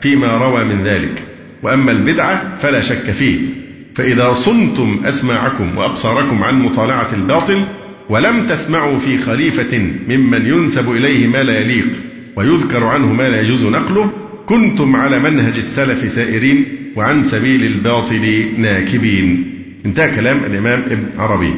فيما 0.00 0.28
روى 0.28 0.64
من 0.64 0.84
ذلك. 0.84 1.22
وأما 1.62 1.92
البدعة 1.92 2.56
فلا 2.58 2.80
شك 2.80 3.10
فيه. 3.10 3.65
فإذا 3.96 4.32
صنتم 4.32 5.00
أسماعكم 5.04 5.78
وأبصاركم 5.78 6.42
عن 6.42 6.54
مطالعة 6.54 7.14
الباطل 7.14 7.64
ولم 8.08 8.46
تسمعوا 8.46 8.98
في 8.98 9.18
خليفة 9.18 9.78
ممن 10.08 10.46
ينسب 10.46 10.90
إليه 10.90 11.26
ما 11.26 11.42
لا 11.42 11.60
يليق 11.60 11.88
ويذكر 12.36 12.84
عنه 12.84 13.12
ما 13.12 13.28
لا 13.28 13.40
يجوز 13.40 13.64
نقله 13.64 14.10
كنتم 14.46 14.96
على 14.96 15.18
منهج 15.18 15.56
السلف 15.56 16.12
سائرين 16.12 16.64
وعن 16.96 17.22
سبيل 17.22 17.64
الباطل 17.64 18.48
ناكبين. 18.58 19.52
انتهى 19.86 20.08
كلام 20.08 20.44
الإمام 20.44 20.80
ابن 20.80 21.06
عربي. 21.18 21.54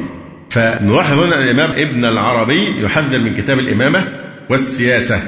فنلاحظ 0.51 1.18
هنا 1.18 1.45
الإمام 1.45 1.70
ابن 1.70 2.05
العربي 2.05 2.84
يحذر 2.84 3.18
من 3.18 3.34
كتاب 3.34 3.59
الإمامة 3.59 4.05
والسياسة. 4.51 5.22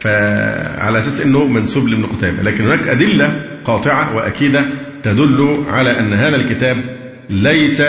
فعلى 0.00 0.98
أساس 0.98 1.20
أنه 1.20 1.46
منسوب 1.46 1.88
لابن 1.88 2.06
قتيبة. 2.06 2.42
لكن 2.42 2.64
هناك 2.64 2.88
أدلة 2.88 3.44
قاطعة 3.64 4.16
وأكيدة 4.16 4.64
تدل 5.02 5.64
على 5.68 5.98
أن 6.00 6.14
هذا 6.14 6.36
الكتاب 6.36 6.76
ليس 7.30 7.82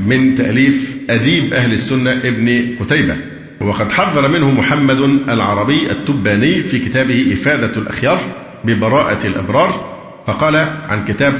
من 0.00 0.34
تأليف 0.34 0.96
أديب 1.10 1.52
أهل 1.54 1.72
السنة 1.72 2.12
ابن 2.12 2.76
قتيبة. 2.80 3.16
وقد 3.60 3.92
حذر 3.92 4.28
منه 4.28 4.50
محمد 4.50 5.00
العربي 5.28 5.90
التباني 5.90 6.62
في 6.62 6.78
كتابه 6.78 7.32
إفادة 7.32 7.76
الأخيار 7.76 8.20
ببراءة 8.64 9.26
الأبرار 9.26 10.00
فقال 10.26 10.56
عن 10.88 11.04
كتاب 11.04 11.34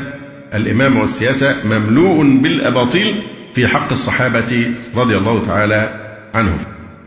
الإمام 0.55 0.97
والسياسة 0.97 1.57
مملوء 1.65 2.23
بالأباطيل 2.23 3.15
في 3.55 3.69
حق 3.69 3.93
الصحابة 3.93 4.71
رضي 4.97 5.17
الله 5.17 5.45
تعالى 5.45 6.11
عنهم. 6.35 6.59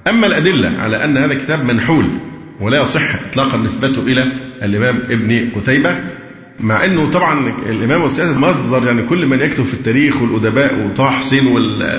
أما 0.08 0.28
الأدلة 0.28 0.72
على 0.80 1.04
أن 1.04 1.18
هذا 1.18 1.34
الكتاب 1.34 1.66
منحول 1.66 2.06
ولا 2.62 2.82
يصح 2.82 3.16
إطلاقا 3.30 3.58
نسبته 3.58 4.02
إلى 4.02 4.24
الإمام 4.64 4.98
ابن 5.10 5.52
قتيبة 5.56 5.96
مع 6.60 6.86
إنه 6.86 7.12
طبعا 7.12 7.54
الإمام 7.70 8.02
والسياسة 8.02 8.40
مصدر 8.40 8.88
يعني 8.88 9.04
كل 9.04 9.26
من 9.26 9.40
يكتب 9.40 9.64
في 9.64 9.74
التاريخ 9.74 10.22
والأدباء 10.22 10.86
وطه 10.86 11.10
حسين 11.10 11.48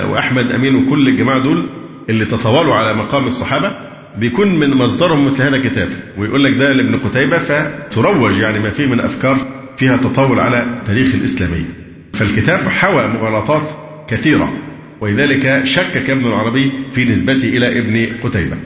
وأحمد 0.09 0.51
أمين 0.51 0.75
وكل 0.75 1.07
الجماعة 1.07 1.39
دول 1.39 1.69
اللي 2.09 2.25
تطاولوا 2.25 2.75
على 2.75 2.93
مقام 2.97 3.25
الصحابة 3.27 3.71
بيكون 4.17 4.59
من 4.59 4.69
مصدرهم 4.77 5.25
مثل 5.25 5.43
هذا 5.43 5.55
الكتاب. 5.55 5.89
ويقول 6.17 6.43
لك 6.43 6.53
ده 6.53 6.73
لابن 6.73 6.95
قتيبة 6.99 7.37
فتروج 7.37 8.37
يعني 8.37 8.59
ما 8.59 8.69
فيه 8.69 8.85
من 8.85 8.99
أفكار 8.99 9.37
فيها 9.77 9.97
تطاول 9.97 10.39
على 10.39 10.81
تاريخ 10.87 11.15
الإسلامية. 11.15 11.65
فالكتاب 12.13 12.67
حوى 12.69 13.07
مغالطات 13.07 13.69
كثيرة 14.07 14.53
ولذلك 15.01 15.61
شكك 15.65 16.09
ابن 16.09 16.25
العربي 16.27 16.71
في 16.93 17.05
نسبته 17.05 17.49
إلى 17.49 17.79
ابن 17.79 18.15
قتيبة. 18.23 18.57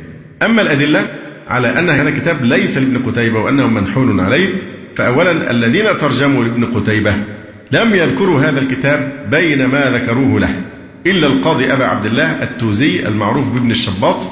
أما 0.45 0.61
الأدلة 0.61 1.07
على 1.49 1.79
أن 1.79 1.89
هذا 1.89 2.09
الكتاب 2.09 2.43
ليس 2.45 2.77
لابن 2.77 3.11
قتيبة 3.11 3.39
وأنه 3.39 3.67
منحول 3.67 4.19
عليه 4.19 4.49
فأولا 4.95 5.51
الذين 5.51 5.85
ترجموا 5.97 6.43
لابن 6.43 6.65
قتيبة 6.65 7.15
لم 7.71 7.95
يذكروا 7.95 8.39
هذا 8.41 8.59
الكتاب 8.59 9.27
بين 9.31 9.65
ما 9.65 9.91
ذكروه 9.97 10.39
له 10.39 10.61
إلا 11.07 11.27
القاضي 11.27 11.73
أبا 11.73 11.85
عبد 11.85 12.05
الله 12.05 12.43
التوزي 12.43 13.07
المعروف 13.07 13.53
بابن 13.53 13.71
الشباط 13.71 14.23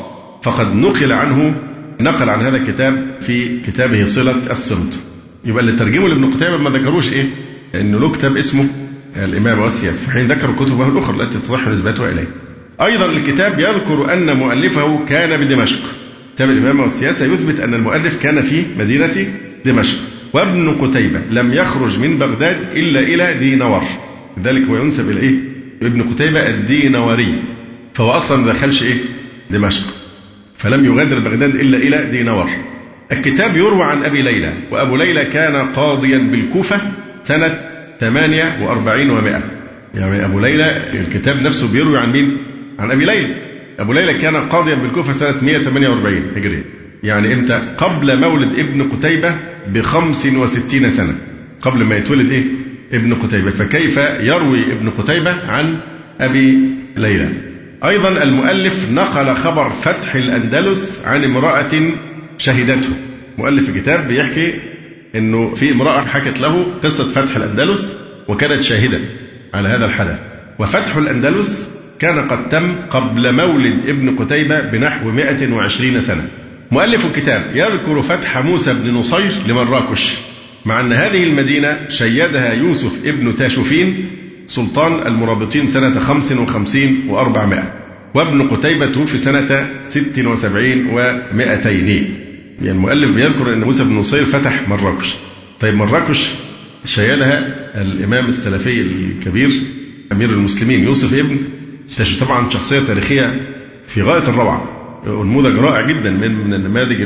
فقد 0.44 0.76
نقل 0.76 1.12
عنه 1.12 1.56
نقل 2.02 2.30
عن 2.30 2.42
هذا 2.46 2.58
الكتاب 2.58 3.16
في 3.22 3.60
كتابه 3.60 4.06
صلة 4.06 4.52
السلط 4.52 5.00
يبقى 5.46 5.62
اللي 5.64 5.72
ترجمه 5.72 6.08
لابن 6.10 6.32
قتيبة 6.34 6.58
ما 6.58 6.70
ذكروش 6.70 7.14
إيه؟ 7.14 7.26
إنه 7.76 8.00
له 8.00 8.12
كتاب 8.12 8.38
اسمه 8.38 8.66
الإمامة 9.16 9.64
والسياسة 9.64 10.12
حين 10.12 10.28
ذكروا 10.28 10.56
كتبه 10.56 10.88
الأخرى 10.88 11.24
التي 11.24 11.40
تتضح 11.40 11.68
نسبتها 11.68 12.10
إليه. 12.12 12.28
أيضا 12.82 13.06
الكتاب 13.06 13.60
يذكر 13.60 14.14
أن 14.14 14.38
مؤلفه 14.38 15.06
كان 15.06 15.46
بدمشق. 15.46 15.80
كتاب 16.38 16.50
الإمامة 16.50 16.84
والسياسة 16.84 17.34
يثبت 17.34 17.60
أن 17.60 17.74
المؤلف 17.74 18.24
كان 18.24 18.42
في 18.42 18.66
مدينة 18.78 19.28
دمشق. 19.66 19.98
وابن 20.34 20.70
قتيبة 20.70 21.20
لم 21.30 21.54
يخرج 21.54 22.00
من 22.00 22.18
بغداد 22.18 22.58
إلا 22.76 23.00
إلى 23.00 23.34
دينور 23.34 23.84
لذلك 24.38 24.68
هو 24.68 24.78
ينسب 24.78 25.10
إلى 25.10 25.20
إيه؟ 25.20 25.36
ابن 25.82 26.02
قتيبة 26.02 26.50
الدينوري 26.50 27.44
فهو 27.94 28.12
أصلا 28.12 28.38
ما 28.38 28.52
دخلش 28.52 28.84
إيه؟ 28.84 28.98
دمشق. 29.52 29.84
فلم 30.58 30.86
يغادر 30.86 31.20
بغداد 31.20 31.56
إلا 31.56 31.78
إلى 31.78 32.12
دينور 32.12 32.50
الكتاب 33.12 33.58
يروى 33.58 33.84
عن 33.84 34.04
أبي 34.04 34.22
ليلى 34.22 34.68
وأبو 34.72 34.96
ليلى 34.96 35.26
كان 35.26 35.56
قاضيا 35.56 36.18
بالكوفة 36.18 36.82
سنة 37.24 37.60
48 38.00 39.22
و100 39.22 39.42
يعني 39.94 40.26
أبو 40.26 40.40
ليلى 40.40 40.84
الكتاب 40.94 41.42
نفسه 41.42 41.74
بيروي 41.74 41.98
عن 41.98 42.12
مين؟ 42.12 42.38
عن 42.80 42.92
أبي 42.92 43.06
ليلى. 43.06 43.36
أبو 43.80 43.94
ليلى 43.94 44.14
كان 44.14 44.36
قاضيا 44.36 44.76
بالكوفة 44.76 45.14
سنة 45.14 45.44
148 45.44 46.38
هجرية 46.38 46.64
يعني 47.04 47.34
إمتى؟ 47.34 47.76
قبل 47.78 48.20
مولد 48.20 48.60
ابن 48.60 48.90
قتيبة 48.90 49.36
ب 49.68 49.82
65 49.82 50.90
سنة. 50.90 51.16
قبل 51.62 51.84
ما 51.84 51.96
يتولد 51.96 52.32
إيه؟ 52.32 52.44
ابن 52.94 53.14
قتيبة. 53.14 53.52
فكيف 53.52 53.98
يروي 54.20 54.74
ابن 54.74 54.90
قتيبة 54.90 55.46
عن 55.46 55.78
أبي 56.20 56.60
ليلى؟ 56.96 57.30
أيضا 57.86 58.24
المؤلف 58.24 58.92
نقل 58.92 59.36
خبر 59.36 59.70
فتح 59.70 60.16
الأندلس 60.16 61.02
عن 61.06 61.24
امرأة 61.24 61.92
شهدته. 62.38 62.90
مؤلف 63.38 63.70
الكتاب 63.70 64.08
بيحكي 64.08 64.54
أنه 65.16 65.54
في 65.56 65.72
امرأة 65.72 66.02
حكت 66.02 66.42
له 66.42 66.74
قصة 66.84 67.12
فتح 67.12 67.36
الأندلس 67.36 67.94
وكانت 68.28 68.64
شاهدة 68.64 69.00
على 69.54 69.70
هذا 69.70 69.86
الحدث. 69.86 70.22
وفتح 70.60 70.96
الأندلس 70.96 71.77
كان 72.00 72.28
قد 72.28 72.50
تم 72.50 72.76
قبل 72.90 73.34
مولد 73.34 73.90
ابن 73.90 74.16
قتيبة 74.16 74.62
بنحو 74.62 75.12
120 75.12 76.02
سنة. 76.02 76.28
مؤلف 76.72 77.06
الكتاب 77.06 77.52
يذكر 77.56 78.02
فتح 78.02 78.38
موسى 78.38 78.74
بن 78.74 78.94
نصير 78.94 79.32
لمراكش 79.48 80.18
مع 80.66 80.80
أن 80.80 80.94
هذه 80.94 81.24
المدينة 81.24 81.88
شيدها 81.90 82.54
يوسف 82.54 83.06
ابن 83.06 83.36
تاشفين 83.36 84.10
سلطان 84.48 85.08
المرابطين 85.08 85.68
سنة 85.68 86.00
55 86.00 86.98
و400 87.10 87.58
وابن 88.16 88.42
قتيبة 88.42 88.86
توفي 88.86 89.18
سنة 89.18 89.82
76 89.82 90.98
و200 90.98 91.68
يعني 91.68 92.72
المؤلف 92.72 93.16
بيذكر 93.16 93.54
أن 93.54 93.60
موسى 93.60 93.84
بن 93.84 93.96
نصير 93.96 94.26
فتح 94.26 94.70
مراكش 94.70 95.16
طيب 95.60 95.76
مراكش 95.76 96.30
شيدها 96.86 97.56
الإمام 97.82 98.26
السلفي 98.26 98.82
الكبير 98.82 99.52
أمير 100.12 100.30
المسلمين 100.30 100.84
يوسف 100.84 101.14
ابن 101.14 101.38
طبعا 102.20 102.50
شخصية 102.50 102.80
تاريخية 102.80 103.48
في 103.88 104.02
غاية 104.02 104.24
الروعة. 104.30 104.74
ونموذج 105.08 105.58
رائع 105.60 105.88
جدا 105.88 106.12
من 106.12 106.54
النماذج 106.54 107.02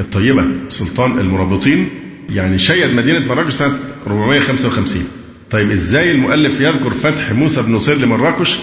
الطيبة 0.00 0.44
سلطان 0.68 1.18
المرابطين. 1.18 1.88
يعني 2.30 2.58
شيد 2.58 2.94
مدينة 2.94 3.26
مراكش 3.26 3.52
سنة 3.52 3.74
455 4.06 5.04
طيب 5.50 5.70
إزاي 5.70 6.10
المؤلف 6.10 6.60
يذكر 6.60 6.90
فتح 6.90 7.32
موسى 7.32 7.62
بن 7.62 7.72
نصير 7.72 7.98
لمراكش 7.98 8.58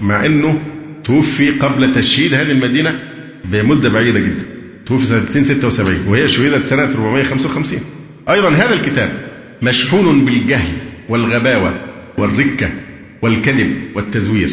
مع 0.00 0.26
إنه 0.26 0.62
توفي 1.04 1.50
قبل 1.50 1.94
تشييد 1.94 2.34
هذه 2.34 2.50
المدينة 2.50 2.98
بمدة 3.44 3.88
بعيدة 3.88 4.20
جدا؟ 4.20 4.42
توفي 4.86 5.06
سنة 5.06 5.20
276 5.34 6.08
وهي 6.08 6.28
شهدت 6.28 6.64
سنة 6.64 6.82
455 6.82 7.78
أيضا 8.30 8.48
هذا 8.48 8.74
الكتاب 8.74 9.12
مشحون 9.62 10.24
بالجهل 10.24 10.72
والغباوة 11.08 11.74
والركة 12.18 12.70
والكذب 13.22 13.76
والتزوير. 13.94 14.50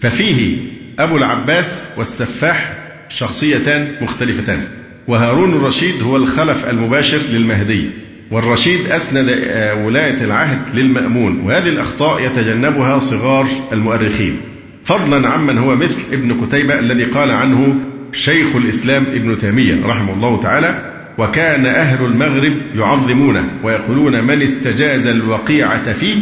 ففيه 0.00 0.56
أبو 0.98 1.16
العباس 1.16 1.88
والسفاح 1.96 2.78
شخصيتان 3.08 3.88
مختلفتان 4.00 4.68
وهارون 5.08 5.52
الرشيد 5.52 6.02
هو 6.02 6.16
الخلف 6.16 6.68
المباشر 6.68 7.18
للمهدي 7.18 7.90
والرشيد 8.30 8.86
أسند 8.86 9.28
آه، 9.28 9.86
ولاية 9.86 10.24
العهد 10.24 10.74
للمأمون 10.74 11.40
وهذه 11.40 11.68
الأخطاء 11.68 12.26
يتجنبها 12.26 12.98
صغار 12.98 13.46
المؤرخين. 13.72 14.40
فضلا 14.84 15.28
عمن 15.28 15.58
هو 15.58 15.76
مثل 15.76 16.02
ابن 16.12 16.32
قتيبة 16.32 16.78
الذي 16.78 17.04
قال 17.04 17.30
عنه 17.30 17.74
شيخ 18.12 18.56
الإسلام 18.56 19.04
ابن 19.14 19.38
تيمية 19.38 19.86
رحمه 19.86 20.12
الله 20.12 20.40
تعالى 20.40 20.92
وكان 21.18 21.66
أهل 21.66 22.04
المغرب 22.04 22.52
يعظمونه 22.74 23.50
ويقولون 23.64 24.24
من 24.24 24.42
استجاز 24.42 25.06
الوقيعة 25.06 25.92
فيه 25.92 26.16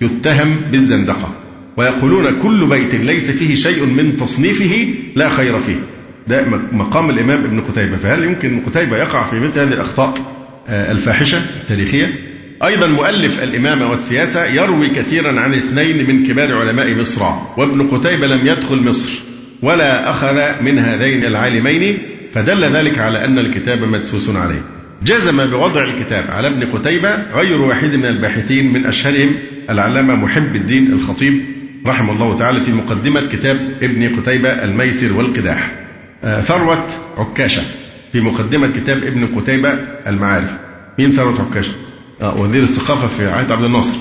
يتهم 0.00 0.56
بالزندقة 0.72 1.34
ويقولون 1.76 2.40
كل 2.42 2.66
بيت 2.66 2.94
ليس 2.94 3.30
فيه 3.30 3.54
شيء 3.54 3.84
من 3.84 4.16
تصنيفه 4.16 4.94
لا 5.16 5.28
خير 5.28 5.58
فيه. 5.58 5.80
ده 6.28 6.44
مقام 6.72 7.10
الإمام 7.10 7.44
ابن 7.44 7.60
قتيبة. 7.60 7.96
فهل 7.96 8.24
يمكن 8.24 8.60
قتيبة 8.60 8.96
يقع 8.96 9.22
في 9.22 9.40
مثل 9.40 9.60
هذه 9.60 9.72
الأخطاء 9.72 10.14
آه، 10.68 10.92
الفاحشة 10.92 11.38
التاريخية؟ 11.60 12.14
أيضا 12.64 12.86
مؤلف 12.86 13.42
الإمامة 13.42 13.90
والسياسة 13.90 14.44
يروي 14.46 14.88
كثيرا 14.88 15.40
عن 15.40 15.54
اثنين 15.54 16.06
من 16.06 16.26
كبار 16.26 16.54
علماء 16.54 16.94
مصر 16.94 17.22
وابن 17.56 17.88
قتيبة 17.88 18.26
لم 18.26 18.46
يدخل 18.46 18.76
مصر 18.76 19.22
ولا 19.62 20.10
أخذ 20.10 20.62
من 20.62 20.78
هذين 20.78 21.24
العالمين 21.24 21.98
فدل 22.32 22.64
ذلك 22.64 22.98
على 22.98 23.24
أن 23.24 23.38
الكتاب 23.38 23.82
مدسوس 23.82 24.36
عليه. 24.36 24.79
جزم 25.02 25.46
بوضع 25.46 25.84
الكتاب 25.84 26.30
على 26.30 26.48
ابن 26.48 26.70
قتيبة 26.70 27.32
غير 27.32 27.62
واحد 27.62 27.94
من 27.94 28.06
الباحثين 28.06 28.72
من 28.72 28.86
أشهرهم 28.86 29.34
العلامة 29.70 30.14
محب 30.14 30.56
الدين 30.56 30.92
الخطيب 30.92 31.42
رحمه 31.86 32.12
الله 32.12 32.36
تعالى 32.36 32.60
في 32.60 32.72
مقدمة 32.72 33.20
كتاب 33.32 33.56
ابن 33.82 34.20
قتيبة 34.20 34.48
الميسر 34.48 35.12
والقداح. 35.12 35.70
آه، 36.24 36.40
ثروة 36.40 36.86
عكاشة 37.16 37.62
في 38.12 38.20
مقدمة 38.20 38.66
كتاب 38.66 39.04
ابن 39.04 39.40
قتيبة 39.40 39.68
المعارف. 40.06 40.56
مين 40.98 41.10
ثروة 41.10 41.40
عكاشة؟ 41.50 41.72
آه 42.20 42.40
وزير 42.40 42.62
الثقافة 42.62 43.06
في 43.06 43.28
عهد 43.28 43.52
عبد 43.52 43.64
الناصر 43.64 43.96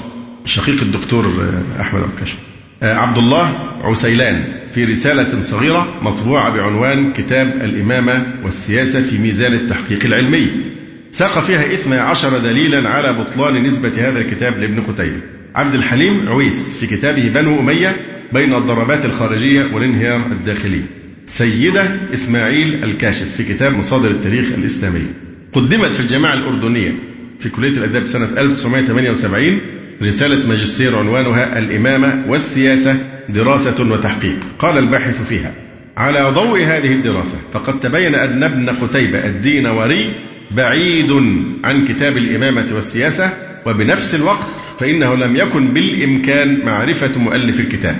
شقيق 0.45 0.81
الدكتور 0.81 1.25
آه، 1.25 1.81
أحمد 1.81 2.01
عكاشة. 2.01 2.35
عبد 2.81 3.17
الله 3.17 3.55
عسيلان 3.83 4.43
في 4.73 4.85
رسالة 4.85 5.41
صغيرة 5.41 5.87
مطبوعة 6.01 6.49
بعنوان 6.55 7.13
كتاب 7.13 7.47
الإمامة 7.47 8.25
والسياسة 8.43 9.01
في 9.01 9.17
ميزان 9.17 9.53
التحقيق 9.53 10.05
العلمي. 10.05 10.47
ساق 11.11 11.39
فيها 11.39 11.73
إثنى 11.73 11.95
عشر 11.95 12.37
دليلا 12.37 12.89
على 12.89 13.13
بطلان 13.13 13.63
نسبة 13.63 14.09
هذا 14.09 14.19
الكتاب 14.19 14.57
لابن 14.57 14.81
قتيبة. 14.81 15.21
عبد 15.55 15.73
الحليم 15.73 16.29
عويس 16.29 16.77
في 16.79 16.87
كتابه 16.87 17.29
بنو 17.29 17.59
أمية 17.59 17.95
بين 18.33 18.53
الضربات 18.53 19.05
الخارجية 19.05 19.73
والانهيار 19.73 20.25
الداخلي 20.31 20.81
سيدة 21.25 21.87
إسماعيل 22.13 22.83
الكاشف 22.83 23.35
في 23.37 23.43
كتاب 23.43 23.73
مصادر 23.73 24.09
التاريخ 24.11 24.51
الإسلامي 24.57 25.05
قدمت 25.53 25.91
في 25.91 25.99
الجامعة 25.99 26.33
الأردنية 26.33 26.91
في 27.39 27.49
كلية 27.49 27.77
الآداب 27.77 28.05
سنة 28.05 28.25
1978 28.37 29.59
رسالة 30.03 30.47
ماجستير 30.47 30.97
عنوانها 30.97 31.57
الإمامة 31.59 32.25
والسياسة 32.27 32.97
دراسة 33.29 33.91
وتحقيق. 33.91 34.39
قال 34.59 34.77
الباحث 34.77 35.27
فيها 35.27 35.53
على 35.97 36.31
ضوء 36.31 36.59
هذه 36.59 36.91
الدراسة 36.91 37.37
فقد 37.53 37.79
تبين 37.79 38.15
أن 38.15 38.43
ابن 38.43 38.69
قتيبة 38.69 39.25
الدينوري 39.25 40.28
بعيد 40.51 41.11
عن 41.63 41.85
كتاب 41.87 42.17
الإمامة 42.17 42.67
والسياسة 42.75 43.33
وبنفس 43.65 44.15
الوقت 44.15 44.47
فإنه 44.79 45.15
لم 45.15 45.35
يكن 45.35 45.67
بالإمكان 45.67 46.65
معرفة 46.65 47.19
مؤلف 47.19 47.59
الكتاب 47.59 47.97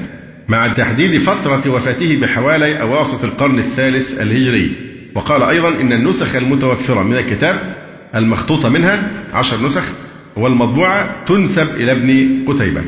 مع 0.47 0.67
تحديد 0.67 1.17
فترة 1.17 1.69
وفاته 1.69 2.19
بحوالي 2.21 2.81
أواسط 2.81 3.23
القرن 3.23 3.59
الثالث 3.59 4.21
الهجري. 4.21 4.75
وقال 5.15 5.43
أيضا 5.43 5.81
إن 5.81 5.93
النسخ 5.93 6.35
المتوفرة 6.35 7.03
من 7.03 7.15
الكتاب 7.15 7.75
المخطوطة 8.15 8.69
منها 8.69 9.11
عشر 9.33 9.65
نسخ 9.65 9.83
والمطبوعة 10.35 11.25
تنسب 11.25 11.67
إلى 11.75 11.91
ابن 11.91 12.39
قتيبة. 12.47 12.81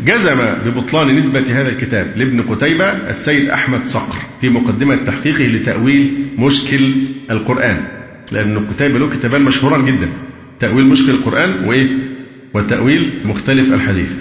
جزم 0.00 0.36
ببطلان 0.66 1.16
نسبة 1.16 1.60
هذا 1.60 1.68
الكتاب 1.68 2.12
لابن 2.16 2.42
قتيبة 2.42 2.84
السيد 2.84 3.50
أحمد 3.50 3.86
صقر 3.86 4.16
في 4.40 4.48
مقدمة 4.48 4.96
تحقيقه 4.96 5.46
لتأويل 5.46 6.30
مشكل 6.38 6.92
القرآن. 7.30 8.03
لأن 8.32 8.66
قتيبة 8.66 8.98
له 8.98 9.10
كتابان 9.10 9.42
مشهوران 9.42 9.86
جدا. 9.86 10.08
تأويل 10.60 10.86
مشكل 10.86 11.10
القرآن 11.10 11.68
وإيه؟ 11.68 11.88
وتأويل 12.54 13.10
مختلف 13.24 13.72
الحديث. 13.72 14.12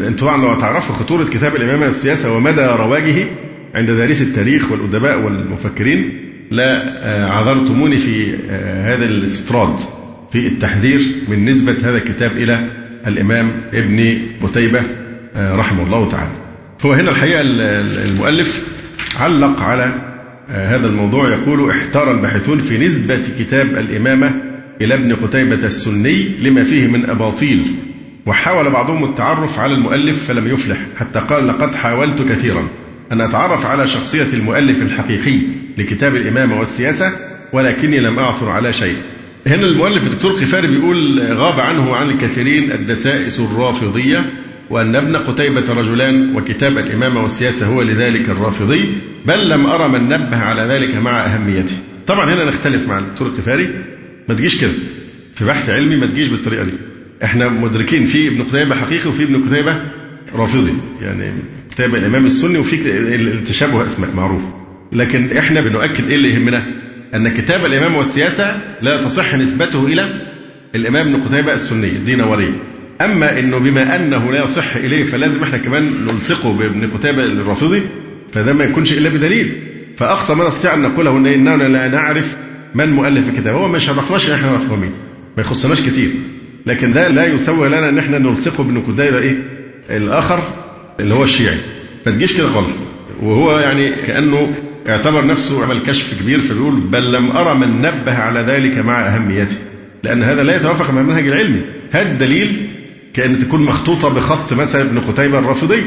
أنتم 0.00 0.26
طبعا 0.26 0.42
لو 0.42 0.60
تعرفوا 0.60 0.94
خطورة 0.94 1.24
كتاب 1.24 1.56
الإمامة 1.56 1.86
والسياسة 1.86 2.36
ومدى 2.36 2.60
رواجه 2.60 3.26
عند 3.74 3.90
دارس 3.90 4.22
التاريخ 4.22 4.72
والأدباء 4.72 5.24
والمفكرين 5.24 6.30
لا 6.50 6.82
آه، 7.06 7.26
عذرتموني 7.26 7.96
في 7.96 8.34
آه، 8.50 8.94
هذا 8.94 9.04
الاستطراد 9.04 9.80
في 10.32 10.46
التحذير 10.46 11.00
من 11.28 11.44
نسبة 11.44 11.72
هذا 11.72 11.96
الكتاب 11.96 12.32
إلى 12.32 12.70
الإمام 13.06 13.50
ابن 13.74 14.22
قتيبة 14.42 14.82
آه، 15.36 15.56
رحمه 15.56 15.82
الله 15.82 16.08
تعالى. 16.08 16.32
هو 16.82 16.92
هنا 16.92 17.10
الحقيقة 17.10 17.40
المؤلف 17.40 18.66
علق 19.16 19.60
على 19.62 20.09
هذا 20.50 20.86
الموضوع 20.86 21.28
يقول 21.28 21.70
احتار 21.70 22.10
الباحثون 22.10 22.58
في 22.58 22.78
نسبة 22.78 23.20
كتاب 23.38 23.66
الإمامة 23.66 24.42
إلى 24.80 24.94
ابن 24.94 25.14
قتيبة 25.14 25.66
السني 25.66 26.28
لما 26.40 26.64
فيه 26.64 26.86
من 26.86 27.10
أباطيل 27.10 27.62
وحاول 28.26 28.70
بعضهم 28.70 29.04
التعرف 29.04 29.58
على 29.58 29.74
المؤلف 29.74 30.24
فلم 30.28 30.48
يفلح 30.48 30.78
حتى 30.96 31.20
قال 31.20 31.48
لقد 31.48 31.74
حاولت 31.74 32.22
كثيرا 32.22 32.68
أن 33.12 33.20
أتعرف 33.20 33.66
على 33.66 33.86
شخصية 33.86 34.26
المؤلف 34.34 34.82
الحقيقي 34.82 35.38
لكتاب 35.78 36.16
الإمامة 36.16 36.58
والسياسة 36.58 37.12
ولكني 37.52 38.00
لم 38.00 38.18
أعثر 38.18 38.48
على 38.48 38.72
شيء. 38.72 38.96
هنا 39.46 39.66
المؤلف 39.66 40.06
الدكتور 40.06 40.32
قفاري 40.32 40.68
بيقول 40.68 40.96
غاب 41.36 41.60
عنه 41.60 41.96
عن 41.96 42.10
الكثيرين 42.10 42.72
الدسائس 42.72 43.40
الرافضية 43.40 44.30
وأن 44.70 44.96
ابن 44.96 45.16
قتيبة 45.16 45.72
رجلان 45.72 46.36
وكتاب 46.36 46.78
الإمامة 46.78 47.22
والسياسة 47.22 47.66
هو 47.66 47.82
لذلك 47.82 48.28
الرافضي 48.30 48.98
بل 49.26 49.48
لم 49.48 49.66
أرى 49.66 49.88
من 49.88 50.08
نبه 50.08 50.36
على 50.36 50.74
ذلك 50.74 50.94
مع 50.94 51.24
أهميته. 51.24 51.76
طبعا 52.06 52.34
هنا 52.34 52.44
نختلف 52.44 52.88
مع 52.88 52.98
الدكتور 52.98 53.28
قفاري 53.28 53.68
ما 54.28 54.34
تجيش 54.34 54.60
كده. 54.60 54.72
في 55.34 55.44
بحث 55.44 55.70
علمي 55.70 55.96
ما 55.96 56.06
تجيش 56.06 56.28
بالطريقة 56.28 56.64
دي. 56.64 56.72
إحنا 57.24 57.48
مدركين 57.48 58.06
في 58.06 58.28
ابن 58.28 58.42
قتيبة 58.42 58.74
حقيقي 58.74 59.08
وفي 59.08 59.22
ابن 59.22 59.48
قتيبة 59.48 59.82
رافضي. 60.34 60.72
يعني 61.00 61.32
كتاب 61.70 61.94
الإمام 61.94 62.26
السني 62.26 62.58
وفي 62.58 62.76
التشابه 63.14 63.86
أسماء 63.86 64.10
معروف. 64.14 64.42
لكن 64.92 65.36
إحنا 65.36 65.60
بنؤكد 65.60 66.08
إيه 66.08 66.16
اللي 66.16 66.34
يهمنا؟ 66.34 66.62
أن 67.14 67.28
كتاب 67.28 67.66
الإمام 67.66 67.94
والسياسة 67.94 68.60
لا 68.82 68.96
تصح 68.96 69.34
نسبته 69.34 69.86
إلى 69.86 70.30
الإمام 70.74 71.06
ابن 71.06 71.22
قتيبة 71.22 71.52
السني 71.52 71.88
الدينوري 71.88 72.69
أما 73.00 73.38
أنه 73.38 73.58
بما 73.58 73.96
أنه 73.96 74.32
لا 74.32 74.42
يصح 74.42 74.76
إليه 74.76 75.04
فلازم 75.04 75.42
إحنا 75.42 75.58
كمان 75.58 76.04
نلصقه 76.04 76.52
بابن 76.52 76.90
قتيبة 76.90 77.22
الرافضي 77.22 77.82
فده 78.32 78.52
ما 78.52 78.64
يكونش 78.64 78.92
إلا 78.92 79.08
بدليل. 79.08 79.52
فأقصى 79.96 80.34
ما 80.34 80.48
نستطيع 80.48 80.74
أن 80.74 80.82
نقوله 80.82 81.16
أن 81.16 81.26
إننا 81.26 81.62
لا 81.62 81.88
نعرف 81.88 82.36
من 82.74 82.92
مؤلف 82.92 83.28
الكتاب. 83.28 83.54
هو 83.54 83.68
ما 83.68 83.78
شرفناش 83.78 84.30
إحنا 84.30 84.50
نعرف 84.50 84.72
مين 84.72 84.92
ما 85.36 85.40
يخصناش 85.40 85.80
كتير. 85.80 86.10
لكن 86.66 86.92
ده 86.92 87.08
لا 87.08 87.26
يسوي 87.26 87.68
لنا 87.68 87.88
إن 87.88 87.98
إحنا 87.98 88.18
نلصقه 88.18 88.64
بابن 88.64 88.80
قتيبة 88.80 89.18
إيه؟ 89.18 89.42
الآخر 89.90 90.40
اللي 91.00 91.14
هو 91.14 91.24
الشيعي. 91.24 91.58
ما 92.06 92.12
تجيش 92.12 92.36
كده 92.36 92.48
خالص. 92.48 92.76
وهو 93.22 93.58
يعني 93.58 93.92
كأنه 94.06 94.54
اعتبر 94.88 95.26
نفسه 95.26 95.64
عمل 95.64 95.80
كشف 95.82 96.22
كبير 96.22 96.40
فبيقول 96.40 96.80
بل 96.80 97.12
لم 97.12 97.30
أرى 97.30 97.58
من 97.58 97.78
نبه 97.78 98.14
على 98.14 98.40
ذلك 98.40 98.78
مع 98.78 99.06
أهميته. 99.06 99.56
لأن 100.02 100.22
هذا 100.22 100.42
لا 100.42 100.56
يتوافق 100.56 100.90
مع 100.90 101.00
المنهج 101.00 101.26
العلمي 101.28 101.62
هذا 101.90 102.12
الدليل 102.12 102.68
كأن 103.14 103.38
تكون 103.38 103.62
مخطوطة 103.62 104.08
بخط 104.08 104.52
مثلا 104.52 104.82
ابن 104.82 105.00
قتيبة 105.00 105.38
الرافضي 105.38 105.82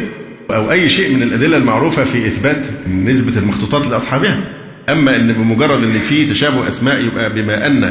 أو 0.52 0.72
أي 0.72 0.90
شيء 0.90 1.16
من 1.16 1.24
الأدلة 1.24 1.58
المعروفة 1.58 2.04
في 2.04 2.28
إثبات 2.28 2.66
نسبة 2.88 3.42
المخطوطات 3.42 3.88
لأصحابها. 3.88 4.40
أما 4.90 5.16
أن 5.16 5.34
بمجرد 5.34 5.84
أن 5.84 6.00
في 6.00 6.26
تشابه 6.26 6.68
أسماء 6.68 7.06
يبقى 7.06 7.34
بما 7.34 7.68
أن 7.68 7.84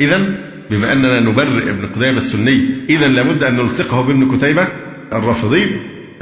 إذا 0.00 0.38
بما 0.70 0.92
أننا 0.92 1.30
نبرئ 1.30 1.70
ابن 1.70 1.86
قتيبة 1.86 2.16
السني 2.16 2.66
إذا 2.88 3.08
لابد 3.08 3.44
أن 3.44 3.56
نلصقه 3.56 4.02
بابن 4.02 4.36
قتيبة 4.36 4.68
الرافضي. 5.12 5.66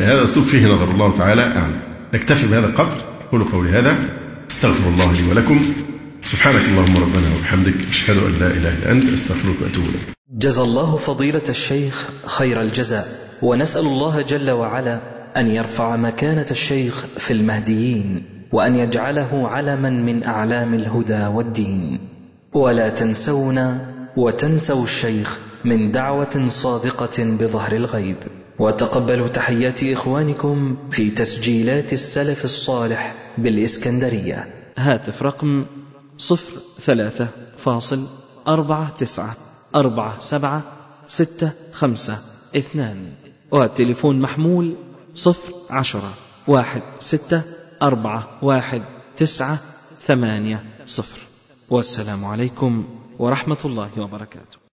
هذا 0.00 0.24
أسلوب 0.24 0.46
فيه 0.46 0.66
نظر 0.66 0.90
الله 0.90 1.16
تعالى 1.16 1.42
أعلم 1.42 1.80
نكتفي 2.14 2.46
بهذا 2.46 2.66
القدر. 2.66 2.96
أقول 3.28 3.44
قولي 3.44 3.70
هذا. 3.70 3.98
استغفر 4.50 4.88
الله 4.88 5.12
لي 5.12 5.30
ولكم. 5.30 5.60
سبحانك 6.22 6.64
اللهم 6.64 6.96
ربنا 6.96 7.34
وبحمدك. 7.38 7.74
أشهد 7.90 8.16
أن 8.16 8.38
لا 8.40 8.46
إله 8.46 8.78
إلا 8.78 8.92
أنت. 8.92 9.08
أستغفرك 9.08 9.62
وأتوب 9.62 9.84
إليك. 9.84 10.17
جزى 10.32 10.62
الله 10.62 10.96
فضيلة 10.96 11.42
الشيخ 11.48 12.10
خير 12.26 12.62
الجزاء 12.62 13.08
ونسأل 13.42 13.86
الله 13.86 14.22
جل 14.22 14.50
وعلا 14.50 15.00
أن 15.36 15.50
يرفع 15.50 15.96
مكانة 15.96 16.46
الشيخ 16.50 17.06
في 17.18 17.32
المهديين 17.32 18.24
وأن 18.52 18.76
يجعله 18.76 19.48
علما 19.48 19.90
من 19.90 20.24
أعلام 20.24 20.74
الهدى 20.74 21.26
والدين. 21.26 22.00
ولا 22.52 22.88
تنسونا 22.88 23.86
وتنسوا 24.16 24.82
الشيخ 24.82 25.38
من 25.64 25.92
دعوة 25.92 26.46
صادقة 26.46 27.24
بظهر 27.24 27.72
الغيب. 27.72 28.16
وتقبلوا 28.58 29.28
تحيات 29.28 29.84
إخوانكم 29.84 30.76
في 30.90 31.10
تسجيلات 31.10 31.92
السلف 31.92 32.44
الصالح 32.44 33.14
بالإسكندرية. 33.38 34.46
هاتف 34.78 35.22
رقم 35.22 35.66
صفر 36.18 36.52
ثلاثة 36.80 37.28
فاصل 37.58 38.06
أربعة 38.48 38.90
تسعة. 38.90 39.47
أربعة 39.74 40.20
سبعة 40.20 40.62
ستة 41.06 41.50
خمسة 41.72 42.18
اثنان. 42.56 43.12
والتليفون 43.50 44.20
محمول 44.20 44.76
صفر 45.14 45.52
عشرة 45.70 46.14
واحد 46.48 46.82
ستة 47.00 47.42
أربعة 47.82 48.38
واحد 48.42 48.82
تسعة 49.16 49.58
ثمانية 50.06 50.64
صفر. 50.86 51.20
والسلام 51.70 52.24
عليكم 52.24 52.84
ورحمة 53.18 53.58
الله 53.64 53.90
وبركاته. 54.00 54.67